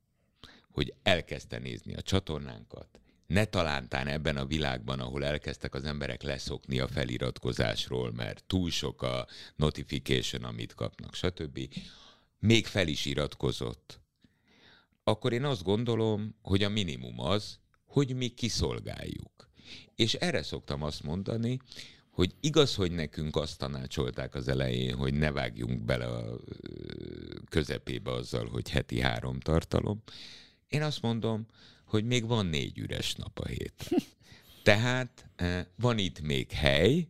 hogy 0.72 0.94
elkezdte 1.04 1.60
nézni 1.60 1.96
a 1.96 2.02
csatornánkat, 2.02 3.00
ne 3.28 3.46
talántán 3.46 4.08
ebben 4.08 4.38
a 4.38 4.46
világban, 4.46 5.00
ahol 5.00 5.26
elkezdtek 5.26 5.76
az 5.76 5.84
emberek 5.84 6.24
leszokni 6.24 6.80
a 6.80 6.88
feliratkozásról, 6.88 8.12
mert 8.12 8.44
túl 8.44 8.70
sok 8.70 9.02
a 9.02 9.28
notification, 9.56 10.44
amit 10.44 10.74
kapnak, 10.74 11.14
stb 11.14 11.60
még 12.40 12.66
fel 12.66 12.88
is 12.88 13.06
iratkozott, 13.06 14.00
akkor 15.04 15.34
én 15.34 15.44
azt 15.44 15.64
gondolom, 15.64 16.36
hogy 16.42 16.64
a 16.64 16.70
minimum 16.70 17.20
az, 17.20 17.60
hogy 17.86 18.16
mi 18.16 18.28
kiszolgáljuk. 18.28 19.50
És 19.96 20.14
erre 20.14 20.44
szoktam 20.44 20.84
azt 20.84 21.04
mondani, 21.04 21.60
hogy 22.10 22.36
igaz, 22.40 22.76
hogy 22.76 22.92
nekünk 22.92 23.36
azt 23.36 23.58
tanácsolták 23.58 24.36
az 24.36 24.48
elején, 24.48 24.96
hogy 24.96 25.14
ne 25.14 25.32
vágjunk 25.32 25.82
bele 25.82 26.06
a 26.06 26.40
közepébe 27.50 28.12
azzal, 28.12 28.48
hogy 28.48 28.70
heti 28.70 29.00
három 29.00 29.40
tartalom. 29.40 30.04
Én 30.68 30.82
azt 30.82 31.02
mondom, 31.02 31.46
hogy 31.86 32.06
még 32.06 32.28
van 32.28 32.46
négy 32.46 32.78
üres 32.78 33.16
nap 33.16 33.40
a 33.40 33.48
hét. 33.48 33.90
Tehát 34.64 35.30
van 35.76 35.98
itt 35.98 36.22
még 36.22 36.52
hely, 36.52 37.08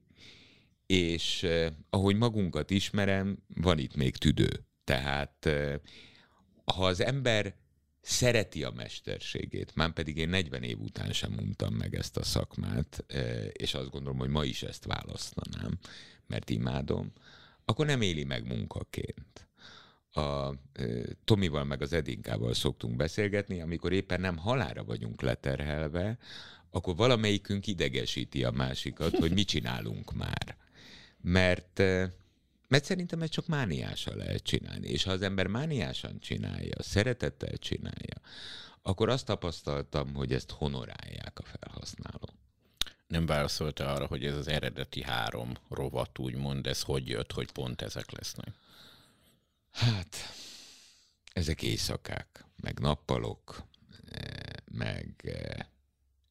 és 0.86 1.48
ahogy 1.90 2.16
magunkat 2.16 2.70
ismerem, 2.70 3.38
van 3.56 3.80
itt 3.80 3.96
még 3.96 4.16
tüdő. 4.16 4.67
Tehát 4.88 5.50
ha 6.66 6.86
az 6.86 7.02
ember 7.02 7.56
szereti 8.02 8.64
a 8.64 8.72
mesterségét, 8.72 9.76
már 9.76 9.92
pedig 9.92 10.18
én 10.18 10.30
40 10.30 10.64
év 10.64 10.80
után 10.80 11.14
sem 11.14 11.32
mondtam 11.32 11.74
meg 11.74 11.96
ezt 11.96 12.18
a 12.18 12.24
szakmát, 12.24 13.06
és 13.52 13.74
azt 13.74 13.90
gondolom, 13.90 14.18
hogy 14.18 14.30
ma 14.30 14.44
is 14.44 14.64
ezt 14.64 14.86
választanám, 14.86 15.78
mert 16.28 16.50
imádom, 16.50 17.12
akkor 17.66 17.86
nem 17.86 18.02
éli 18.02 18.24
meg 18.24 18.48
munkaként. 18.48 19.48
a 20.12 20.54
Tomival 21.24 21.64
meg 21.64 21.82
az 21.82 21.94
Edinkával 21.94 22.54
szoktunk 22.54 22.96
beszélgetni, 22.96 23.62
amikor 23.62 23.92
éppen 23.92 24.22
nem 24.22 24.38
halára 24.38 24.84
vagyunk 24.84 25.22
leterhelve, 25.22 26.18
akkor 26.70 26.96
valamelyikünk 26.96 27.68
idegesíti 27.68 28.44
a 28.44 28.52
másikat, 28.52 29.18
hogy 29.18 29.32
mit 29.32 29.48
csinálunk 29.48 30.14
már. 30.14 30.58
Mert, 31.22 31.84
mert 32.68 32.86
szerintem 32.86 33.22
ez 33.22 33.30
csak 33.30 33.48
mániásan 33.48 34.16
lehet 34.16 34.44
csinálni. 34.44 34.88
És 34.88 35.04
ha 35.04 35.12
az 35.12 35.22
ember 35.22 35.48
mániásan 35.48 36.20
csinálja, 36.20 36.82
szeretettel 36.82 37.58
csinálja, 37.58 38.22
akkor 38.82 39.10
azt 39.10 39.26
tapasztaltam, 39.26 40.14
hogy 40.14 40.34
ezt 40.34 40.52
honorálják 40.52 41.40
a 41.40 41.44
felhasználók 41.44 42.32
nem 43.08 43.26
válaszolta 43.26 43.94
arra, 43.94 44.06
hogy 44.06 44.26
ez 44.26 44.36
az 44.36 44.48
eredeti 44.48 45.04
három 45.04 45.54
rovat, 45.70 46.20
úgymond, 46.20 46.68
ez 46.68 46.82
hogy 46.82 47.08
jött, 47.08 47.32
hogy 47.32 47.52
pont 47.52 47.82
ezek 47.82 48.12
lesznek? 48.12 48.56
Hát, 49.72 50.16
ezek 51.34 51.62
éjszakák, 51.62 52.46
meg 52.56 52.80
nappalok, 52.80 53.64
eh, 54.12 54.54
meg 54.72 55.14
eh, 55.24 55.66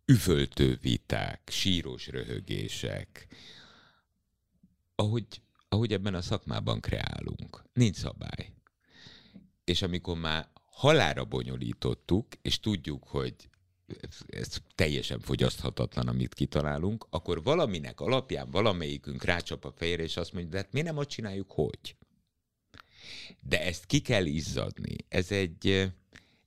üvöltő 0.04 0.78
viták, 0.82 1.48
síros 1.52 2.06
röhögések, 2.06 3.26
ahogy, 4.94 5.26
ahogy 5.76 5.92
ebben 5.92 6.14
a 6.14 6.22
szakmában 6.22 6.80
kreálunk. 6.80 7.64
Nincs 7.72 7.96
szabály. 7.96 8.52
És 9.64 9.82
amikor 9.82 10.18
már 10.18 10.48
halára 10.64 11.24
bonyolítottuk, 11.24 12.26
és 12.42 12.60
tudjuk, 12.60 13.04
hogy 13.04 13.34
ez 14.26 14.56
teljesen 14.74 15.20
fogyaszthatatlan, 15.20 16.08
amit 16.08 16.34
kitalálunk, 16.34 17.06
akkor 17.10 17.42
valaminek 17.42 18.00
alapján 18.00 18.50
valamelyikünk 18.50 19.24
rácsap 19.24 19.64
a 19.64 19.72
fejére, 19.76 20.02
és 20.02 20.16
azt 20.16 20.32
mondja, 20.32 20.50
de 20.50 20.56
hát 20.56 20.72
miért 20.72 20.86
nem 20.88 20.98
azt 20.98 21.08
csináljuk, 21.08 21.52
hogy? 21.52 21.96
De 23.40 23.62
ezt 23.62 23.86
ki 23.86 24.00
kell 24.00 24.24
izzadni. 24.24 24.96
Ez 25.08 25.30
egy, 25.30 25.92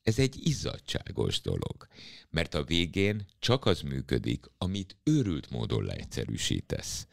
ez 0.10 0.19
egy 0.19 0.48
izzadságos 0.48 1.41
dolog. 1.41 1.88
Mert 2.30 2.54
a 2.54 2.63
végén 2.63 3.26
csak 3.39 3.65
az 3.65 3.82
működik, 3.82 4.45
amit 4.58 4.95
őrült 5.04 5.50
módon 5.50 5.84
leegyszerűsítesz. 5.84 7.08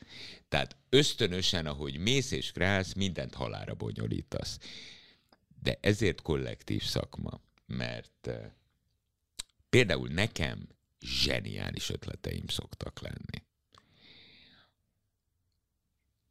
Tehát 0.49 0.77
ösztönösen, 0.89 1.67
ahogy 1.67 1.99
mész 1.99 2.31
és 2.31 2.53
kreálsz, 2.53 2.93
mindent 2.93 3.35
halára 3.35 3.75
bonyolítasz. 3.75 4.59
De 5.63 5.79
ezért 5.81 6.23
kollektív 6.23 6.83
szakma, 6.83 7.41
mert 7.67 8.31
Például 9.77 10.09
nekem 10.09 10.69
zseniális 11.01 11.91
ötleteim 11.91 12.47
szoktak 12.47 13.01
lenni. 13.01 13.45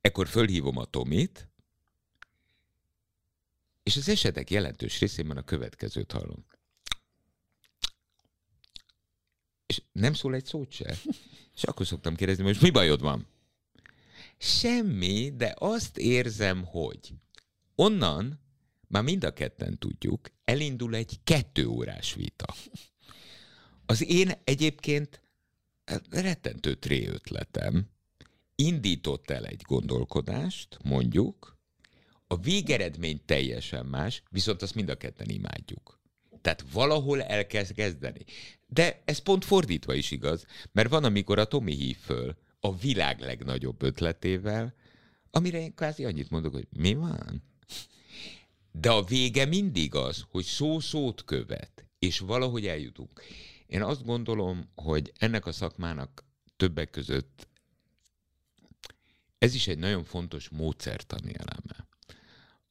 Ekkor 0.02 0.28
fölhívom 0.28 0.78
a 0.78 0.86
Tomit, 0.86 1.48
és 3.84 3.98
az 3.98 4.10
esetek 4.10 4.50
jelentős 4.50 5.00
részében 5.00 5.38
a 5.38 5.44
következőt 5.44 6.12
hallom. 6.12 6.46
És 9.66 9.82
nem 9.92 10.14
szól 10.14 10.36
egy 10.36 10.46
szót 10.46 10.72
se. 10.72 10.98
És 11.56 11.64
akkor 11.64 11.86
szoktam 11.86 12.16
kérdezni, 12.16 12.44
most 12.44 12.62
mi 12.62 12.70
bajod 12.70 13.02
van? 13.02 13.28
Semmi, 14.38 15.34
de 15.36 15.56
azt 15.58 15.98
érzem, 15.98 16.64
hogy 16.66 17.14
onnan, 17.76 18.40
már 18.88 19.04
mind 19.04 19.24
a 19.24 19.34
ketten 19.34 19.78
tudjuk, 19.78 20.32
elindul 20.44 20.96
egy 20.96 21.20
kettő 21.24 21.68
órás 21.68 22.14
vita. 22.14 22.54
Az 23.86 24.06
én 24.06 24.32
egyébként 24.44 25.22
hát, 25.86 26.06
rettentő 26.10 26.76
tré 26.76 27.08
ötletem 27.08 27.90
indított 28.56 29.30
el 29.30 29.46
egy 29.46 29.62
gondolkodást, 29.62 30.78
mondjuk, 30.84 31.58
a 32.28 32.38
végeredmény 32.38 33.22
teljesen 33.26 33.86
más, 33.86 34.24
viszont 34.30 34.62
azt 34.62 34.76
mind 34.76 34.90
a 34.90 34.96
ketten 34.96 35.30
imádjuk. 35.30 35.95
Tehát 36.46 36.66
valahol 36.72 37.24
el 37.24 37.48
kell 37.48 37.64
kezdeni. 37.64 38.26
De 38.68 39.02
ez 39.06 39.18
pont 39.18 39.46
fordítva 39.46 39.94
is 39.94 40.12
igaz, 40.12 40.46
mert 40.72 40.90
van, 40.90 41.04
amikor 41.04 41.40
a 41.40 41.46
Tomi 41.46 41.74
hív 41.74 41.98
föl 41.98 42.36
a 42.60 42.76
világ 42.76 43.20
legnagyobb 43.20 43.84
ötletével, 43.84 44.74
amire 45.32 45.60
én 45.60 45.76
kvázi 45.76 46.06
annyit 46.06 46.30
mondok, 46.30 46.54
hogy 46.54 46.68
mi 46.70 46.94
van? 46.94 47.44
De 48.72 48.92
a 48.92 49.04
vége 49.04 49.46
mindig 49.46 49.96
az, 49.96 50.26
hogy 50.30 50.44
szó 50.44 50.80
szót 50.80 51.24
követ, 51.24 51.86
és 52.00 52.20
valahogy 52.20 52.68
eljutunk. 52.68 53.22
Én 53.68 53.82
azt 53.82 54.06
gondolom, 54.06 54.70
hogy 54.76 55.12
ennek 55.18 55.46
a 55.46 55.52
szakmának 55.52 56.26
többek 56.58 56.90
között 56.90 57.48
ez 59.38 59.54
is 59.54 59.68
egy 59.68 59.78
nagyon 59.78 60.04
fontos 60.04 60.50
módszertani 60.50 61.34
eleme. 61.38 61.88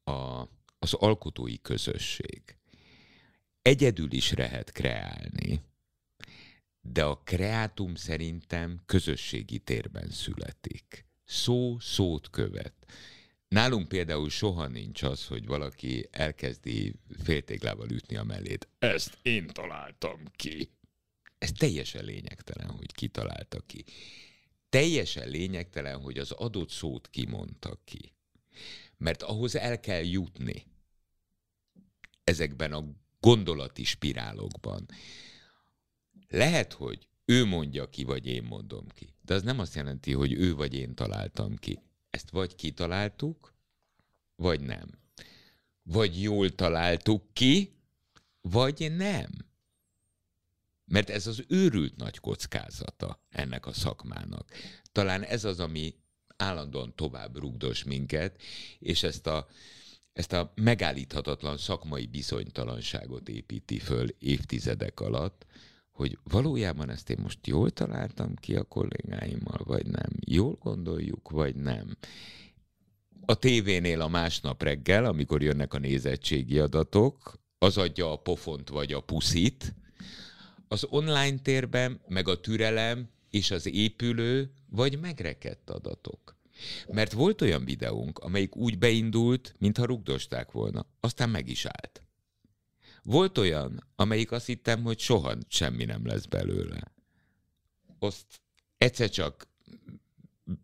A, 0.04 0.48
az 0.78 0.92
alkotói 0.92 1.60
közösség. 1.62 2.56
Egyedül 3.64 4.12
is 4.12 4.32
lehet 4.32 4.72
kreálni, 4.72 5.60
de 6.80 7.04
a 7.04 7.20
kreátum 7.24 7.94
szerintem 7.94 8.80
közösségi 8.86 9.58
térben 9.58 10.10
születik. 10.10 11.06
Szó 11.24 11.78
szót 11.78 12.30
követ. 12.30 12.74
Nálunk 13.48 13.88
például 13.88 14.30
soha 14.30 14.66
nincs 14.66 15.02
az, 15.02 15.26
hogy 15.26 15.46
valaki 15.46 16.08
elkezdi 16.10 16.94
féltéglával 17.22 17.90
ütni 17.90 18.16
a 18.16 18.24
mellét. 18.24 18.68
Ezt 18.78 19.18
én 19.22 19.46
találtam 19.46 20.24
ki. 20.36 20.70
Ez 21.38 21.52
teljesen 21.52 22.04
lényegtelen, 22.04 22.70
hogy 22.70 22.92
kitalálta 22.92 23.60
ki. 23.66 23.84
Teljesen 24.68 25.28
lényegtelen, 25.28 26.00
hogy 26.00 26.18
az 26.18 26.30
adott 26.30 26.70
szót 26.70 27.08
kimondta 27.10 27.80
ki. 27.84 28.12
Mert 28.96 29.22
ahhoz 29.22 29.56
el 29.56 29.80
kell 29.80 30.04
jutni 30.04 30.66
ezekben 32.24 32.72
a 32.72 33.02
gondolati 33.24 33.84
spirálokban. 33.84 34.86
Lehet, 36.28 36.72
hogy 36.72 37.08
ő 37.24 37.44
mondja 37.44 37.88
ki, 37.88 38.04
vagy 38.04 38.26
én 38.26 38.42
mondom 38.42 38.88
ki. 38.88 39.14
De 39.22 39.34
az 39.34 39.42
nem 39.42 39.58
azt 39.58 39.74
jelenti, 39.74 40.12
hogy 40.12 40.32
ő 40.32 40.54
vagy 40.54 40.74
én 40.74 40.94
találtam 40.94 41.56
ki. 41.56 41.78
Ezt 42.10 42.30
vagy 42.30 42.54
kitaláltuk, 42.54 43.54
vagy 44.36 44.60
nem. 44.60 44.98
Vagy 45.82 46.22
jól 46.22 46.54
találtuk 46.54 47.22
ki, 47.32 47.72
vagy 48.40 48.92
nem. 48.96 49.30
Mert 50.84 51.10
ez 51.10 51.26
az 51.26 51.44
őrült 51.48 51.96
nagy 51.96 52.18
kockázata 52.18 53.20
ennek 53.28 53.66
a 53.66 53.72
szakmának. 53.72 54.50
Talán 54.92 55.22
ez 55.22 55.44
az, 55.44 55.60
ami 55.60 55.94
állandóan 56.36 56.94
tovább 56.94 57.38
rugdos 57.38 57.84
minket, 57.84 58.42
és 58.78 59.02
ezt 59.02 59.26
a, 59.26 59.48
ezt 60.14 60.32
a 60.32 60.52
megállíthatatlan 60.54 61.56
szakmai 61.56 62.06
bizonytalanságot 62.06 63.28
építi 63.28 63.78
föl 63.78 64.08
évtizedek 64.18 65.00
alatt, 65.00 65.46
hogy 65.90 66.18
valójában 66.22 66.90
ezt 66.90 67.10
én 67.10 67.18
most 67.22 67.46
jól 67.46 67.70
találtam 67.70 68.34
ki 68.34 68.54
a 68.56 68.62
kollégáimmal, 68.62 69.60
vagy 69.64 69.86
nem. 69.86 70.10
Jól 70.26 70.58
gondoljuk, 70.60 71.30
vagy 71.30 71.54
nem. 71.56 71.96
A 73.26 73.34
tévénél 73.34 74.00
a 74.00 74.08
másnap 74.08 74.62
reggel, 74.62 75.04
amikor 75.04 75.42
jönnek 75.42 75.74
a 75.74 75.78
nézettségi 75.78 76.58
adatok, 76.58 77.38
az 77.58 77.76
adja 77.76 78.12
a 78.12 78.16
pofont 78.16 78.68
vagy 78.68 78.92
a 78.92 79.00
puszit, 79.00 79.74
az 80.68 80.86
online 80.90 81.38
térben 81.38 82.00
meg 82.08 82.28
a 82.28 82.40
türelem 82.40 83.08
és 83.30 83.50
az 83.50 83.66
épülő 83.66 84.52
vagy 84.70 85.00
megrekedt 85.00 85.70
adatok. 85.70 86.33
Mert 86.88 87.12
volt 87.12 87.40
olyan 87.40 87.64
videónk, 87.64 88.18
amelyik 88.18 88.56
úgy 88.56 88.78
beindult, 88.78 89.54
mintha 89.58 89.84
rugdosták 89.84 90.52
volna, 90.52 90.86
aztán 91.00 91.30
meg 91.30 91.48
is 91.48 91.64
állt. 91.64 92.02
Volt 93.02 93.38
olyan, 93.38 93.86
amelyik 93.96 94.32
azt 94.32 94.46
hittem, 94.46 94.82
hogy 94.82 94.98
soha 94.98 95.34
semmi 95.48 95.84
nem 95.84 96.06
lesz 96.06 96.24
belőle. 96.24 96.92
Azt 97.98 98.40
egyszer 98.78 99.10
csak, 99.10 99.48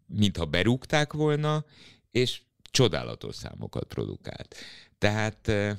mintha 0.07 0.45
berúgták 0.45 1.13
volna, 1.13 1.65
és 2.11 2.43
csodálatos 2.63 3.35
számokat 3.35 3.85
produkált. 3.85 4.55
Tehát 4.99 5.49
eh, 5.49 5.77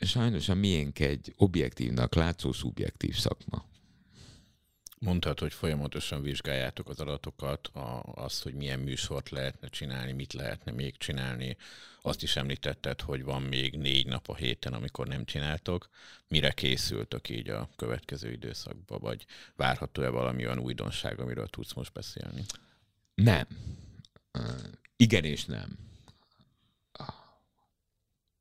sajnos 0.00 0.48
a 0.48 0.54
miénk 0.54 0.98
egy 0.98 1.34
objektívnak 1.36 2.14
látszó 2.14 2.52
szubjektív 2.52 3.16
szakma. 3.16 3.70
Mondtad, 5.02 5.38
hogy 5.38 5.52
folyamatosan 5.52 6.22
vizsgáljátok 6.22 6.88
az 6.88 7.00
adatokat, 7.00 7.66
a, 7.66 8.02
azt, 8.02 8.42
hogy 8.42 8.54
milyen 8.54 8.78
műsort 8.78 9.30
lehetne 9.30 9.68
csinálni, 9.68 10.12
mit 10.12 10.32
lehetne 10.32 10.72
még 10.72 10.96
csinálni. 10.96 11.56
Azt 12.02 12.22
is 12.22 12.36
említetted, 12.36 13.00
hogy 13.00 13.22
van 13.22 13.42
még 13.42 13.76
négy 13.76 14.06
nap 14.06 14.28
a 14.28 14.34
héten, 14.34 14.72
amikor 14.72 15.06
nem 15.06 15.24
csináltok. 15.24 15.88
Mire 16.28 16.50
készültök 16.50 17.28
így 17.28 17.48
a 17.48 17.68
következő 17.76 18.32
időszakban, 18.32 18.98
vagy 19.00 19.24
várható-e 19.56 20.08
valami 20.08 20.44
olyan 20.44 20.58
újdonság, 20.58 21.20
amiről 21.20 21.48
tudsz 21.48 21.72
most 21.72 21.92
beszélni? 21.92 22.44
Nem. 23.14 23.46
Igen 24.96 25.24
és 25.24 25.44
nem. 25.44 25.78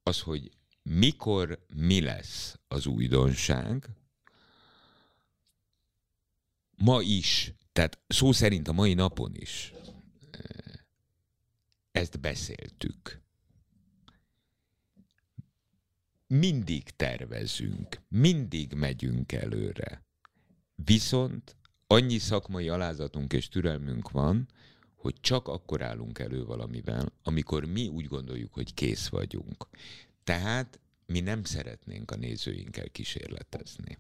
Az, 0.04 0.20
hogy 0.20 0.52
mikor 0.84 1.66
mi 1.76 2.02
lesz 2.02 2.60
az 2.68 2.86
újdonság, 2.86 3.90
ma 6.84 7.02
is, 7.02 7.54
tehát 7.72 8.00
szó 8.08 8.32
szerint 8.32 8.68
a 8.68 8.72
mai 8.72 8.94
napon 8.94 9.36
is 9.36 9.74
ezt 11.92 12.20
beszéltük. 12.20 13.22
mindig 16.32 16.84
tervezünk, 16.84 18.02
mindig 18.08 18.74
megyünk 18.74 19.32
előre. 19.32 20.04
Viszont 20.76 21.56
annyi 21.88 22.18
szakmai 22.18 22.70
alázatunk 22.70 23.34
és 23.34 23.48
türelmünk 23.48 24.12
van, 24.12 24.48
hogy 24.96 25.16
csak 25.20 25.48
akkor 25.48 25.82
állunk 25.82 26.20
elő 26.20 26.46
valamivel, 26.46 27.14
amikor 27.24 27.66
mi 27.66 27.88
úgy 27.88 28.06
gondoljuk, 28.06 28.54
hogy 28.54 28.74
kész 28.74 29.08
vagyunk. 29.08 29.68
Tehát 30.24 30.80
mi 31.06 31.20
nem 31.20 31.44
szeretnénk 31.44 32.12
a 32.12 32.16
nézőinkkel 32.16 32.90
kísérletezni 32.90 33.98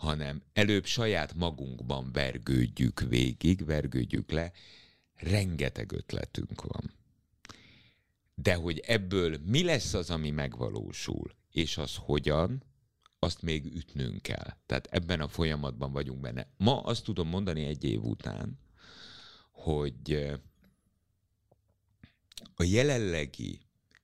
hanem 0.00 0.42
előbb 0.52 0.84
saját 0.84 1.34
magunkban 1.34 2.12
vergődjük 2.12 3.00
végig, 3.00 3.64
vergődjük 3.64 4.30
le, 4.30 4.52
rengeteg 5.14 5.92
ötletünk 5.92 6.62
van. 6.62 6.92
De 8.34 8.54
hogy 8.54 8.78
ebből 8.78 9.38
mi 9.44 9.62
lesz 9.62 9.94
az, 9.94 10.10
ami 10.10 10.30
megvalósul, 10.30 11.34
és 11.50 11.78
az 11.78 11.96
hogyan, 11.96 12.62
azt 13.18 13.42
még 13.42 13.64
ütnünk 13.64 14.22
kell. 14.22 14.56
Tehát 14.66 14.86
ebben 14.86 15.20
a 15.20 15.28
folyamatban 15.28 15.92
vagyunk 15.92 16.20
benne. 16.20 16.46
Ma 16.56 16.80
azt 16.82 17.04
tudom 17.04 17.28
mondani 17.28 17.64
egy 17.64 17.84
év 17.84 18.02
után, 18.02 18.58
hogy 19.50 20.30
a 22.54 22.62
jelenlegi 22.62 23.60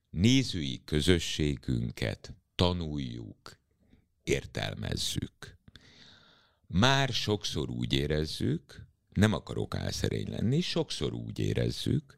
nézői 0.09 0.81
közösségünket 0.83 2.33
tanuljuk, 2.55 3.59
értelmezzük. 4.23 5.56
Már 6.67 7.09
sokszor 7.09 7.69
úgy 7.69 7.93
érezzük, 7.93 8.85
nem 9.13 9.33
akarok 9.33 9.75
álszerény 9.75 10.29
lenni, 10.29 10.61
sokszor 10.61 11.13
úgy 11.13 11.39
érezzük, 11.39 12.17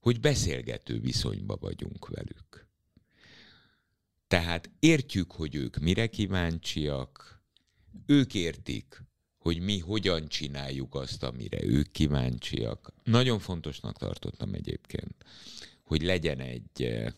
hogy 0.00 0.20
beszélgető 0.20 1.00
viszonyba 1.00 1.56
vagyunk 1.56 2.08
velük. 2.08 2.66
Tehát 4.28 4.70
értjük, 4.78 5.32
hogy 5.32 5.54
ők 5.54 5.76
mire 5.76 6.06
kíváncsiak, 6.06 7.42
ők 8.06 8.34
értik, 8.34 9.02
hogy 9.38 9.60
mi 9.60 9.78
hogyan 9.78 10.28
csináljuk 10.28 10.94
azt, 10.94 11.22
amire 11.22 11.64
ők 11.64 11.90
kíváncsiak. 11.90 12.92
Nagyon 13.04 13.38
fontosnak 13.38 13.98
tartottam 13.98 14.54
egyébként, 14.54 15.14
hogy 15.82 16.02
legyen 16.02 16.40
egy 16.40 16.82
eh, 16.82 17.12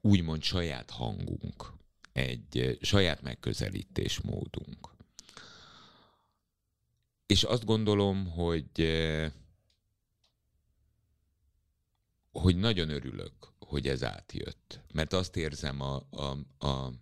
úgymond 0.00 0.42
saját 0.42 0.90
hangunk, 0.90 1.72
egy 2.12 2.58
eh, 2.58 2.74
saját 2.80 3.22
megközelítésmódunk. 3.22 4.96
És 7.28 7.42
azt 7.42 7.64
gondolom, 7.64 8.30
hogy 8.30 8.70
eh, 8.74 9.32
hogy 12.30 12.56
nagyon 12.56 12.88
örülök, 12.88 13.32
hogy 13.58 13.88
ez 13.88 14.02
átjött. 14.04 14.80
Mert 14.92 15.12
azt 15.12 15.36
érzem 15.36 15.80
a, 15.80 16.06
a, 16.10 16.38
a, 16.66 16.92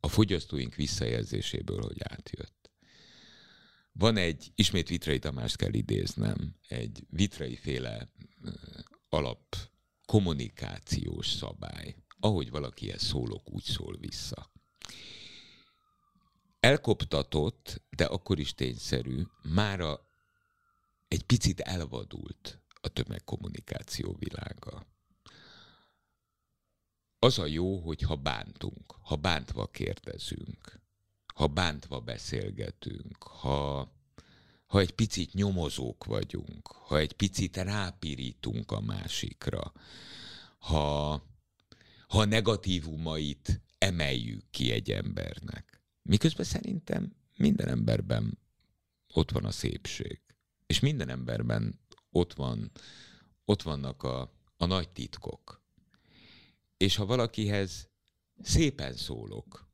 a 0.00 0.08
fogyasztóink 0.08 0.74
visszajelzéséből, 0.74 1.82
hogy 1.82 1.96
átjött. 1.98 2.70
Van 3.92 4.16
egy, 4.16 4.52
ismét 4.54 4.88
Vitrai 4.88 5.18
Tamást 5.18 5.56
kell 5.56 5.72
idéznem, 5.72 6.56
egy 6.68 7.06
vitrai 7.10 7.56
féle 7.56 7.96
eh, 7.96 8.08
alap 9.08 9.56
kommunikációs 10.04 11.26
szabály. 11.28 11.96
Ahogy 12.20 12.50
valakihez 12.50 13.02
szólok, 13.02 13.50
úgy 13.50 13.64
szól 13.64 13.96
vissza. 13.98 14.50
Elkoptatott, 16.66 17.82
de 17.90 18.04
akkor 18.04 18.38
is 18.38 18.54
tényszerű, 18.54 19.22
mára 19.42 20.06
egy 21.08 21.22
picit 21.22 21.60
elvadult 21.60 22.60
a 22.80 22.88
tömegkommunikáció 22.88 24.16
világa. 24.18 24.86
Az 27.18 27.38
a 27.38 27.46
jó, 27.46 27.78
hogy 27.78 28.02
ha 28.02 28.16
bántunk, 28.16 28.94
ha 29.02 29.16
bántva 29.16 29.66
kérdezünk, 29.66 30.80
ha 31.34 31.46
bántva 31.46 32.00
beszélgetünk, 32.00 33.22
ha, 33.22 33.92
ha 34.66 34.80
egy 34.80 34.92
picit 34.92 35.32
nyomozók 35.32 36.04
vagyunk, 36.04 36.66
ha 36.66 36.98
egy 36.98 37.12
picit 37.12 37.56
rápirítunk 37.56 38.72
a 38.72 38.80
másikra, 38.80 39.72
ha, 40.58 41.22
ha 42.08 42.24
negatívumait 42.24 43.60
emeljük 43.78 44.50
ki 44.50 44.72
egy 44.72 44.90
embernek. 44.90 45.75
Miközben 46.06 46.44
szerintem 46.44 47.12
minden 47.36 47.68
emberben 47.68 48.38
ott 49.12 49.30
van 49.30 49.44
a 49.44 49.50
szépség. 49.50 50.20
És 50.66 50.80
minden 50.80 51.08
emberben 51.08 51.80
ott, 52.10 52.32
van, 52.32 52.70
ott 53.44 53.62
vannak 53.62 54.02
a, 54.02 54.32
a 54.56 54.66
nagy 54.66 54.88
titkok. 54.88 55.62
És 56.76 56.96
ha 56.96 57.06
valakihez 57.06 57.88
szépen 58.42 58.94
szólok, 58.94 59.68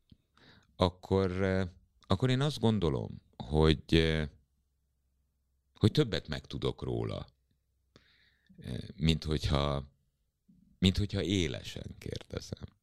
akkor, 0.75 1.43
eh, 1.43 1.67
akkor 2.01 2.29
én 2.29 2.41
azt 2.41 2.59
gondolom, 2.59 3.21
hogy, 3.37 3.83
eh, 3.87 4.29
hogy 5.73 5.91
többet 5.91 6.27
megtudok 6.27 6.81
róla, 6.81 7.27
eh, 8.57 8.77
mint 8.95 9.23
hogyha, 9.23 9.91
mint 10.79 10.97
hogyha 10.97 11.23
élesen 11.23 11.95
kérdezem. 11.97 12.81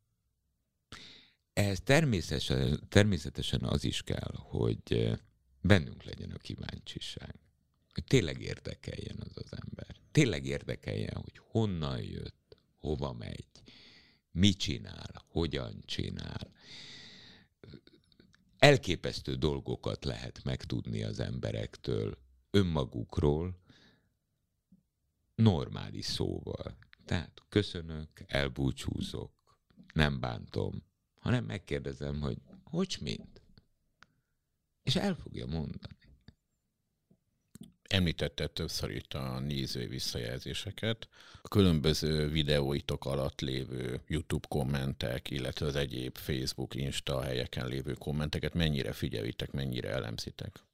Ehhez 1.52 1.80
természetesen, 1.80 2.88
természetesen 2.88 3.62
az 3.62 3.84
is 3.84 4.02
kell, 4.02 4.34
hogy 4.34 5.18
bennünk 5.60 6.02
legyen 6.02 6.30
a 6.30 6.38
kíváncsiság 6.38 7.34
hogy 7.92 8.04
tényleg 8.04 8.40
érdekeljen 8.42 9.16
az 9.20 9.32
az 9.34 9.58
ember. 9.66 9.96
Tényleg 10.12 10.46
érdekeljen, 10.46 11.14
hogy 11.14 11.40
honnan 11.50 12.02
jött, 12.02 12.56
hova 12.78 13.12
megy, 13.12 13.48
mit 14.30 14.58
csinál, 14.58 15.24
hogyan 15.28 15.82
csinál. 15.84 16.52
Elképesztő 18.58 19.34
dolgokat 19.34 20.04
lehet 20.04 20.44
megtudni 20.44 21.02
az 21.02 21.20
emberektől, 21.20 22.18
önmagukról, 22.50 23.60
normális 25.34 26.04
szóval. 26.04 26.76
Tehát 27.04 27.42
köszönök, 27.48 28.08
elbúcsúzok, 28.26 29.32
nem 29.92 30.20
bántom, 30.20 30.82
hanem 31.20 31.44
megkérdezem, 31.44 32.20
hogy 32.20 32.38
hogy 32.70 32.96
mint? 33.00 33.42
És 34.82 34.96
el 34.96 35.14
fogja 35.14 35.46
mondani. 35.46 35.98
Említette 37.82 38.46
többször 38.46 38.90
itt 38.90 39.14
a 39.14 39.38
nézői 39.38 39.86
visszajelzéseket. 39.86 41.08
A 41.42 41.48
különböző 41.48 42.28
videóitok 42.28 43.04
alatt 43.04 43.40
lévő 43.40 44.00
YouTube 44.06 44.46
kommentek, 44.48 45.30
illetve 45.30 45.66
az 45.66 45.76
egyéb 45.76 46.16
Facebook, 46.16 46.74
Insta 46.74 47.22
helyeken 47.22 47.66
lévő 47.66 47.92
kommenteket 47.92 48.54
mennyire 48.54 48.92
figyelitek, 48.92 49.50
mennyire 49.50 49.88
elemzitek? 49.88 50.64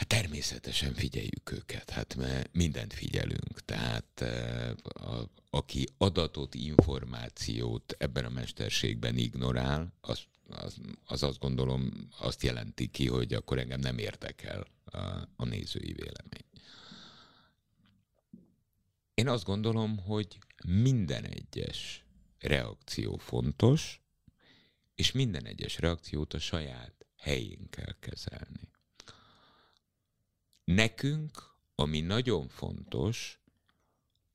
Hát 0.00 0.08
természetesen 0.08 0.94
figyeljük 0.94 1.52
őket, 1.52 1.90
hát 1.90 2.14
mert 2.14 2.48
mindent 2.52 2.92
figyelünk. 2.92 3.64
Tehát 3.64 4.20
eh, 4.20 4.70
a, 4.82 5.30
aki 5.50 5.86
adatot, 5.98 6.54
információt 6.54 7.94
ebben 7.98 8.24
a 8.24 8.28
mesterségben 8.28 9.16
ignorál, 9.16 9.92
az, 10.00 10.20
az, 10.48 10.76
az 11.04 11.22
azt 11.22 11.38
gondolom 11.38 12.08
azt 12.18 12.42
jelenti 12.42 12.88
ki, 12.88 13.08
hogy 13.08 13.34
akkor 13.34 13.58
engem 13.58 13.80
nem 13.80 13.98
érdekel 13.98 14.66
a 15.36 15.44
nézői 15.44 15.92
vélemény. 15.92 16.48
Én 19.14 19.28
azt 19.28 19.44
gondolom, 19.44 19.98
hogy 19.98 20.38
minden 20.66 21.24
egyes 21.24 22.04
reakció 22.38 23.16
fontos, 23.16 24.00
és 24.94 25.12
minden 25.12 25.44
egyes 25.44 25.78
reakciót 25.78 26.34
a 26.34 26.38
saját 26.38 27.06
helyén 27.16 27.70
kell 27.70 27.94
kezelni. 27.98 28.69
Nekünk, 30.74 31.54
ami 31.74 32.00
nagyon 32.00 32.48
fontos, 32.48 33.40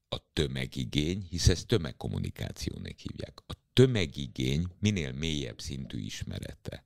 a 0.10 0.18
tömegigény, 0.34 1.28
hisz 1.30 1.48
ezt 1.48 1.68
tömegkommunikációnak 1.68 2.98
hívják. 2.98 3.40
A 3.48 3.54
tömegigény 3.74 4.68
minél 4.80 5.12
mélyebb 5.12 5.62
szintű 5.62 6.00
ismerete. 6.00 6.86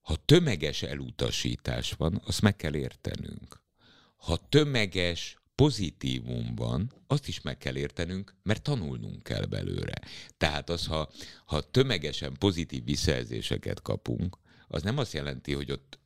Ha 0.00 0.16
tömeges 0.16 0.82
elutasítás 0.82 1.92
van, 1.92 2.22
azt 2.24 2.40
meg 2.40 2.56
kell 2.56 2.74
értenünk. 2.74 3.60
Ha 4.16 4.48
tömeges 4.48 5.36
pozitívum 5.54 6.54
van, 6.54 6.92
azt 7.06 7.28
is 7.28 7.40
meg 7.40 7.58
kell 7.58 7.76
értenünk, 7.76 8.34
mert 8.42 8.62
tanulnunk 8.62 9.22
kell 9.22 9.44
belőle. 9.44 10.00
Tehát 10.36 10.70
az, 10.70 10.86
ha, 10.86 11.10
ha 11.44 11.70
tömegesen 11.70 12.36
pozitív 12.38 12.84
visszajelzéseket 12.84 13.82
kapunk, 13.82 14.38
az 14.68 14.82
nem 14.82 14.98
azt 14.98 15.12
jelenti, 15.12 15.52
hogy 15.52 15.72
ott 15.72 15.98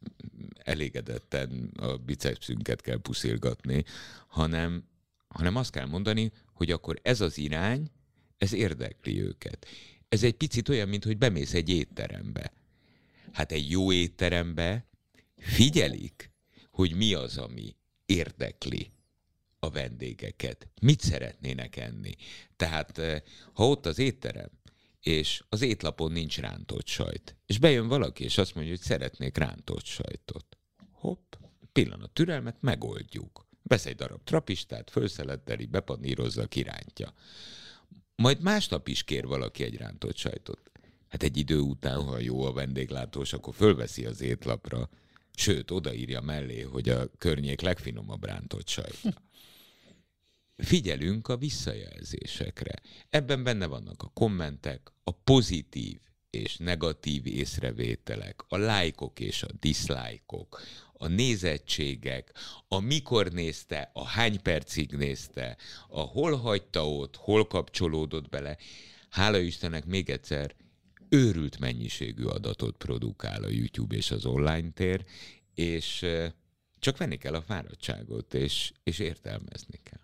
elégedetten 0.54 1.70
a 1.76 1.96
bicepsünket 1.96 2.80
kell 2.80 3.00
puszilgatni, 3.00 3.84
hanem, 4.26 4.84
hanem 5.28 5.56
azt 5.56 5.70
kell 5.70 5.86
mondani, 5.86 6.32
hogy 6.52 6.70
akkor 6.70 6.98
ez 7.02 7.20
az 7.20 7.38
irány, 7.38 7.90
ez 8.38 8.52
érdekli 8.52 9.22
őket. 9.22 9.66
Ez 10.08 10.22
egy 10.22 10.34
picit 10.34 10.68
olyan, 10.68 10.88
mint 10.88 11.04
hogy 11.04 11.18
bemész 11.18 11.54
egy 11.54 11.68
étterembe 11.68 12.52
Hát 13.32 13.52
egy 13.52 13.70
jó 13.70 13.92
étterembe 13.92 14.86
figyelik, 15.36 16.30
hogy 16.70 16.94
mi 16.94 17.14
az, 17.14 17.38
ami 17.38 17.76
érdekli 18.06 18.92
a 19.58 19.70
vendégeket, 19.70 20.68
mit 20.80 21.00
szeretnének 21.00 21.76
enni. 21.76 22.14
Tehát 22.56 23.00
ha 23.52 23.68
ott 23.68 23.86
az 23.86 23.98
étterem, 23.98 24.50
és 25.03 25.42
az 25.48 25.62
étlapon 25.62 26.12
nincs 26.12 26.38
rántott 26.38 26.86
sajt, 26.86 27.36
és 27.46 27.59
bejön 27.59 27.88
valaki, 27.88 28.24
és 28.24 28.38
azt 28.38 28.55
mondja, 28.55 28.72
hogy 28.72 28.82
szeretnék 28.82 29.36
rántott 29.36 29.84
sajtot. 29.84 30.59
Hopp, 30.90 31.34
pillanat 31.72 32.11
türelmet, 32.11 32.57
megoldjuk. 32.61 33.46
Vesz 33.62 33.86
egy 33.86 33.96
darab 33.96 34.24
trapistát, 34.24 34.90
fölszeletteli, 34.90 35.66
bepanírozza, 35.66 36.46
kirántja. 36.46 37.14
Majd 38.16 38.40
másnap 38.40 38.88
is 38.88 39.05
kér 39.05 39.26
valaki 39.26 39.64
egy 39.64 39.76
rántott 39.76 40.16
sajtot. 40.16 40.61
Hát 41.09 41.22
egy 41.22 41.36
idő 41.36 41.59
után, 41.59 42.03
ha 42.03 42.18
jó 42.18 42.44
a 42.44 42.53
vendéglátós, 42.53 43.32
akkor 43.32 43.55
fölveszi 43.55 44.05
az 44.05 44.20
étlapra, 44.20 44.88
sőt, 45.34 45.70
odaírja 45.70 46.20
mellé, 46.20 46.61
hogy 46.61 46.88
a 46.88 47.07
környék 47.18 47.61
legfinomabb 47.61 48.24
rántott 48.24 48.68
sajta. 48.68 49.22
Figyelünk 50.57 51.28
a 51.28 51.36
visszajelzésekre. 51.36 52.74
Ebben 53.11 53.42
benne 53.42 53.66
vannak 53.66 54.03
a 54.03 54.11
kommentek, 54.14 54.92
a 55.05 55.11
pozitív 55.11 55.98
és 56.30 56.57
negatív 56.57 57.26
észrevételek, 57.26 58.42
a 58.48 58.57
lájkok 58.57 59.20
és 59.20 59.42
a 59.42 59.53
diszlájkok, 59.61 60.62
a 60.92 61.07
nézettségek, 61.07 62.32
a 62.68 62.78
mikor 62.78 63.32
nézte, 63.32 63.90
a 63.92 64.07
hány 64.07 64.42
percig 64.42 64.92
nézte, 64.92 65.57
a 65.88 66.00
hol 66.00 66.36
hagyta 66.36 66.88
ott, 66.88 67.16
hol 67.16 67.46
kapcsolódott 67.46 68.28
bele. 68.28 68.57
Hála 69.09 69.38
Istennek 69.38 69.84
még 69.84 70.11
egyszer 70.11 70.55
őrült 71.09 71.59
mennyiségű 71.59 72.24
adatot 72.24 72.76
produkál 72.76 73.42
a 73.42 73.48
YouTube 73.48 73.96
és 73.96 74.11
az 74.11 74.26
online 74.26 74.70
tér, 74.70 75.05
és 75.55 76.07
csak 76.78 76.96
venni 76.96 77.16
kell 77.16 77.34
a 77.34 77.42
fáradtságot, 77.42 78.34
és, 78.34 78.72
és 78.82 78.98
értelmezni 78.98 79.80
kell. 79.82 80.01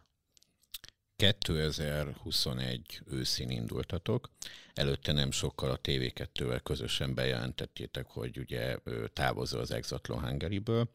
2021 1.18 3.00
őszén 3.10 3.50
indultatok. 3.50 4.30
Előtte 4.74 5.12
nem 5.12 5.30
sokkal 5.30 5.70
a 5.70 5.78
TV2-vel 5.78 6.60
közösen 6.62 7.14
bejelentettétek, 7.14 8.06
hogy 8.06 8.38
ugye 8.38 8.78
távozol 9.12 9.60
az 9.60 9.70
Exatlon 9.70 10.20
Hungary-ből, 10.20 10.88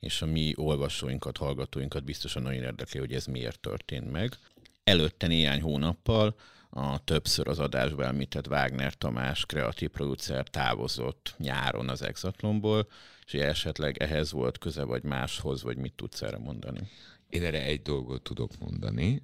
és 0.00 0.22
a 0.22 0.26
mi 0.26 0.52
olvasóinkat, 0.56 1.36
hallgatóinkat 1.36 2.04
biztosan 2.04 2.42
nagyon 2.42 2.62
érdekli, 2.62 2.98
hogy 2.98 3.12
ez 3.12 3.26
miért 3.26 3.60
történt 3.60 4.10
meg. 4.10 4.36
Előtte 4.84 5.26
néhány 5.26 5.60
hónappal 5.60 6.36
a 6.70 7.04
többször 7.04 7.48
az 7.48 7.58
adásban 7.58 8.06
említett 8.06 8.46
Wagner 8.46 8.94
Tamás, 8.94 9.46
kreatív 9.46 9.88
producer 9.88 10.48
távozott 10.48 11.34
nyáron 11.38 11.88
az 11.88 12.02
Exatlonból, 12.02 12.88
és 13.26 13.32
esetleg 13.32 14.02
ehhez 14.02 14.32
volt 14.32 14.58
köze, 14.58 14.82
vagy 14.82 15.02
máshoz, 15.02 15.62
vagy 15.62 15.76
mit 15.76 15.92
tudsz 15.92 16.22
erre 16.22 16.38
mondani? 16.38 16.90
Én 17.34 17.44
erre 17.44 17.62
egy 17.62 17.82
dolgot 17.82 18.22
tudok 18.22 18.58
mondani. 18.58 19.22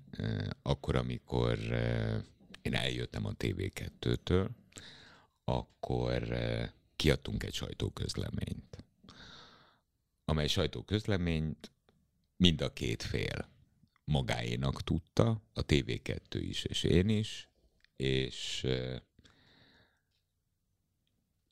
Akkor, 0.62 0.96
amikor 0.96 1.58
én 2.62 2.74
eljöttem 2.74 3.24
a 3.24 3.32
TV2-től, 3.32 4.48
akkor 5.44 6.38
kiadtunk 6.96 7.42
egy 7.42 7.54
sajtóközleményt, 7.54 8.84
amely 10.24 10.46
sajtóközleményt 10.46 11.70
mind 12.36 12.60
a 12.60 12.72
két 12.72 13.02
fél 13.02 13.48
magáénak 14.04 14.82
tudta, 14.82 15.42
a 15.52 15.64
TV2 15.64 16.18
is 16.30 16.64
és 16.64 16.82
én 16.82 17.08
is, 17.08 17.48
és 17.96 18.66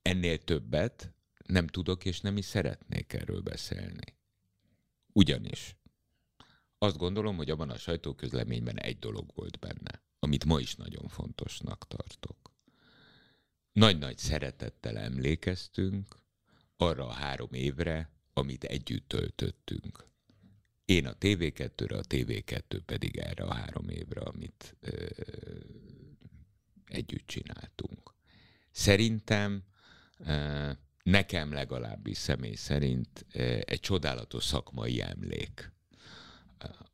ennél 0.03 0.39
többet 0.39 1.13
nem 1.47 1.67
tudok 1.67 2.05
és 2.05 2.21
nem 2.21 2.37
is 2.37 2.45
szeretnék 2.45 3.13
erről 3.13 3.41
beszélni. 3.41 4.17
Ugyanis 5.13 5.77
azt 6.79 6.97
gondolom, 6.97 7.37
hogy 7.37 7.51
abban 7.51 7.70
a 7.70 7.79
sajtóközleményben 7.79 8.79
egy 8.79 8.99
dolog 8.99 9.31
volt 9.35 9.59
benne, 9.59 10.03
amit 10.18 10.45
ma 10.45 10.61
is 10.61 10.74
nagyon 10.74 11.09
fontosnak 11.09 11.87
tartok. 11.87 12.53
Nagy-nagy 13.72 14.18
szeretettel 14.18 14.99
emlékeztünk 14.99 16.16
arra 16.76 17.07
a 17.07 17.12
három 17.12 17.53
évre, 17.53 18.11
amit 18.33 18.64
együtt 18.64 19.09
töltöttünk. 19.09 20.07
Én 20.85 21.07
a 21.07 21.12
TV2-re, 21.12 21.97
a 21.97 22.03
TV2 22.03 22.81
pedig 22.87 23.16
erre 23.16 23.45
a 23.45 23.55
három 23.55 23.89
évre, 23.89 24.20
amit 24.20 24.76
ö, 24.81 25.07
együtt 26.87 27.26
csináltunk. 27.26 28.14
Szerintem 28.70 29.62
ö, 30.18 30.70
nekem 31.03 31.53
legalábbis 31.53 32.18
személy 32.18 32.55
szerint 32.55 33.26
egy 33.61 33.81
csodálatos 33.81 34.45
szakmai 34.45 35.03
emlék 35.03 35.72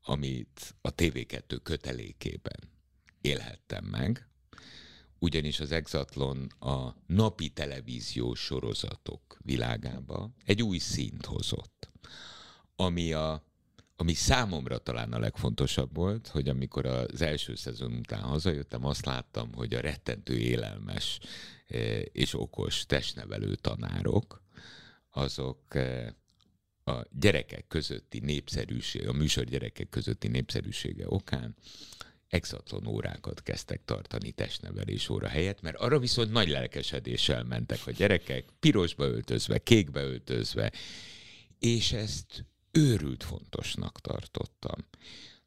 amit 0.02 0.74
a 0.80 0.94
TV2 0.94 1.58
kötelékében 1.62 2.60
élhettem 3.20 3.84
meg, 3.84 4.28
ugyanis 5.18 5.60
az 5.60 5.72
Exatlon 5.72 6.46
a 6.58 6.96
napi 7.06 7.48
televíziós 7.48 8.40
sorozatok 8.40 9.38
világába 9.40 10.30
egy 10.44 10.62
új 10.62 10.78
szint 10.78 11.26
hozott, 11.26 11.90
ami 12.76 13.12
a 13.12 13.44
ami 13.96 14.14
számomra 14.14 14.78
talán 14.78 15.12
a 15.12 15.18
legfontosabb 15.18 15.96
volt, 15.96 16.28
hogy 16.28 16.48
amikor 16.48 16.86
az 16.86 17.22
első 17.22 17.54
szezon 17.54 17.92
után 17.92 18.20
hazajöttem, 18.22 18.84
azt 18.84 19.06
láttam, 19.06 19.52
hogy 19.54 19.74
a 19.74 19.80
rettentő 19.80 20.38
élelmes 20.38 21.20
eh, 21.66 22.02
és 22.12 22.34
okos 22.34 22.86
testnevelő 22.86 23.54
tanárok, 23.54 24.42
azok 25.10 25.74
eh, 25.74 26.06
a 26.84 27.06
gyerekek 27.20 27.66
közötti 27.68 28.18
népszerűség, 28.18 29.08
a 29.08 29.12
műsor 29.12 29.44
gyerekek 29.44 29.88
közötti 29.88 30.28
népszerűsége 30.28 31.04
okán 31.08 31.54
exatlon 32.28 32.86
órákat 32.86 33.42
kezdtek 33.42 33.84
tartani 33.84 34.30
testnevelés 34.30 35.08
óra 35.08 35.28
helyett, 35.28 35.60
mert 35.60 35.76
arra 35.76 35.98
viszont 35.98 36.32
nagy 36.32 36.48
lelkesedéssel 36.48 37.44
mentek 37.44 37.86
a 37.86 37.90
gyerekek, 37.90 38.44
pirosba 38.60 39.04
öltözve, 39.04 39.58
kékbe 39.58 40.02
öltözve, 40.02 40.72
és 41.58 41.92
ezt 41.92 42.44
őrült 42.70 43.24
fontosnak 43.24 44.00
tartottam. 44.00 44.84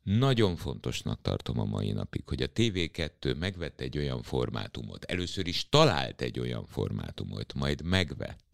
Nagyon 0.03 0.55
fontosnak 0.55 1.21
tartom 1.21 1.59
a 1.59 1.65
mai 1.65 1.91
napig, 1.91 2.23
hogy 2.25 2.41
a 2.41 2.51
TV2 2.51 3.37
megvett 3.37 3.81
egy 3.81 3.97
olyan 3.97 4.21
formátumot, 4.21 5.03
először 5.03 5.47
is 5.47 5.69
talált 5.69 6.21
egy 6.21 6.39
olyan 6.39 6.65
formátumot, 6.65 7.53
majd 7.53 7.81
megvett, 7.81 8.46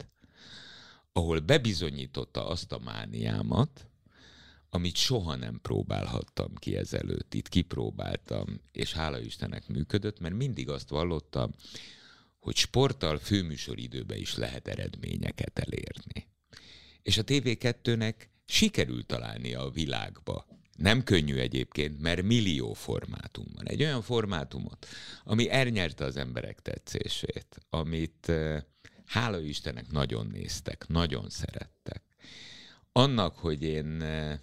ahol 1.16 1.40
bebizonyította 1.40 2.46
azt 2.46 2.72
a 2.72 2.78
mániámat, 2.78 3.88
amit 4.70 4.96
soha 4.96 5.34
nem 5.36 5.60
próbálhattam 5.62 6.54
ki 6.54 6.76
ezelőtt. 6.76 7.34
Itt 7.34 7.48
kipróbáltam, 7.48 8.60
és 8.72 8.92
hála 8.92 9.20
Istennek 9.20 9.66
működött, 9.66 10.20
mert 10.20 10.34
mindig 10.34 10.68
azt 10.68 10.88
vallottam, 10.88 11.50
hogy 12.40 12.56
sporttal 12.56 13.18
főműsoridőben 13.18 14.18
is 14.18 14.36
lehet 14.36 14.68
eredményeket 14.68 15.58
elérni. 15.58 16.28
És 17.02 17.18
a 17.18 17.24
TV2-nek 17.24 18.14
sikerült 18.44 19.06
találni 19.06 19.54
a 19.54 19.70
világba. 19.70 20.46
Nem 20.76 21.02
könnyű 21.02 21.36
egyébként, 21.36 22.00
mert 22.00 22.22
millió 22.22 22.72
formátum 22.72 23.46
van. 23.54 23.68
Egy 23.68 23.82
olyan 23.82 24.02
formátumot, 24.02 24.86
ami 25.24 25.50
elnyerte 25.50 26.04
az 26.04 26.16
emberek 26.16 26.60
tetszését, 26.60 27.58
amit 27.70 28.28
eh, 28.28 28.62
hála 29.06 29.40
Istennek 29.40 29.90
nagyon 29.90 30.26
néztek, 30.26 30.86
nagyon 30.88 31.30
szerettek. 31.30 32.02
Annak, 32.92 33.38
hogy 33.38 33.62
én 33.62 34.02
eh, 34.02 34.38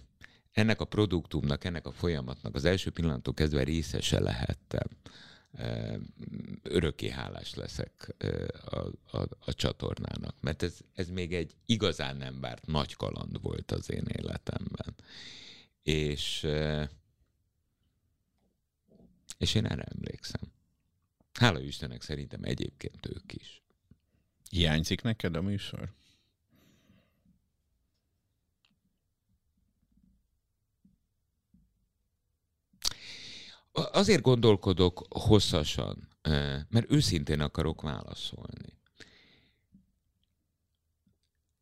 ennek 0.52 0.80
a 0.80 0.84
produktumnak, 0.84 1.64
ennek 1.64 1.86
a 1.86 1.92
folyamatnak 1.92 2.54
az 2.54 2.64
első 2.64 2.90
pillanattól 2.90 3.34
kezdve 3.34 3.62
részese 3.62 4.20
lehettem, 4.20 4.88
eh, 5.52 5.94
örökké 6.62 7.08
hálás 7.08 7.54
leszek 7.54 8.14
eh, 8.18 8.44
a, 8.64 8.90
a, 9.10 9.28
a 9.38 9.54
csatornának, 9.54 10.36
mert 10.40 10.62
ez, 10.62 10.78
ez 10.94 11.08
még 11.08 11.34
egy 11.34 11.54
igazán 11.66 12.16
nem 12.16 12.40
várt 12.40 12.66
nagy 12.66 12.94
kaland 12.94 13.42
volt 13.42 13.70
az 13.72 13.90
én 13.90 14.04
életemben. 14.06 14.94
És, 15.82 16.46
és 19.38 19.54
én 19.54 19.66
erre 19.66 19.82
emlékszem. 19.82 20.40
Hála 21.32 21.60
Istennek 21.60 22.02
szerintem 22.02 22.40
egyébként 22.42 23.06
ők 23.06 23.32
is. 23.32 23.62
Hiányzik 24.52 25.02
neked 25.02 25.36
a 25.36 25.42
műsor? 25.42 25.92
Azért 33.72 34.22
gondolkodok 34.22 35.06
hosszasan, 35.08 36.16
mert 36.68 36.90
őszintén 36.90 37.40
akarok 37.40 37.80
válaszolni. 37.80 38.78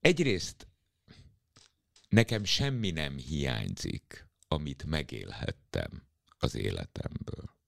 Egyrészt 0.00 0.66
nekem 2.08 2.44
semmi 2.44 2.90
nem 2.90 3.16
hiányzik, 3.16 4.28
amit 4.48 4.84
megélhettem 4.84 6.02
az 6.38 6.54
életemből 6.54 7.58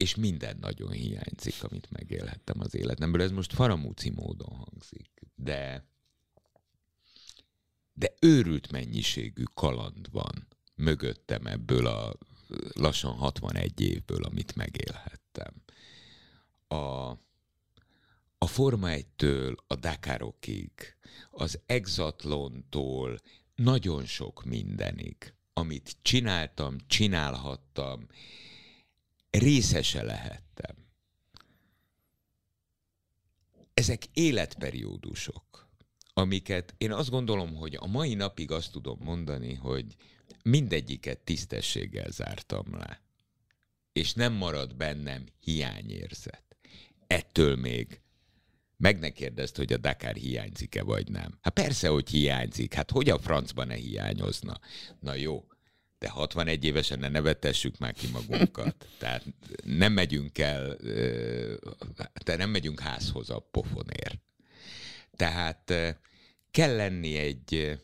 és 0.00 0.14
minden 0.14 0.56
nagyon 0.60 0.90
hiányzik, 0.90 1.62
amit 1.62 1.90
megélhettem 1.90 2.60
az 2.60 2.74
életemből. 2.74 3.22
Ez 3.22 3.30
most 3.30 3.52
faramúci 3.52 4.10
módon 4.10 4.54
hangzik, 4.54 5.10
de, 5.34 5.84
de 7.92 8.14
őrült 8.20 8.72
mennyiségű 8.72 9.42
kaland 9.54 10.10
van 10.10 10.46
mögöttem 10.74 11.46
ebből 11.46 11.86
a 11.86 12.12
lassan 12.72 13.12
61 13.14 13.80
évből, 13.80 14.22
amit 14.22 14.54
megélhettem. 14.54 15.54
A, 16.68 17.10
a 18.38 18.46
Forma 18.46 18.88
1-től 18.90 19.56
a 19.66 19.74
Dakarokig, 19.74 20.70
az 21.30 21.60
Exatlontól 21.66 23.18
nagyon 23.54 24.04
sok 24.04 24.44
mindenig, 24.44 25.34
amit 25.52 25.96
csináltam, 26.02 26.76
csinálhattam, 26.86 28.06
részese 29.30 30.02
lehettem. 30.02 30.76
Ezek 33.74 34.04
életperiódusok, 34.12 35.68
amiket 36.12 36.74
én 36.78 36.92
azt 36.92 37.10
gondolom, 37.10 37.54
hogy 37.54 37.76
a 37.80 37.86
mai 37.86 38.14
napig 38.14 38.50
azt 38.50 38.72
tudom 38.72 38.98
mondani, 39.02 39.54
hogy 39.54 39.96
mindegyiket 40.42 41.18
tisztességgel 41.18 42.10
zártam 42.10 42.76
le. 42.76 43.02
És 43.92 44.12
nem 44.12 44.32
marad 44.32 44.76
bennem 44.76 45.26
hiányérzet. 45.40 46.56
Ettől 47.06 47.56
még 47.56 48.00
meg 48.76 48.98
ne 48.98 49.10
kérdezd, 49.10 49.56
hogy 49.56 49.72
a 49.72 49.76
Dakar 49.76 50.14
hiányzik-e 50.14 50.82
vagy 50.82 51.08
nem. 51.08 51.38
Hát 51.40 51.52
persze, 51.52 51.88
hogy 51.88 52.08
hiányzik. 52.08 52.74
Hát 52.74 52.90
hogy 52.90 53.10
a 53.10 53.18
francban 53.18 53.66
ne 53.66 53.74
hiányozna? 53.74 54.60
Na 55.00 55.14
jó, 55.14 55.44
de 56.00 56.08
61 56.08 56.64
évesen 56.64 56.98
ne 56.98 57.08
nevetessük 57.08 57.78
már 57.78 57.92
ki 57.92 58.08
magunkat. 58.12 58.86
Tehát 58.98 59.24
nem 59.64 59.92
megyünk 59.92 60.38
el, 60.38 60.76
de 62.24 62.36
nem 62.36 62.50
megyünk 62.50 62.80
házhoz 62.80 63.30
a 63.30 63.48
pofonért. 63.50 64.20
Tehát 65.16 65.72
kell 66.50 66.76
lenni 66.76 67.16
egy, 67.16 67.78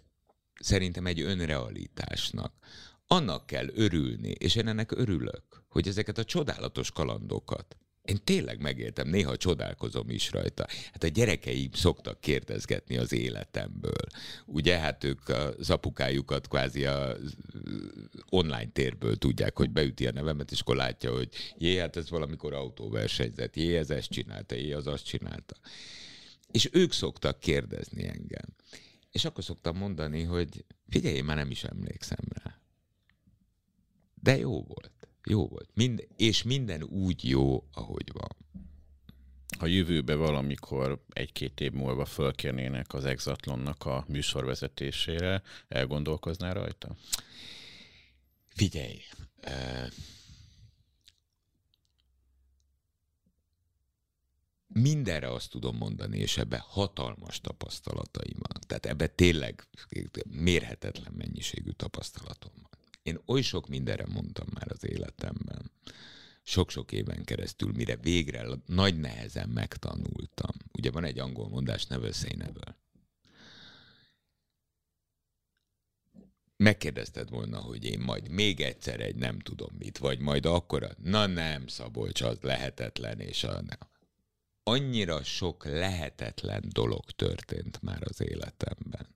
szerintem 0.60 1.06
egy 1.06 1.20
önrealitásnak. 1.20 2.52
Annak 3.06 3.46
kell 3.46 3.68
örülni, 3.74 4.30
és 4.30 4.54
én 4.54 4.68
ennek 4.68 4.92
örülök, 4.92 5.64
hogy 5.68 5.88
ezeket 5.88 6.18
a 6.18 6.24
csodálatos 6.24 6.90
kalandokat 6.90 7.76
én 8.07 8.18
tényleg 8.24 8.61
megéltem, 8.61 9.09
néha 9.09 9.36
csodálkozom 9.36 10.11
is 10.11 10.30
rajta. 10.30 10.66
Hát 10.92 11.02
a 11.02 11.09
gyerekeim 11.09 11.72
szoktak 11.72 12.20
kérdezgetni 12.20 12.96
az 12.96 13.12
életemből. 13.12 14.07
Ugye, 14.46 14.78
hát 14.78 15.04
ők 15.04 15.28
az 15.28 15.70
apukájukat 15.70 16.48
kvázi 16.48 16.84
a 16.84 17.16
online 18.28 18.70
térből 18.72 19.16
tudják, 19.16 19.57
hogy 19.57 19.70
beüti 19.70 20.07
a 20.07 20.12
nevemet, 20.12 20.50
és 20.50 20.61
akkor 20.61 20.76
látja, 20.76 21.12
hogy 21.12 21.28
jé, 21.59 21.78
hát 21.78 21.96
ez 21.96 22.11
valamikor 22.11 22.52
autóversenyzet, 22.52 23.57
jé, 23.57 23.76
ez 23.76 23.90
ezt 23.90 24.11
csinálta, 24.11 24.54
jé, 24.54 24.72
az 24.72 24.86
azt 24.86 25.04
csinálta. 25.04 25.57
És 26.50 26.68
ők 26.72 26.92
szoktak 26.92 27.40
kérdezni 27.40 28.04
engem. 28.04 28.54
És 29.11 29.24
akkor 29.24 29.44
szoktam 29.44 29.76
mondani, 29.76 30.22
hogy 30.22 30.64
figyelj, 30.88 31.14
én 31.14 31.24
már 31.24 31.36
nem 31.36 31.50
is 31.50 31.64
emlékszem 31.64 32.24
rá. 32.28 32.61
De 34.22 34.36
jó 34.36 34.62
volt. 34.62 34.90
Jó 35.29 35.49
volt. 35.49 35.68
Mind, 35.74 36.07
és 36.16 36.43
minden 36.43 36.83
úgy 36.83 37.29
jó, 37.29 37.64
ahogy 37.72 38.12
van. 38.12 38.37
Ha 39.59 39.66
jövőbe 39.66 40.14
valamikor 40.14 41.05
egy-két 41.09 41.61
év 41.61 41.72
múlva 41.72 42.05
fölkérnének 42.05 42.95
az 42.95 43.05
Exatlonnak 43.05 43.85
a 43.85 44.05
műsorvezetésére, 44.09 45.43
elgondolkoznál 45.68 46.55
rajta? 46.55 46.97
Figyelj, 48.49 48.99
uh, 49.47 49.87
mindenre 54.66 55.33
azt 55.33 55.51
tudom 55.51 55.77
mondani, 55.77 56.18
és 56.18 56.39
ebbe 56.39 56.64
hatalmas 56.68 57.41
tapasztalataim 57.41 58.37
van. 58.39 58.61
Tehát 58.66 58.87
ebbe 58.87 59.07
tényleg 59.07 59.68
mérhetetlen 60.29 61.12
mennyiségű 61.12 61.70
tapasztalatom 61.70 62.53
van. 62.55 62.65
Én 63.07 63.20
oly 63.26 63.42
sok 63.42 63.68
mindenre 63.68 64.07
mondtam 64.07 64.46
már 64.54 64.66
az 64.70 64.84
életemben, 64.84 65.70
sok-sok 66.42 66.92
éven 66.92 67.24
keresztül, 67.24 67.72
mire 67.72 67.96
végre 67.96 68.46
nagy 68.66 69.00
nehezen 69.00 69.48
megtanultam. 69.48 70.50
Ugye 70.72 70.90
van 70.90 71.04
egy 71.04 71.18
angol 71.18 71.48
mondás, 71.48 71.86
never 71.86 72.12
say 72.12 72.34
never. 72.36 72.76
Megkérdezted 76.57 77.30
volna, 77.30 77.59
hogy 77.59 77.84
én 77.84 78.00
majd 78.00 78.28
még 78.28 78.61
egyszer 78.61 79.00
egy 79.00 79.16
nem 79.16 79.38
tudom 79.38 79.74
mit, 79.78 79.98
vagy 79.98 80.18
majd 80.18 80.46
akkora, 80.46 80.90
na 81.02 81.26
nem, 81.26 81.66
Szabolcs, 81.66 82.20
az 82.20 82.38
lehetetlen, 82.40 83.20
és 83.20 83.44
a 83.44 83.52
nem. 83.52 83.88
Annyira 84.62 85.22
sok 85.22 85.64
lehetetlen 85.64 86.64
dolog 86.68 87.11
történt 87.11 87.82
már 87.82 88.02
az 88.04 88.20
életemben, 88.20 89.07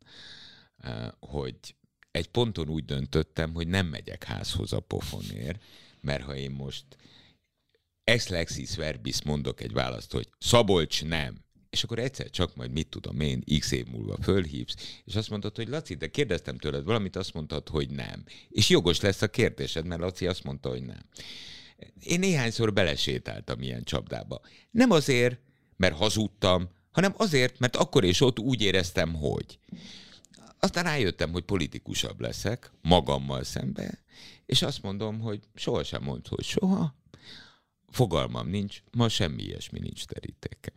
eh, 0.77 1.09
hogy 1.21 1.75
egy 2.11 2.29
ponton 2.29 2.69
úgy 2.69 2.85
döntöttem, 2.85 3.55
hogy 3.55 3.69
nem 3.69 3.87
megyek 3.87 4.25
házhoz 4.25 4.73
a 4.73 4.81
pofonért, 4.81 5.63
mert 6.01 6.23
ha 6.23 6.37
én 6.37 6.51
most 6.51 6.85
ex 8.05 8.29
lexis 8.29 8.77
verbis 8.77 9.23
mondok 9.23 9.61
egy 9.61 9.73
választ, 9.73 10.13
hogy 10.13 10.29
Szabolcs 10.39 11.05
nem, 11.05 11.45
és 11.71 11.83
akkor 11.83 11.99
egyszer 11.99 12.31
csak 12.31 12.57
majd 12.57 12.71
mit 12.71 12.89
tudom 12.89 13.21
én, 13.21 13.45
x 13.59 13.71
év 13.71 13.87
múlva 13.87 14.17
fölhívsz, 14.23 15.01
és 15.05 15.15
azt 15.15 15.31
mondod, 15.31 15.57
hogy 15.57 15.69
Laci, 15.69 15.95
de 15.95 16.07
kérdeztem 16.07 16.59
tőled 16.59 16.85
valamit, 16.85 17.17
azt 17.17 17.35
mondtad, 17.35 17.69
hogy 17.69 17.91
nem. 17.91 18.25
És 18.49 18.69
jogos 18.69 19.01
lesz 19.01 19.23
a 19.23 19.29
kérdésed, 19.29 19.87
mert 19.87 20.01
Laci 20.01 20.27
azt 20.27 20.45
mondta, 20.45 20.69
hogy 20.69 20.83
nem. 20.83 21.03
Én 22.03 22.19
néhányszor 22.19 22.73
belesétáltam 22.73 23.63
ilyen 23.63 23.83
csapdába. 23.83 24.41
Nem 24.71 24.91
azért, 24.91 25.41
mert 25.77 25.97
hazudtam, 25.97 26.69
hanem 26.91 27.15
azért, 27.17 27.59
mert 27.59 27.77
akkor 27.77 28.05
és 28.05 28.21
ott 28.21 28.39
úgy 28.39 28.63
éreztem, 28.63 29.15
hogy. 29.15 29.59
Aztán 30.61 30.85
rájöttem, 30.85 31.33
hogy 31.33 31.43
politikusabb 31.43 32.21
leszek 32.21 32.71
magammal 32.83 33.45
szembe, 33.45 34.03
és 34.47 34.63
azt 34.63 34.83
mondom, 34.83 35.21
hogy 35.21 35.41
sohasem 35.55 36.03
mondd, 36.03 36.29
hogy 36.29 36.45
soha. 36.45 36.95
Fogalmam 37.89 38.49
nincs, 38.49 38.83
ma 38.91 39.09
semmi 39.09 39.43
ilyesmi 39.43 39.79
nincs 39.79 40.05
terítéken. 40.05 40.75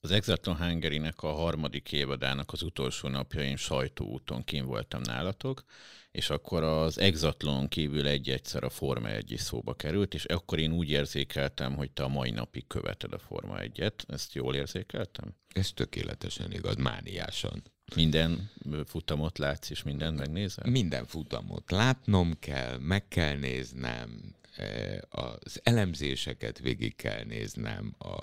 Az 0.00 0.10
Exatlon 0.10 0.56
hungary 0.56 1.02
a 1.16 1.26
harmadik 1.26 1.92
évadának 1.92 2.52
az 2.52 2.62
utolsó 2.62 3.08
napjain 3.08 3.56
sajtóúton 3.56 4.44
kín 4.44 4.64
voltam 4.64 5.00
nálatok, 5.00 5.64
és 6.10 6.30
akkor 6.30 6.62
az 6.62 6.98
Exatlon 6.98 7.68
kívül 7.68 8.06
egy-egyszer 8.06 8.64
a 8.64 8.70
Forma 8.70 9.08
1 9.08 9.30
is 9.30 9.40
szóba 9.40 9.74
került, 9.74 10.14
és 10.14 10.24
akkor 10.24 10.58
én 10.58 10.72
úgy 10.72 10.90
érzékeltem, 10.90 11.76
hogy 11.76 11.90
te 11.90 12.02
a 12.02 12.08
mai 12.08 12.30
napig 12.30 12.66
követed 12.66 13.12
a 13.12 13.18
Forma 13.18 13.56
1-et. 13.58 13.92
Ezt 14.06 14.34
jól 14.34 14.54
érzékeltem? 14.54 15.34
Ez 15.54 15.72
tökéletesen 15.72 16.52
igaz, 16.52 16.74
mániásan. 16.74 17.62
Minden 17.94 18.50
futamot 18.86 19.38
látsz, 19.38 19.70
és 19.70 19.82
mindent 19.82 20.18
megnézel? 20.18 20.70
Minden 20.70 21.06
futamot 21.06 21.70
látnom 21.70 22.38
kell, 22.38 22.78
meg 22.78 23.08
kell 23.08 23.36
néznem, 23.38 24.34
e, 24.56 25.02
az 25.08 25.60
elemzéseket 25.62 26.58
végig 26.58 26.96
kell 26.96 27.24
néznem, 27.24 27.94
a 27.98 28.16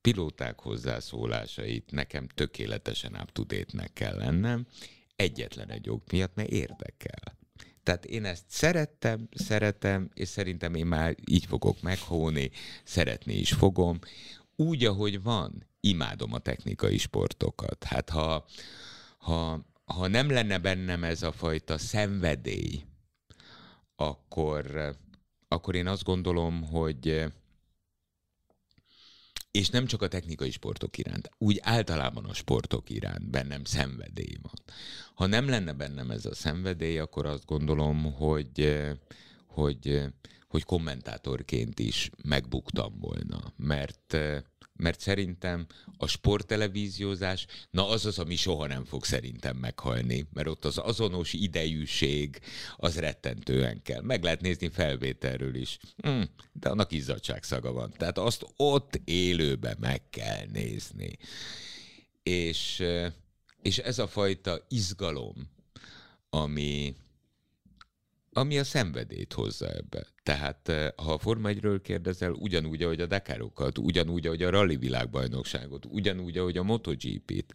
pilóták 0.00 0.60
hozzászólásait 0.60 1.90
nekem 1.90 2.28
tökéletesen 2.28 3.18
up 3.22 3.52
kell 3.92 4.16
lennem, 4.16 4.66
egyetlen 5.16 5.70
egy 5.70 5.90
ok 5.90 6.10
miatt, 6.10 6.34
mert 6.34 6.50
érdekel. 6.50 7.40
Tehát 7.82 8.04
én 8.04 8.24
ezt 8.24 8.44
szerettem, 8.48 9.28
szeretem, 9.30 10.10
és 10.14 10.28
szerintem 10.28 10.74
én 10.74 10.86
már 10.86 11.16
így 11.24 11.46
fogok 11.46 11.82
meghóni, 11.82 12.50
szeretni 12.84 13.34
is 13.34 13.52
fogom. 13.52 13.98
Úgy, 14.56 14.84
ahogy 14.84 15.22
van, 15.22 15.66
imádom 15.84 16.32
a 16.32 16.38
technikai 16.38 16.98
sportokat. 16.98 17.84
Hát 17.84 18.10
ha, 18.10 18.44
ha, 19.18 19.60
ha 19.84 20.06
nem 20.06 20.30
lenne 20.30 20.58
bennem 20.58 21.04
ez 21.04 21.22
a 21.22 21.32
fajta 21.32 21.78
szenvedély, 21.78 22.84
akkor, 23.96 24.94
akkor 25.48 25.74
én 25.74 25.86
azt 25.86 26.04
gondolom, 26.04 26.64
hogy 26.64 27.32
és 29.50 29.68
nem 29.70 29.86
csak 29.86 30.02
a 30.02 30.08
technikai 30.08 30.50
sportok 30.50 30.98
iránt, 30.98 31.30
úgy 31.38 31.58
általában 31.62 32.24
a 32.24 32.34
sportok 32.34 32.90
iránt 32.90 33.30
bennem 33.30 33.64
szenvedély 33.64 34.36
van. 34.42 34.54
Ha 35.14 35.26
nem 35.26 35.48
lenne 35.48 35.72
bennem 35.72 36.10
ez 36.10 36.26
a 36.26 36.34
szenvedély, 36.34 36.98
akkor 36.98 37.26
azt 37.26 37.46
gondolom, 37.46 38.12
hogy, 38.12 38.82
hogy, 39.46 40.02
hogy 40.48 40.64
kommentátorként 40.64 41.78
is 41.78 42.10
megbuktam 42.22 42.98
volna, 42.98 43.52
mert 43.56 44.16
mert 44.72 45.00
szerintem 45.00 45.66
a 45.96 46.06
sporttelevíziózás, 46.06 47.46
na 47.70 47.88
az 47.88 48.06
az, 48.06 48.18
ami 48.18 48.36
soha 48.36 48.66
nem 48.66 48.84
fog 48.84 49.04
szerintem 49.04 49.56
meghalni, 49.56 50.26
mert 50.32 50.48
ott 50.48 50.64
az 50.64 50.78
azonos 50.78 51.32
idejűség 51.32 52.40
az 52.76 52.98
rettentően 52.98 53.82
kell. 53.82 54.00
Meg 54.00 54.22
lehet 54.22 54.40
nézni 54.40 54.68
felvételről 54.68 55.54
is, 55.54 55.78
hm, 55.96 56.22
de 56.52 56.68
annak 56.68 56.92
izzadságszaga 56.92 57.72
van. 57.72 57.92
Tehát 57.96 58.18
azt 58.18 58.46
ott 58.56 59.00
élőbe 59.04 59.76
meg 59.80 60.02
kell 60.10 60.46
nézni. 60.52 61.18
És, 62.22 62.82
és 63.62 63.78
ez 63.78 63.98
a 63.98 64.06
fajta 64.06 64.66
izgalom, 64.68 65.50
ami, 66.30 66.94
ami 68.32 68.58
a 68.58 68.64
szenvedét 68.64 69.32
hozza 69.32 69.68
ebbe. 69.70 70.06
Tehát 70.22 70.68
eh, 70.68 70.88
ha 70.96 71.12
a 71.12 71.18
Forma 71.18 71.48
1 71.48 71.80
kérdezel, 71.82 72.32
ugyanúgy, 72.32 72.82
ahogy 72.82 73.00
a 73.00 73.06
Dakarokat, 73.06 73.78
ugyanúgy, 73.78 74.26
ahogy 74.26 74.42
a 74.42 74.50
Rally 74.50 74.76
világbajnokságot, 74.76 75.84
ugyanúgy, 75.84 76.38
ahogy 76.38 76.56
a 76.56 76.62
MotoGP-t, 76.62 77.54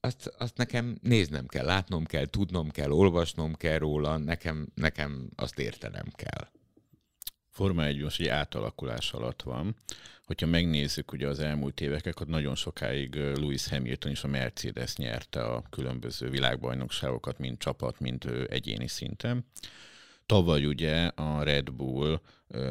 azt, 0.00 0.26
azt 0.38 0.56
nekem 0.56 0.98
néznem 1.02 1.46
kell, 1.46 1.64
látnom 1.64 2.04
kell, 2.04 2.26
tudnom 2.26 2.70
kell, 2.70 2.90
olvasnom 2.90 3.54
kell 3.54 3.78
róla, 3.78 4.16
nekem, 4.16 4.68
nekem 4.74 5.30
azt 5.36 5.58
értenem 5.58 6.06
kell. 6.14 6.48
Forma 7.58 7.84
1 7.84 8.02
most 8.02 8.20
egy 8.20 8.28
átalakulás 8.28 9.12
alatt 9.12 9.42
van. 9.42 9.76
Hogyha 10.26 10.46
megnézzük 10.46 11.12
ugye 11.12 11.28
az 11.28 11.40
elmúlt 11.40 11.80
éveket, 11.80 12.14
akkor 12.14 12.26
nagyon 12.26 12.54
sokáig 12.54 13.14
Lewis 13.14 13.68
Hamilton 13.68 14.10
és 14.10 14.22
a 14.22 14.28
Mercedes 14.28 14.96
nyerte 14.96 15.44
a 15.44 15.62
különböző 15.70 16.28
világbajnokságokat, 16.30 17.38
mind 17.38 17.58
csapat, 17.58 18.00
mind 18.00 18.46
egyéni 18.48 18.88
szinten. 18.88 19.44
Tavaly 20.28 20.64
ugye 20.64 21.06
a 21.06 21.42
Red 21.42 21.70
Bull 21.70 22.20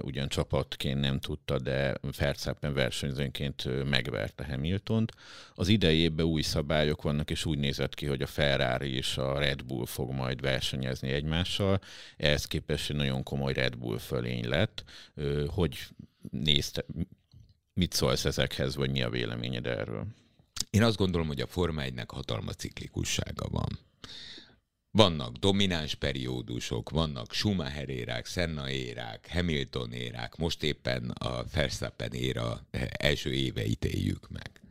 ugyan 0.02 0.28
csapatként 0.28 1.00
nem 1.00 1.20
tudta, 1.20 1.60
de 1.60 1.98
Verstappen 2.18 2.74
versenyzőnként 2.74 3.90
megverte 3.90 4.46
Hamiltont. 4.46 5.12
Az 5.56 5.68
idei 5.68 5.98
évben 5.98 6.26
új 6.26 6.42
szabályok 6.42 7.02
vannak, 7.02 7.30
és 7.30 7.46
úgy 7.46 7.58
nézett 7.58 7.94
ki, 7.94 8.06
hogy 8.06 8.22
a 8.22 8.28
Ferrari 8.28 8.96
és 8.96 9.18
a 9.18 9.40
Red 9.40 9.64
Bull 9.64 9.86
fog 9.86 10.12
majd 10.12 10.42
versenyezni 10.42 11.10
egymással. 11.10 11.80
Ehhez 12.18 12.46
képest 12.46 12.90
egy 12.90 12.96
nagyon 12.96 13.24
komoly 13.24 13.54
Red 13.54 13.78
Bull 13.78 13.98
fölény 13.98 14.48
lett. 14.48 14.84
Hogy 15.48 15.78
nézte, 16.32 16.86
mit 17.74 17.94
szólsz 17.94 18.26
ezekhez, 18.26 18.76
vagy 18.76 18.92
mi 18.92 19.02
a 19.02 19.10
véleményed 19.10 19.66
erről? 19.68 20.06
Én 20.70 20.84
azt 20.84 20.98
gondolom, 20.98 21.28
hogy 21.28 21.42
a 21.42 21.48
Forma 21.48 21.82
1-nek 21.86 22.08
hatalmas 22.08 22.56
ciklikussága 22.56 23.48
van. 23.50 23.80
Vannak 24.98 25.36
domináns 25.36 25.96
periódusok, 25.96 26.90
vannak 26.90 27.34
Schumacher 27.34 27.90
érák, 27.90 28.26
Senna 28.26 28.70
érák, 28.70 29.28
Hamilton 29.32 29.92
érák, 29.92 30.36
most 30.36 30.64
éppen 30.64 31.10
a 31.10 31.44
Verstappen 31.54 32.12
éra 32.12 32.68
első 32.90 33.34
éveit 33.34 33.86
éljük 33.86 34.30
meg. 34.30 34.62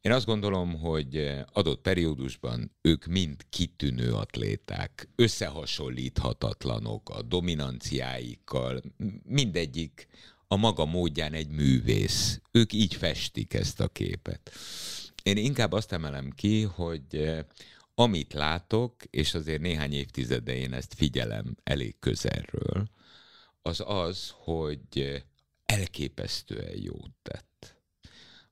Én 0.00 0.12
azt 0.12 0.26
gondolom, 0.26 0.80
hogy 0.80 1.30
adott 1.52 1.80
periódusban 1.80 2.76
ők 2.80 3.06
mind 3.06 3.36
kitűnő 3.50 4.12
atléták, 4.12 5.08
összehasonlíthatatlanok 5.16 7.10
a 7.10 7.22
dominanciáikkal, 7.22 8.82
mindegyik 9.24 10.06
a 10.46 10.56
maga 10.56 10.84
módján 10.84 11.32
egy 11.32 11.48
művész. 11.48 12.40
Ők 12.50 12.72
így 12.72 12.94
festik 12.94 13.54
ezt 13.54 13.80
a 13.80 13.88
képet. 13.88 14.50
Én 15.22 15.36
inkább 15.36 15.72
azt 15.72 15.92
emelem 15.92 16.30
ki, 16.30 16.62
hogy 16.62 17.44
amit 17.98 18.32
látok, 18.32 18.94
és 19.10 19.34
azért 19.34 19.60
néhány 19.60 19.92
évtizede 19.92 20.54
én 20.54 20.72
ezt 20.72 20.94
figyelem 20.94 21.56
elég 21.64 21.98
közelről, 21.98 22.88
az 23.62 23.82
az, 23.86 24.32
hogy 24.34 25.24
elképesztően 25.64 26.76
jót 26.76 27.10
tett 27.22 27.76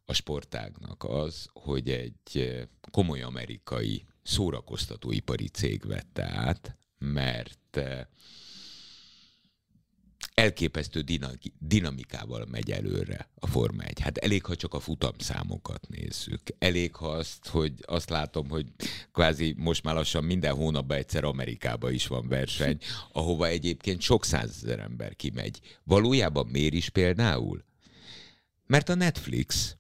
a 0.05 0.13
sportágnak 0.13 1.05
az, 1.05 1.49
hogy 1.53 1.91
egy 1.91 2.67
komoly 2.91 3.23
amerikai 3.23 4.07
szórakoztatóipari 4.23 5.49
cég 5.49 5.87
vette 5.87 6.25
át, 6.25 6.77
mert 6.99 7.81
elképesztő 10.37 11.05
dinamikával 11.59 12.47
megy 12.51 12.71
előre 12.71 13.29
a 13.35 13.47
Forma 13.47 13.83
1. 13.83 14.01
Hát 14.01 14.19
elég, 14.19 14.45
ha 14.45 14.57
csak 14.57 14.75
a 14.75 14.81
futamszámokat 14.81 15.89
nézzük. 15.89 16.41
Elég, 16.59 16.95
ha 16.95 17.09
azt, 17.09 17.49
hogy 17.49 17.73
azt 17.81 18.11
látom, 18.11 18.49
hogy 18.49 18.67
kvázi 19.13 19.55
most 19.59 19.83
már 19.83 19.95
lassan 19.95 20.25
minden 20.25 20.55
hónapban 20.55 20.97
egyszer 20.97 21.25
Amerikába 21.25 21.91
is 21.91 22.07
van 22.07 22.29
verseny, 22.29 22.79
ahova 23.13 23.47
egyébként 23.47 24.01
sok 24.01 24.25
százezer 24.25 24.79
ember 24.79 25.17
kimegy. 25.17 25.61
Valójában 25.85 26.47
miért 26.47 26.75
is 26.75 26.89
például? 26.89 27.65
Mert 28.67 28.89
a 28.89 28.95
Netflix 28.95 29.77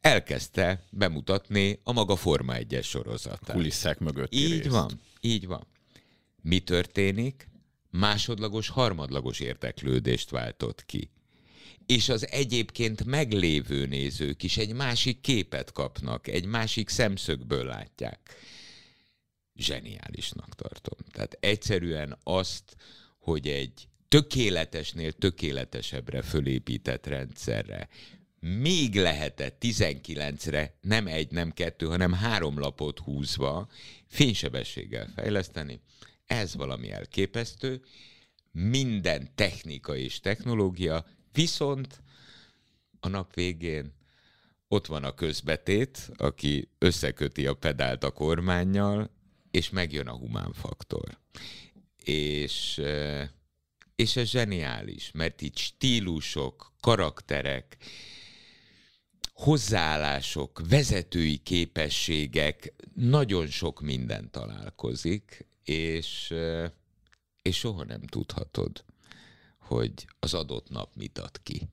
elkezdte 0.00 0.84
bemutatni 0.90 1.80
a 1.82 1.92
maga 1.92 2.16
Forma 2.16 2.54
1-es 2.56 2.84
sorozatát. 2.84 3.56
Kulisszák 3.56 3.98
mögött. 3.98 4.34
Így 4.34 4.50
részt. 4.50 4.66
van, 4.66 5.00
így 5.20 5.46
van. 5.46 5.66
Mi 6.42 6.58
történik? 6.58 7.48
Másodlagos, 7.98 8.68
harmadlagos 8.68 9.40
érteklődést 9.40 10.30
váltott 10.30 10.86
ki. 10.86 11.10
És 11.86 12.08
az 12.08 12.28
egyébként 12.30 13.04
meglévő 13.04 13.86
nézők 13.86 14.42
is 14.42 14.56
egy 14.56 14.72
másik 14.72 15.20
képet 15.20 15.72
kapnak, 15.72 16.26
egy 16.26 16.46
másik 16.46 16.88
szemszögből 16.88 17.64
látják. 17.64 18.20
Zseniálisnak 19.54 20.54
tartom. 20.54 20.98
Tehát 21.12 21.36
egyszerűen 21.40 22.18
azt, 22.22 22.76
hogy 23.18 23.48
egy 23.48 23.88
tökéletesnél 24.08 25.12
tökéletesebbre 25.12 26.22
fölépített 26.22 27.06
rendszerre 27.06 27.88
még 28.40 28.94
lehetett 28.94 29.56
19-re 29.60 30.78
nem 30.80 31.06
egy, 31.06 31.30
nem 31.30 31.52
kettő, 31.52 31.86
hanem 31.86 32.12
három 32.12 32.58
lapot 32.58 32.98
húzva 32.98 33.68
fénysebességgel 34.06 35.12
fejleszteni, 35.14 35.80
ez 36.28 36.54
valami 36.54 36.90
elképesztő, 36.90 37.82
minden 38.52 39.30
technika 39.34 39.96
és 39.96 40.20
technológia, 40.20 41.06
viszont 41.32 42.02
a 43.00 43.08
nap 43.08 43.34
végén 43.34 43.96
ott 44.68 44.86
van 44.86 45.04
a 45.04 45.14
közbetét, 45.14 46.10
aki 46.16 46.68
összeköti 46.78 47.46
a 47.46 47.54
pedált 47.54 48.04
a 48.04 48.10
kormányjal, 48.10 49.10
és 49.50 49.70
megjön 49.70 50.06
a 50.06 50.16
humán 50.16 50.52
faktor. 50.52 51.18
És, 52.04 52.80
és 53.96 54.16
ez 54.16 54.28
zseniális, 54.28 55.10
mert 55.12 55.40
itt 55.42 55.56
stílusok, 55.56 56.72
karakterek, 56.80 57.76
hozzáállások, 59.32 60.62
vezetői 60.68 61.36
képességek, 61.36 62.74
nagyon 62.94 63.46
sok 63.46 63.80
minden 63.80 64.30
találkozik, 64.30 65.47
és, 65.68 66.34
és 67.42 67.56
soha 67.56 67.84
nem 67.84 68.00
tudhatod, 68.02 68.84
hogy 69.58 69.92
az 70.18 70.34
adott 70.34 70.68
nap 70.68 70.90
mit 70.94 71.18
ad 71.18 71.42
ki. 71.42 71.68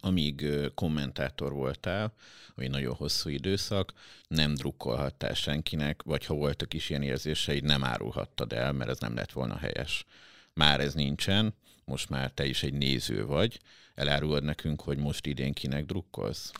Amíg 0.00 0.46
kommentátor 0.74 1.52
voltál, 1.52 2.14
vagy 2.54 2.70
nagyon 2.70 2.94
hosszú 2.94 3.28
időszak, 3.28 3.92
nem 4.28 4.54
drukkolhattál 4.54 5.34
senkinek, 5.34 6.02
vagy 6.02 6.24
ha 6.24 6.34
voltak 6.34 6.74
is 6.74 6.90
ilyen 6.90 7.02
érzéseid, 7.02 7.64
nem 7.64 7.84
árulhattad 7.84 8.52
el, 8.52 8.72
mert 8.72 8.90
ez 8.90 8.98
nem 8.98 9.14
lett 9.14 9.32
volna 9.32 9.56
helyes. 9.56 10.04
Már 10.52 10.80
ez 10.80 10.94
nincsen, 10.94 11.54
most 11.84 12.08
már 12.08 12.30
te 12.30 12.44
is 12.46 12.62
egy 12.62 12.74
néző 12.74 13.26
vagy. 13.26 13.60
Elárulod 13.94 14.42
nekünk, 14.42 14.80
hogy 14.80 14.98
most 14.98 15.26
idén 15.26 15.52
kinek 15.52 15.86
drukkolsz? 15.86 16.52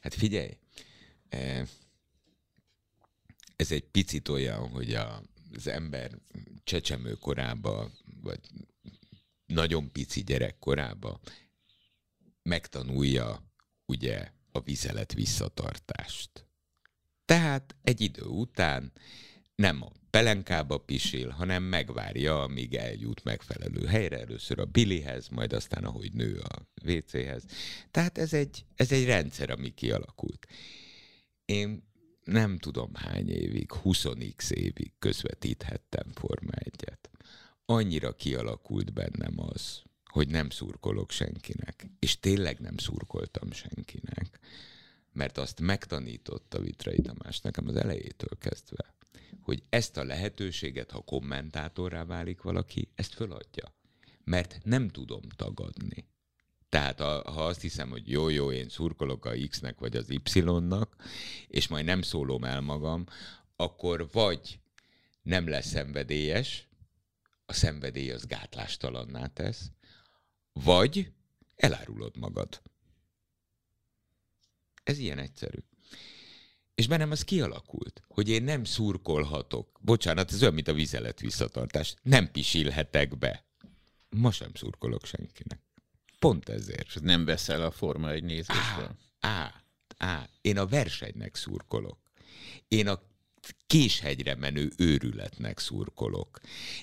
Hát 0.00 0.14
figyelj, 0.14 0.56
ez 3.58 3.72
egy 3.72 3.84
picit 3.84 4.28
olyan, 4.28 4.68
hogy 4.68 4.94
a, 4.94 5.22
az 5.54 5.66
ember 5.66 6.18
csecsemő 6.64 7.12
korába, 7.12 7.90
vagy 8.22 8.40
nagyon 9.46 9.92
pici 9.92 10.22
gyerek 10.22 10.58
korába 10.58 11.20
megtanulja 12.42 13.52
ugye 13.86 14.30
a 14.52 14.60
vizelet 14.60 15.12
visszatartást. 15.12 16.46
Tehát 17.24 17.76
egy 17.82 18.00
idő 18.00 18.22
után 18.22 18.92
nem 19.54 19.82
a 19.82 19.92
pelenkába 20.10 20.78
pisil, 20.78 21.28
hanem 21.28 21.62
megvárja, 21.62 22.42
amíg 22.42 22.74
eljut 22.74 23.24
megfelelő 23.24 23.86
helyre, 23.86 24.18
először 24.18 24.58
a 24.58 24.64
bilihez, 24.64 25.28
majd 25.28 25.52
aztán, 25.52 25.84
ahogy 25.84 26.12
nő 26.12 26.38
a 26.38 26.68
WC-hez. 26.84 27.44
Tehát 27.90 28.18
ez 28.18 28.32
egy, 28.32 28.64
ez 28.74 28.92
egy 28.92 29.04
rendszer, 29.04 29.50
ami 29.50 29.74
kialakult. 29.74 30.46
Én 31.44 31.87
nem 32.28 32.58
tudom 32.58 32.94
hány 32.94 33.30
évig, 33.30 33.70
20x 33.84 34.50
évig 34.50 34.92
közvetíthettem 34.98 36.12
Forma 36.12 36.50
1-et. 36.54 36.98
Annyira 37.64 38.12
kialakult 38.12 38.92
bennem 38.92 39.34
az, 39.36 39.82
hogy 40.04 40.28
nem 40.28 40.50
szurkolok 40.50 41.10
senkinek. 41.10 41.86
És 41.98 42.20
tényleg 42.20 42.60
nem 42.60 42.76
szurkoltam 42.76 43.52
senkinek. 43.52 44.38
Mert 45.12 45.38
azt 45.38 45.60
megtanította 45.60 46.60
Vitrai 46.60 47.00
Tamás 47.00 47.40
nekem 47.40 47.68
az 47.68 47.76
elejétől 47.76 48.38
kezdve, 48.38 48.94
hogy 49.42 49.62
ezt 49.68 49.96
a 49.96 50.04
lehetőséget, 50.04 50.90
ha 50.90 51.00
kommentátorrá 51.00 52.04
válik 52.04 52.42
valaki, 52.42 52.88
ezt 52.94 53.14
föladja. 53.14 53.74
Mert 54.24 54.58
nem 54.64 54.88
tudom 54.88 55.22
tagadni. 55.36 56.06
Tehát 56.68 57.00
ha, 57.00 57.32
ha 57.32 57.46
azt 57.46 57.60
hiszem, 57.60 57.90
hogy 57.90 58.10
jó-jó, 58.10 58.52
én 58.52 58.68
szurkolok 58.68 59.24
a 59.24 59.32
X-nek 59.48 59.78
vagy 59.78 59.96
az 59.96 60.10
Y-nak, 60.10 60.96
és 61.46 61.68
majd 61.68 61.84
nem 61.84 62.02
szólom 62.02 62.44
el 62.44 62.60
magam, 62.60 63.04
akkor 63.56 64.08
vagy 64.12 64.58
nem 65.22 65.48
lesz 65.48 65.66
szenvedélyes, 65.66 66.68
a 67.46 67.52
szenvedély 67.52 68.10
az 68.10 68.26
gátlástalanná 68.26 69.26
tesz, 69.26 69.70
vagy 70.52 71.12
elárulod 71.56 72.16
magad. 72.16 72.62
Ez 74.82 74.98
ilyen 74.98 75.18
egyszerű. 75.18 75.58
És 76.74 76.86
bennem 76.86 77.10
az 77.10 77.24
kialakult, 77.24 78.02
hogy 78.08 78.28
én 78.28 78.42
nem 78.42 78.64
szurkolhatok. 78.64 79.78
Bocsánat, 79.80 80.32
ez 80.32 80.42
olyan, 80.42 80.54
mint 80.54 80.68
a 80.68 80.72
vizelet 80.72 81.20
visszatartás. 81.20 81.94
Nem 82.02 82.30
pisilhetek 82.30 83.18
be. 83.18 83.44
Ma 84.08 84.30
sem 84.30 84.54
szurkolok 84.54 85.04
senkinek. 85.04 85.67
Pont 86.18 86.48
ezért. 86.48 86.86
És 86.86 86.96
nem 87.02 87.24
veszel 87.24 87.62
a 87.62 87.70
Forma 87.70 88.10
egy 88.10 88.24
nézésből? 88.24 88.96
Á, 89.20 89.30
á, 89.30 89.62
Á, 89.98 90.28
én 90.40 90.58
a 90.58 90.66
versenynek 90.66 91.34
szurkolok. 91.34 91.98
Én 92.68 92.88
a 92.88 93.00
késhegyre 93.66 94.34
menő 94.34 94.72
őrületnek 94.76 95.58
szurkolok. 95.58 96.40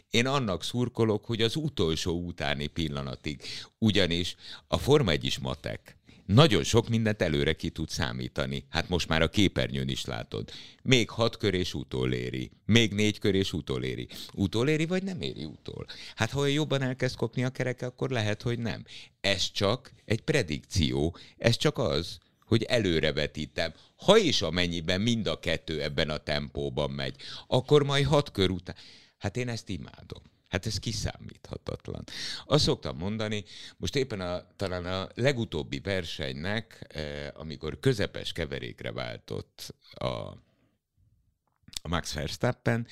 Én 0.09 0.27
annak 0.27 0.63
szurkolok, 0.63 1.25
hogy 1.25 1.41
az 1.41 1.55
utolsó 1.55 2.25
utáni 2.25 2.67
pillanatig, 2.67 3.41
ugyanis 3.77 4.35
a 4.67 4.77
Forma 4.77 5.11
1 5.11 5.23
is 5.23 5.37
matek. 5.37 5.97
Nagyon 6.25 6.63
sok 6.63 6.89
mindent 6.89 7.21
előre 7.21 7.53
ki 7.53 7.69
tud 7.69 7.89
számítani. 7.89 8.65
Hát 8.69 8.89
most 8.89 9.07
már 9.07 9.21
a 9.21 9.29
képernyőn 9.29 9.89
is 9.89 10.05
látod. 10.05 10.51
Még 10.83 11.09
hat 11.09 11.37
kör 11.37 11.53
és 11.53 11.73
utoléri. 11.73 12.51
Még 12.65 12.93
négy 12.93 13.19
kör 13.19 13.35
és 13.35 13.53
utoléri. 13.53 14.07
Utoléri 14.33 14.85
vagy 14.85 15.03
nem 15.03 15.21
éri 15.21 15.45
utol? 15.45 15.85
Hát 16.15 16.31
ha 16.31 16.45
jobban 16.45 16.81
elkezd 16.81 17.15
kopni 17.15 17.43
a 17.43 17.49
kereke, 17.49 17.85
akkor 17.85 18.09
lehet, 18.09 18.41
hogy 18.41 18.59
nem. 18.59 18.85
Ez 19.21 19.51
csak 19.51 19.91
egy 20.05 20.21
predikció. 20.21 21.17
Ez 21.37 21.57
csak 21.57 21.77
az, 21.77 22.17
hogy 22.45 22.63
előrevetítem. 22.63 23.73
Ha 23.95 24.17
is 24.17 24.41
amennyiben 24.41 25.01
mind 25.01 25.27
a 25.27 25.39
kettő 25.39 25.81
ebben 25.81 26.09
a 26.09 26.17
tempóban 26.17 26.91
megy, 26.91 27.15
akkor 27.47 27.83
majd 27.83 28.05
hat 28.05 28.31
kör 28.31 28.49
után. 28.49 28.75
Hát 29.17 29.37
én 29.37 29.49
ezt 29.49 29.69
imádom. 29.69 30.21
Hát 30.47 30.65
ez 30.65 30.79
kiszámíthatatlan. 30.79 32.03
Azt 32.45 32.63
szoktam 32.63 32.97
mondani, 32.97 33.43
most 33.77 33.95
éppen 33.95 34.21
a, 34.21 34.47
talán 34.55 34.85
a 34.85 35.09
legutóbbi 35.13 35.79
versenynek, 35.79 36.85
eh, 36.87 37.27
amikor 37.33 37.79
közepes 37.79 38.31
keverékre 38.31 38.91
váltott 38.91 39.75
a, 39.93 40.05
a 41.81 41.87
Max 41.87 42.13
Verstappen, 42.13 42.87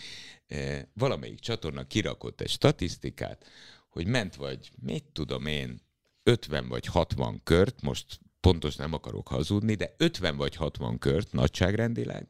eh, 0.47 0.81
valamelyik 0.93 1.39
csatorna 1.39 1.87
kirakott 1.87 2.41
egy 2.41 2.49
statisztikát, 2.49 3.45
hogy 3.89 4.07
ment 4.07 4.35
vagy, 4.35 4.71
mit 4.81 5.03
tudom 5.03 5.45
én, 5.45 5.81
50 6.23 6.67
vagy 6.67 6.85
60 6.85 7.41
kört, 7.43 7.81
most 7.81 8.19
pontos 8.39 8.75
nem 8.75 8.93
akarok 8.93 9.27
hazudni, 9.27 9.75
de 9.75 9.95
50 9.97 10.35
vagy 10.35 10.55
60 10.55 10.97
kört 10.99 11.31
nagyságrendileg, 11.31 12.27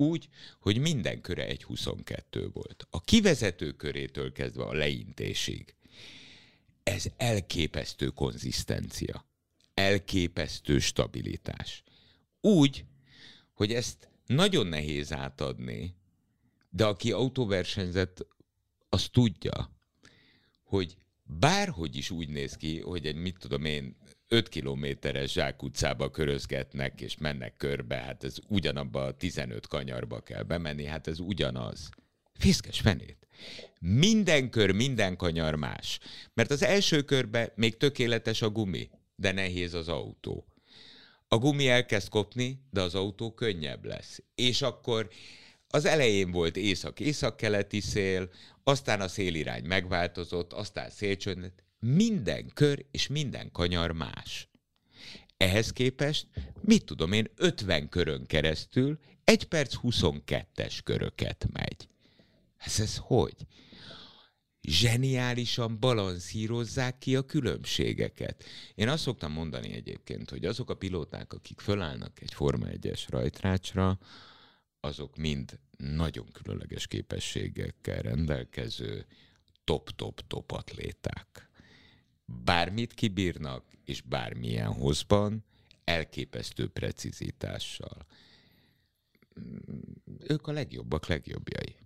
úgy, 0.00 0.28
hogy 0.60 0.78
minden 0.78 1.20
köre 1.20 1.46
egy 1.46 1.64
22 1.64 2.50
volt. 2.52 2.86
A 2.90 3.00
kivezető 3.00 3.72
körétől 3.72 4.32
kezdve 4.32 4.64
a 4.64 4.72
leintésig. 4.72 5.74
Ez 6.82 7.06
elképesztő 7.16 8.08
konzisztencia. 8.08 9.26
Elképesztő 9.74 10.78
stabilitás. 10.78 11.82
Úgy, 12.40 12.84
hogy 13.52 13.72
ezt 13.72 14.08
nagyon 14.26 14.66
nehéz 14.66 15.12
átadni, 15.12 15.94
de 16.70 16.84
aki 16.84 17.12
autóversenyzett, 17.12 18.26
az 18.88 19.08
tudja, 19.08 19.72
hogy 20.62 20.96
bárhogy 21.22 21.96
is 21.96 22.10
úgy 22.10 22.28
néz 22.28 22.56
ki, 22.56 22.80
hogy 22.80 23.06
egy, 23.06 23.16
mit 23.16 23.38
tudom 23.38 23.64
én, 23.64 23.96
5 24.28 24.48
kilométeres 24.48 25.32
zsákutcába 25.32 26.10
körözgetnek, 26.10 27.00
és 27.00 27.16
mennek 27.18 27.56
körbe, 27.56 27.96
hát 27.96 28.24
ez 28.24 28.36
ugyanabba 28.48 29.04
a 29.04 29.16
15 29.16 29.66
kanyarba 29.66 30.20
kell 30.20 30.42
bemenni, 30.42 30.84
hát 30.84 31.06
ez 31.06 31.18
ugyanaz. 31.18 31.88
Fiszkes 32.38 32.80
fenét. 32.80 33.26
Minden 33.80 34.50
kör, 34.50 34.70
minden 34.70 35.16
kanyar 35.16 35.54
más. 35.54 35.98
Mert 36.34 36.50
az 36.50 36.62
első 36.62 37.02
körbe 37.02 37.52
még 37.56 37.76
tökéletes 37.76 38.42
a 38.42 38.50
gumi, 38.50 38.90
de 39.16 39.32
nehéz 39.32 39.74
az 39.74 39.88
autó. 39.88 40.46
A 41.28 41.38
gumi 41.38 41.68
elkezd 41.68 42.08
kopni, 42.08 42.60
de 42.70 42.80
az 42.80 42.94
autó 42.94 43.34
könnyebb 43.34 43.84
lesz. 43.84 44.22
És 44.34 44.62
akkor 44.62 45.08
az 45.68 45.84
elején 45.84 46.30
volt 46.30 46.56
észak-észak-keleti 46.56 47.80
szél, 47.80 48.30
aztán 48.62 49.00
a 49.00 49.08
szélirány 49.08 49.64
megváltozott, 49.64 50.52
aztán 50.52 50.90
szélcsönd, 50.90 51.52
minden 51.78 52.50
kör 52.54 52.86
és 52.90 53.06
minden 53.06 53.52
kanyar 53.52 53.92
más. 53.92 54.48
Ehhez 55.36 55.72
képest, 55.72 56.26
mit 56.60 56.84
tudom 56.84 57.12
én, 57.12 57.30
50 57.36 57.88
körön 57.88 58.26
keresztül 58.26 58.98
1 59.24 59.44
perc 59.44 59.74
22-es 59.82 60.78
köröket 60.84 61.46
megy. 61.52 61.88
Ez, 62.56 62.80
ez 62.80 62.96
hogy? 62.96 63.36
Zseniálisan 64.60 65.80
balanszírozzák 65.80 66.98
ki 66.98 67.16
a 67.16 67.22
különbségeket. 67.22 68.44
Én 68.74 68.88
azt 68.88 69.02
szoktam 69.02 69.32
mondani 69.32 69.72
egyébként, 69.72 70.30
hogy 70.30 70.44
azok 70.44 70.70
a 70.70 70.76
pilóták, 70.76 71.32
akik 71.32 71.60
fölállnak 71.60 72.20
egy 72.20 72.34
Forma 72.34 72.66
1-es 72.70 73.04
rajtrácsra, 73.08 73.98
azok 74.80 75.16
mind 75.16 75.58
nagyon 75.76 76.26
különleges 76.32 76.86
képességekkel 76.86 78.02
rendelkező 78.02 79.06
top-top-top 79.64 80.52
atléták 80.52 81.47
bármit 82.44 82.94
kibírnak, 82.94 83.64
és 83.84 84.00
bármilyen 84.00 84.72
hozban, 84.72 85.44
elképesztő 85.84 86.68
precizitással. 86.68 88.06
Ők 90.18 90.46
a 90.46 90.52
legjobbak 90.52 91.06
legjobbjai. 91.06 91.76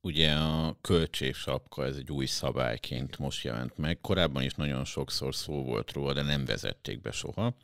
Ugye 0.00 0.32
a 0.34 0.78
költségsapka, 0.80 1.84
ez 1.84 1.96
egy 1.96 2.10
új 2.10 2.26
szabályként 2.26 3.18
most 3.18 3.44
jelent 3.44 3.76
meg. 3.76 4.00
Korábban 4.00 4.42
is 4.42 4.54
nagyon 4.54 4.84
sokszor 4.84 5.34
szó 5.34 5.62
volt 5.62 5.92
róla, 5.92 6.12
de 6.12 6.22
nem 6.22 6.44
vezették 6.44 7.00
be 7.00 7.10
soha. 7.10 7.56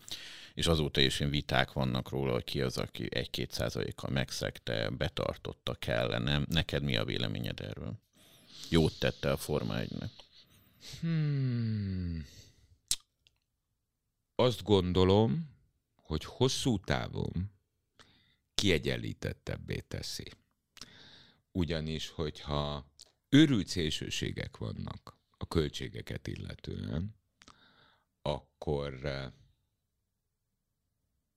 És 0.54 0.66
azóta 0.66 1.00
is 1.00 1.18
viták 1.18 1.72
vannak 1.72 2.08
róla, 2.08 2.32
hogy 2.32 2.44
ki 2.44 2.61
az, 2.61 2.78
aki 2.78 3.06
egy-két 3.11 3.52
százalékkal 3.52 4.11
megszegte, 4.11 4.90
betartotta, 4.90 5.74
kellene. 5.74 6.42
Neked 6.48 6.82
mi 6.82 6.96
a 6.96 7.04
véleményed 7.04 7.61
erről? 7.61 7.98
Jót 8.68 8.98
tette 8.98 9.32
a 9.32 9.36
Forma 9.36 9.74
1-nek. 9.76 10.11
Hmm. 11.00 12.26
Azt 14.34 14.62
gondolom, 14.62 15.50
hogy 15.94 16.24
hosszú 16.24 16.78
távon 16.78 17.50
kiegyenlítettebbé 18.54 19.78
teszi. 19.78 20.32
Ugyanis, 21.52 22.08
hogyha 22.08 22.90
őrült 23.28 23.66
szélsőségek 23.66 24.56
vannak 24.56 25.18
a 25.30 25.46
költségeket 25.48 26.26
illetően, 26.26 27.14
akkor, 28.22 29.00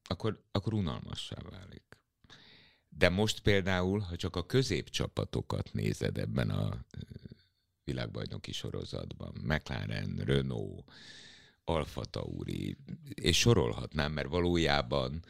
akkor, 0.03 0.43
akkor 0.51 0.73
unalmassá 0.73 1.41
válik. 1.49 1.97
De 2.89 3.09
most 3.09 3.41
például, 3.41 3.99
ha 3.99 4.15
csak 4.15 4.35
a 4.35 4.45
középcsapatokat 4.45 5.73
nézed 5.73 6.17
ebben 6.17 6.49
a 6.49 6.85
világbajnoki 7.83 8.51
sorozatban. 8.51 9.33
McLaren, 9.43 10.15
Renault, 10.15 10.91
Alfa 11.63 12.05
Tauri, 12.05 12.77
és 13.13 13.39
sorolhatnám, 13.39 14.11
mert 14.11 14.27
valójában 14.29 15.23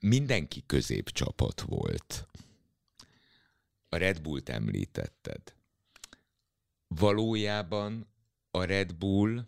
mindenki 0.00 0.62
középcsapat 0.66 1.60
volt. 1.60 2.26
A 3.88 3.96
Red 3.96 4.20
Bullt 4.20 4.48
említetted. 4.48 5.54
Valójában 6.86 8.06
a 8.50 8.64
Red 8.64 8.94
Bull 8.94 9.46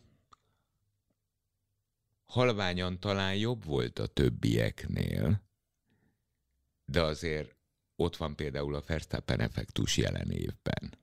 halványan 2.25 3.01
talán 3.01 3.37
jobb 3.37 3.65
volt 3.65 3.99
a 3.99 4.07
többieknél, 4.07 5.43
de 6.85 7.03
azért 7.03 7.55
ott 7.97 8.17
van 8.17 8.37
például 8.37 8.75
a 8.75 8.83
Verstappen 8.87 9.41
effektus 9.41 9.97
jelen 9.97 10.31
évben. 10.31 11.00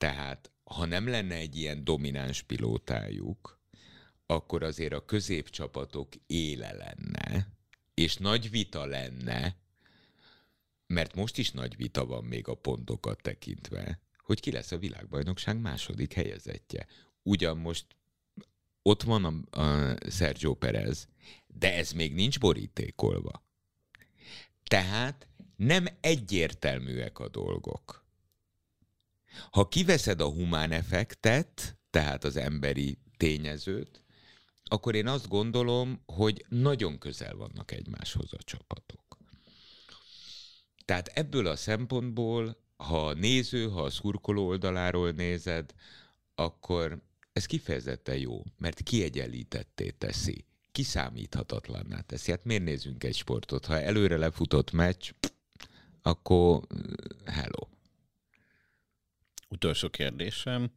Tehát, 0.00 0.50
ha 0.64 0.84
nem 0.84 1.08
lenne 1.08 1.34
egy 1.34 1.56
ilyen 1.56 1.84
domináns 1.84 2.42
pilótájuk, 2.42 3.60
akkor 4.26 4.62
azért 4.62 4.92
a 4.92 5.04
középcsapatok 5.04 6.08
éle 6.26 6.72
lenne, 6.72 7.48
és 7.94 8.16
nagy 8.16 8.50
vita 8.50 8.84
lenne, 8.84 9.56
mert 10.86 11.14
most 11.14 11.38
is 11.38 11.50
nagy 11.50 11.76
vita 11.76 12.06
van 12.06 12.24
még 12.24 12.48
a 12.48 12.54
pontokat 12.54 13.22
tekintve, 13.22 14.00
hogy 14.18 14.40
ki 14.40 14.50
lesz 14.50 14.72
a 14.72 14.78
világbajnokság 14.78 15.60
második 15.60 16.12
helyezettje. 16.12 16.86
Ugyan 17.22 17.58
most 17.58 17.86
ott 18.82 19.02
van 19.02 19.24
a, 19.24 19.60
a 19.60 19.96
Sergio 20.10 20.54
Perez, 20.54 21.08
de 21.46 21.74
ez 21.74 21.92
még 21.92 22.14
nincs 22.14 22.38
borítékolva. 22.38 23.42
Tehát 24.64 25.26
nem 25.56 25.86
egyértelműek 26.00 27.18
a 27.18 27.28
dolgok. 27.28 28.00
Ha 29.50 29.68
kiveszed 29.68 30.20
a 30.20 30.28
humán 30.28 30.72
effektet, 30.72 31.78
tehát 31.90 32.24
az 32.24 32.36
emberi 32.36 32.98
tényezőt, 33.16 34.02
akkor 34.64 34.94
én 34.94 35.06
azt 35.06 35.28
gondolom, 35.28 36.02
hogy 36.06 36.44
nagyon 36.48 36.98
közel 36.98 37.34
vannak 37.36 37.70
egymáshoz 37.72 38.32
a 38.32 38.42
csapatok. 38.42 39.18
Tehát 40.84 41.06
ebből 41.06 41.46
a 41.46 41.56
szempontból, 41.56 42.56
ha 42.76 43.06
a 43.06 43.12
néző, 43.12 43.68
ha 43.68 43.82
a 43.82 43.90
szurkoló 43.90 44.46
oldaláról 44.46 45.10
nézed, 45.10 45.74
akkor 46.34 47.02
ez 47.32 47.46
kifejezetten 47.46 48.16
jó, 48.16 48.42
mert 48.58 48.82
kiegyenlítetté 48.82 49.90
teszi, 49.90 50.44
kiszámíthatatlanná 50.72 52.00
teszi. 52.00 52.30
Hát 52.30 52.44
miért 52.44 52.64
nézünk 52.64 53.04
egy 53.04 53.16
sportot? 53.16 53.66
Ha 53.66 53.80
előre 53.80 54.16
lefutott 54.16 54.70
meccs, 54.70 55.10
akkor 56.02 56.66
hello. 57.24 57.68
Utolsó 59.50 59.88
kérdésem. 59.88 60.70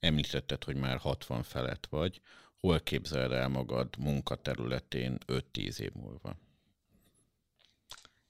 Említetted, 0.00 0.64
hogy 0.64 0.76
már 0.76 0.96
60 0.96 1.42
felett 1.42 1.86
vagy. 1.90 2.20
hol 2.60 2.80
képzeled 2.80 3.32
el 3.32 3.48
magad 3.48 3.98
munkaterületén 3.98 5.18
5-10 5.26 5.78
év 5.78 5.92
múlva? 5.92 6.36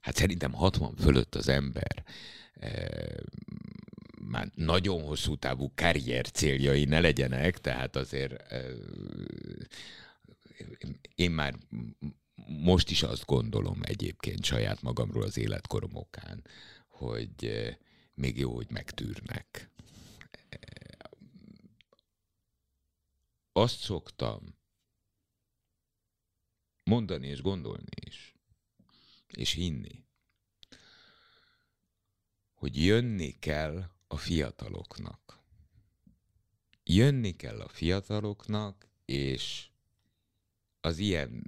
Hát 0.00 0.16
szerintem 0.16 0.52
60 0.52 0.94
fölött 0.94 1.34
az 1.34 1.48
ember 1.48 2.04
e, 2.54 2.88
már 4.20 4.50
nagyon 4.54 5.02
hosszú 5.02 5.36
távú 5.36 5.72
karrier 5.74 6.30
céljai 6.30 6.84
ne 6.84 7.00
legyenek, 7.00 7.58
tehát 7.58 7.96
azért 7.96 8.52
e, 8.52 8.62
én 11.14 11.30
már 11.30 11.54
most 12.46 12.90
is 12.90 13.02
azt 13.02 13.24
gondolom 13.24 13.80
egyébként 13.82 14.44
saját 14.44 14.82
magamról 14.82 15.22
az 15.22 15.38
életkorom 15.38 15.94
okán, 15.94 16.44
hogy 16.88 17.44
e, 17.44 17.78
még 18.14 18.38
jó, 18.38 18.54
hogy 18.54 18.70
megtűrnek. 18.70 19.70
Azt 23.56 23.78
szoktam 23.78 24.54
mondani 26.84 27.26
és 27.26 27.42
gondolni 27.42 27.90
is, 28.06 28.34
és 29.26 29.52
hinni, 29.52 30.04
hogy 32.54 32.84
jönni 32.84 33.38
kell 33.38 33.90
a 34.06 34.16
fiataloknak. 34.16 35.40
Jönni 36.84 37.36
kell 37.36 37.60
a 37.60 37.68
fiataloknak, 37.68 38.88
és 39.04 39.68
az 40.80 40.98
ilyen 40.98 41.42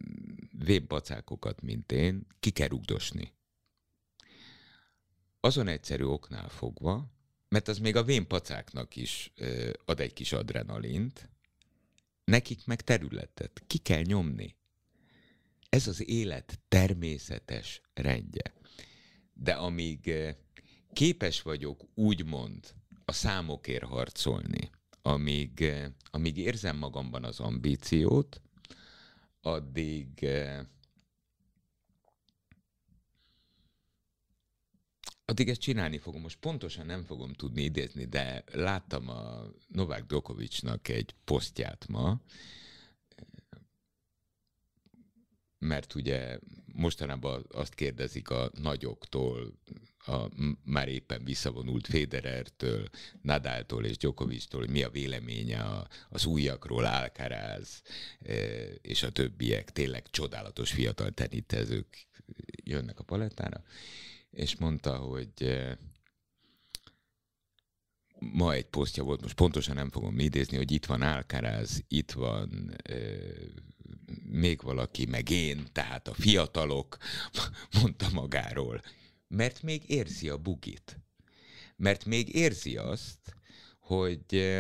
vébbacákokat, 0.58 1.62
mint 1.62 1.92
én, 1.92 2.26
ki 2.40 2.50
kell 2.50 2.68
rugdosni. 2.68 3.32
Azon 5.40 5.68
egyszerű 5.68 6.04
oknál 6.04 6.48
fogva, 6.48 7.12
mert 7.48 7.68
az 7.68 7.78
még 7.78 7.96
a 7.96 8.04
vénpacáknak 8.04 8.96
is 8.96 9.32
ad 9.84 10.00
egy 10.00 10.12
kis 10.12 10.32
adrenalint, 10.32 11.30
nekik 12.28 12.66
meg 12.66 12.80
területet. 12.80 13.62
Ki 13.66 13.78
kell 13.78 14.02
nyomni. 14.02 14.56
Ez 15.68 15.86
az 15.86 16.08
élet 16.08 16.60
természetes 16.68 17.80
rendje. 17.94 18.54
De 19.32 19.52
amíg 19.52 20.12
képes 20.92 21.42
vagyok 21.42 21.84
úgymond 21.94 22.74
a 23.04 23.12
számokért 23.12 23.84
harcolni, 23.84 24.70
amíg, 25.02 25.72
amíg 26.10 26.36
érzem 26.36 26.76
magamban 26.76 27.24
az 27.24 27.40
ambíciót, 27.40 28.40
addig 29.40 30.26
addig 35.28 35.48
ezt 35.48 35.60
csinálni 35.60 35.98
fogom. 35.98 36.20
Most 36.20 36.38
pontosan 36.38 36.86
nem 36.86 37.04
fogom 37.04 37.32
tudni 37.32 37.62
idézni, 37.62 38.04
de 38.04 38.44
láttam 38.52 39.08
a 39.08 39.44
Novák 39.66 40.04
Dokovicsnak 40.04 40.88
egy 40.88 41.14
posztját 41.24 41.86
ma, 41.88 42.20
mert 45.58 45.94
ugye 45.94 46.38
mostanában 46.72 47.46
azt 47.50 47.74
kérdezik 47.74 48.30
a 48.30 48.50
nagyoktól, 48.60 49.52
a 49.98 50.28
már 50.64 50.88
éppen 50.88 51.24
visszavonult 51.24 51.86
Federertől, 51.86 52.88
Nadáltól 53.22 53.84
és 53.84 53.96
Djokovictól, 53.96 54.60
hogy 54.60 54.70
mi 54.70 54.82
a 54.82 54.90
véleménye 54.90 55.60
a, 55.60 55.88
az 56.08 56.26
újakról, 56.26 56.84
Alcaraz 56.84 57.82
e, 58.20 58.34
és 58.82 59.02
a 59.02 59.10
többiek, 59.10 59.72
tényleg 59.72 60.10
csodálatos 60.10 60.72
fiatal 60.72 61.10
tenitezők 61.10 62.06
jönnek 62.64 62.98
a 62.98 63.04
palettára, 63.04 63.62
és 64.38 64.56
mondta, 64.56 64.96
hogy 64.96 65.42
e, 65.42 65.78
ma 68.18 68.52
egy 68.52 68.66
posztja 68.66 69.02
volt, 69.02 69.20
most 69.20 69.34
pontosan 69.34 69.74
nem 69.74 69.90
fogom 69.90 70.18
idézni, 70.18 70.56
hogy 70.56 70.70
itt 70.70 70.86
van 70.86 71.02
Alcaraz, 71.02 71.84
itt 71.88 72.12
van 72.12 72.76
e, 72.82 72.94
még 74.22 74.62
valaki, 74.62 75.06
meg 75.06 75.30
én, 75.30 75.66
tehát 75.72 76.08
a 76.08 76.14
fiatalok, 76.14 76.96
mondta 77.80 78.08
magáról. 78.12 78.82
Mert 79.28 79.62
még 79.62 79.90
érzi 79.90 80.28
a 80.28 80.38
bugit. 80.38 81.00
Mert 81.76 82.04
még 82.04 82.34
érzi 82.34 82.76
azt, 82.76 83.36
hogy, 83.78 84.56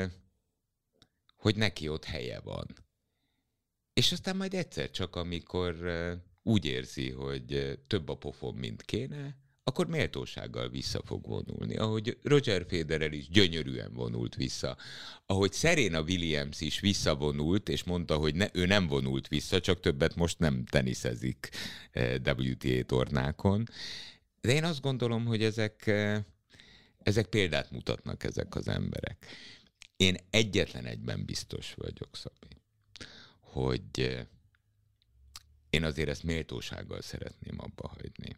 hogy 1.36 1.56
neki 1.56 1.88
ott 1.88 2.04
helye 2.04 2.40
van. 2.40 2.66
És 3.92 4.12
aztán 4.12 4.36
majd 4.36 4.54
egyszer 4.54 4.90
csak, 4.90 5.16
amikor 5.16 5.76
úgy 6.42 6.64
érzi, 6.64 7.10
hogy 7.10 7.78
több 7.86 8.08
a 8.08 8.16
pofon, 8.16 8.54
mint 8.54 8.82
kéne, 8.82 9.36
akkor 9.68 9.86
méltósággal 9.86 10.68
vissza 10.68 11.00
fog 11.04 11.26
vonulni. 11.26 11.76
Ahogy 11.76 12.18
Roger 12.22 12.66
Federer 12.68 13.12
is 13.12 13.28
gyönyörűen 13.28 13.92
vonult 13.92 14.34
vissza. 14.34 14.76
Ahogy 15.26 15.52
Serena 15.52 16.00
Williams 16.00 16.60
is 16.60 16.80
visszavonult, 16.80 17.68
és 17.68 17.84
mondta, 17.84 18.16
hogy 18.16 18.34
ne, 18.34 18.46
ő 18.52 18.66
nem 18.66 18.86
vonult 18.86 19.28
vissza, 19.28 19.60
csak 19.60 19.80
többet 19.80 20.14
most 20.14 20.38
nem 20.38 20.64
teniszezik 20.64 21.48
eh, 21.90 22.14
WTA 22.24 22.84
tornákon. 22.86 23.68
De 24.40 24.52
én 24.52 24.64
azt 24.64 24.80
gondolom, 24.80 25.24
hogy 25.24 25.42
ezek, 25.42 25.86
eh, 25.86 26.22
ezek 27.02 27.26
példát 27.26 27.70
mutatnak 27.70 28.24
ezek 28.24 28.54
az 28.54 28.68
emberek. 28.68 29.26
Én 29.96 30.16
egyetlen 30.30 30.84
egyben 30.84 31.24
biztos 31.24 31.74
vagyok, 31.74 32.16
Szabi, 32.16 32.56
hogy 33.40 33.82
eh, 33.94 34.26
én 35.70 35.84
azért 35.84 36.08
ezt 36.08 36.22
méltósággal 36.22 37.00
szeretném 37.00 37.54
abba 37.56 37.88
hagyni. 37.88 38.36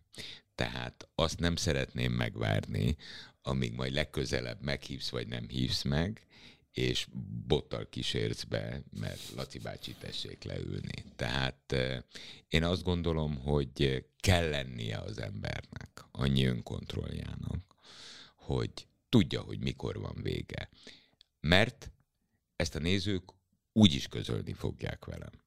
Tehát 0.61 1.09
azt 1.15 1.39
nem 1.39 1.57
szeretném 1.57 2.13
megvárni, 2.13 2.97
amíg 3.43 3.73
majd 3.73 3.93
legközelebb 3.93 4.63
meghívsz, 4.63 5.11
vagy 5.11 5.29
nem 5.29 5.49
hívsz 5.49 5.83
meg, 5.83 6.27
és 6.73 7.07
bottal 7.47 7.89
kísérsz 7.89 8.45
be, 8.45 8.83
mert 8.91 9.31
Laci 9.37 9.59
bácsi 9.59 9.95
tessék 9.95 10.45
leülni. 10.45 11.05
Tehát 11.17 11.77
én 12.49 12.65
azt 12.65 12.83
gondolom, 12.83 13.39
hogy 13.39 14.07
kell 14.19 14.49
lennie 14.49 14.99
az 14.99 15.19
embernek, 15.19 16.05
annyi 16.11 16.45
önkontrolljának, 16.45 17.75
hogy 18.35 18.87
tudja, 19.09 19.41
hogy 19.41 19.59
mikor 19.59 20.01
van 20.01 20.17
vége. 20.23 20.71
Mert 21.41 21.91
ezt 22.57 22.75
a 22.75 22.79
nézők 22.79 23.25
úgy 23.73 23.95
is 23.95 24.07
közölni 24.07 24.53
fogják 24.53 25.05
velem. 25.05 25.40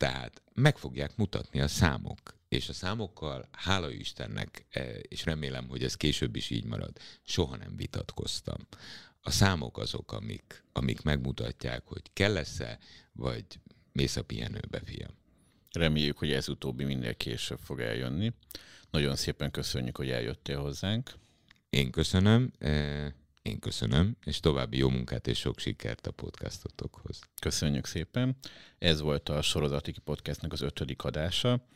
Tehát 0.00 0.42
meg 0.54 0.78
fogják 0.78 1.16
mutatni 1.16 1.60
a 1.60 1.68
számok. 1.68 2.18
És 2.48 2.68
a 2.68 2.72
számokkal, 2.72 3.48
hála 3.52 3.90
Istennek, 3.90 4.66
e, 4.70 4.82
és 4.98 5.24
remélem, 5.24 5.68
hogy 5.68 5.84
ez 5.84 5.94
később 5.96 6.36
is 6.36 6.50
így 6.50 6.64
marad, 6.64 6.98
soha 7.22 7.56
nem 7.56 7.76
vitatkoztam. 7.76 8.66
A 9.20 9.30
számok 9.30 9.78
azok, 9.78 10.12
amik, 10.12 10.64
amik 10.72 11.02
megmutatják, 11.02 11.82
hogy 11.86 12.02
kell 12.12 12.32
lesz-e, 12.32 12.78
vagy 13.12 13.44
mész 13.92 14.16
a 14.16 14.24
pihenőbe, 14.24 14.80
fiam. 14.84 15.14
Reméljük, 15.72 16.18
hogy 16.18 16.32
ez 16.32 16.48
utóbbi 16.48 16.84
minél 16.84 17.14
később 17.14 17.60
fog 17.62 17.80
eljönni. 17.80 18.32
Nagyon 18.90 19.16
szépen 19.16 19.50
köszönjük, 19.50 19.96
hogy 19.96 20.10
eljöttél 20.10 20.58
hozzánk. 20.58 21.10
Én 21.70 21.90
köszönöm. 21.90 22.52
Én 23.50 23.58
köszönöm, 23.58 24.16
és 24.24 24.40
további 24.40 24.76
jó 24.76 24.88
munkát 24.88 25.26
és 25.26 25.38
sok 25.38 25.58
sikert 25.58 26.06
a 26.06 26.10
podcastotokhoz. 26.10 27.20
Köszönjük 27.40 27.86
szépen. 27.86 28.36
Ez 28.78 29.00
volt 29.00 29.28
a 29.28 29.42
Sorozatiki 29.42 30.00
Podcastnek 30.00 30.52
az 30.52 30.60
ötödik 30.60 31.04
adása. 31.04 31.66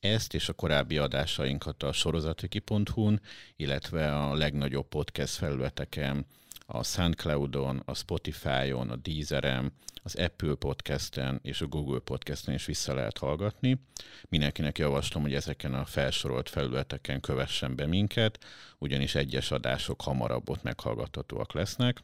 Ezt 0.00 0.34
és 0.34 0.48
a 0.48 0.52
korábbi 0.52 0.98
adásainkat 0.98 1.82
a 1.82 1.92
sorozatiki.hu-n, 1.92 3.20
illetve 3.56 4.18
a 4.18 4.34
legnagyobb 4.34 4.88
podcast 4.88 5.34
felületeken, 5.34 6.26
a 6.66 6.82
SoundCloud-on, 6.82 7.82
a 7.84 7.94
Spotify-on, 7.94 8.90
a 8.90 8.96
Deezeren, 8.96 9.72
az 10.02 10.14
Apple 10.14 10.54
Podcast-en 10.54 11.40
és 11.42 11.60
a 11.60 11.66
Google 11.66 11.98
Podcast-en 11.98 12.54
is 12.54 12.64
vissza 12.64 12.94
lehet 12.94 13.18
hallgatni. 13.18 13.80
Mindenkinek 14.28 14.78
javaslom, 14.78 15.22
hogy 15.22 15.34
ezeken 15.34 15.74
a 15.74 15.84
felsorolt 15.84 16.48
felületeken 16.48 17.20
kövessen 17.20 17.76
be 17.76 17.86
minket, 17.86 18.44
ugyanis 18.78 19.14
egyes 19.14 19.50
adások 19.50 20.02
hamarabb 20.02 20.48
ott 20.48 20.62
meghallgathatóak 20.62 21.52
lesznek. 21.52 22.02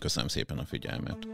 Köszönöm 0.00 0.28
szépen 0.28 0.58
a 0.58 0.64
figyelmet! 0.64 1.26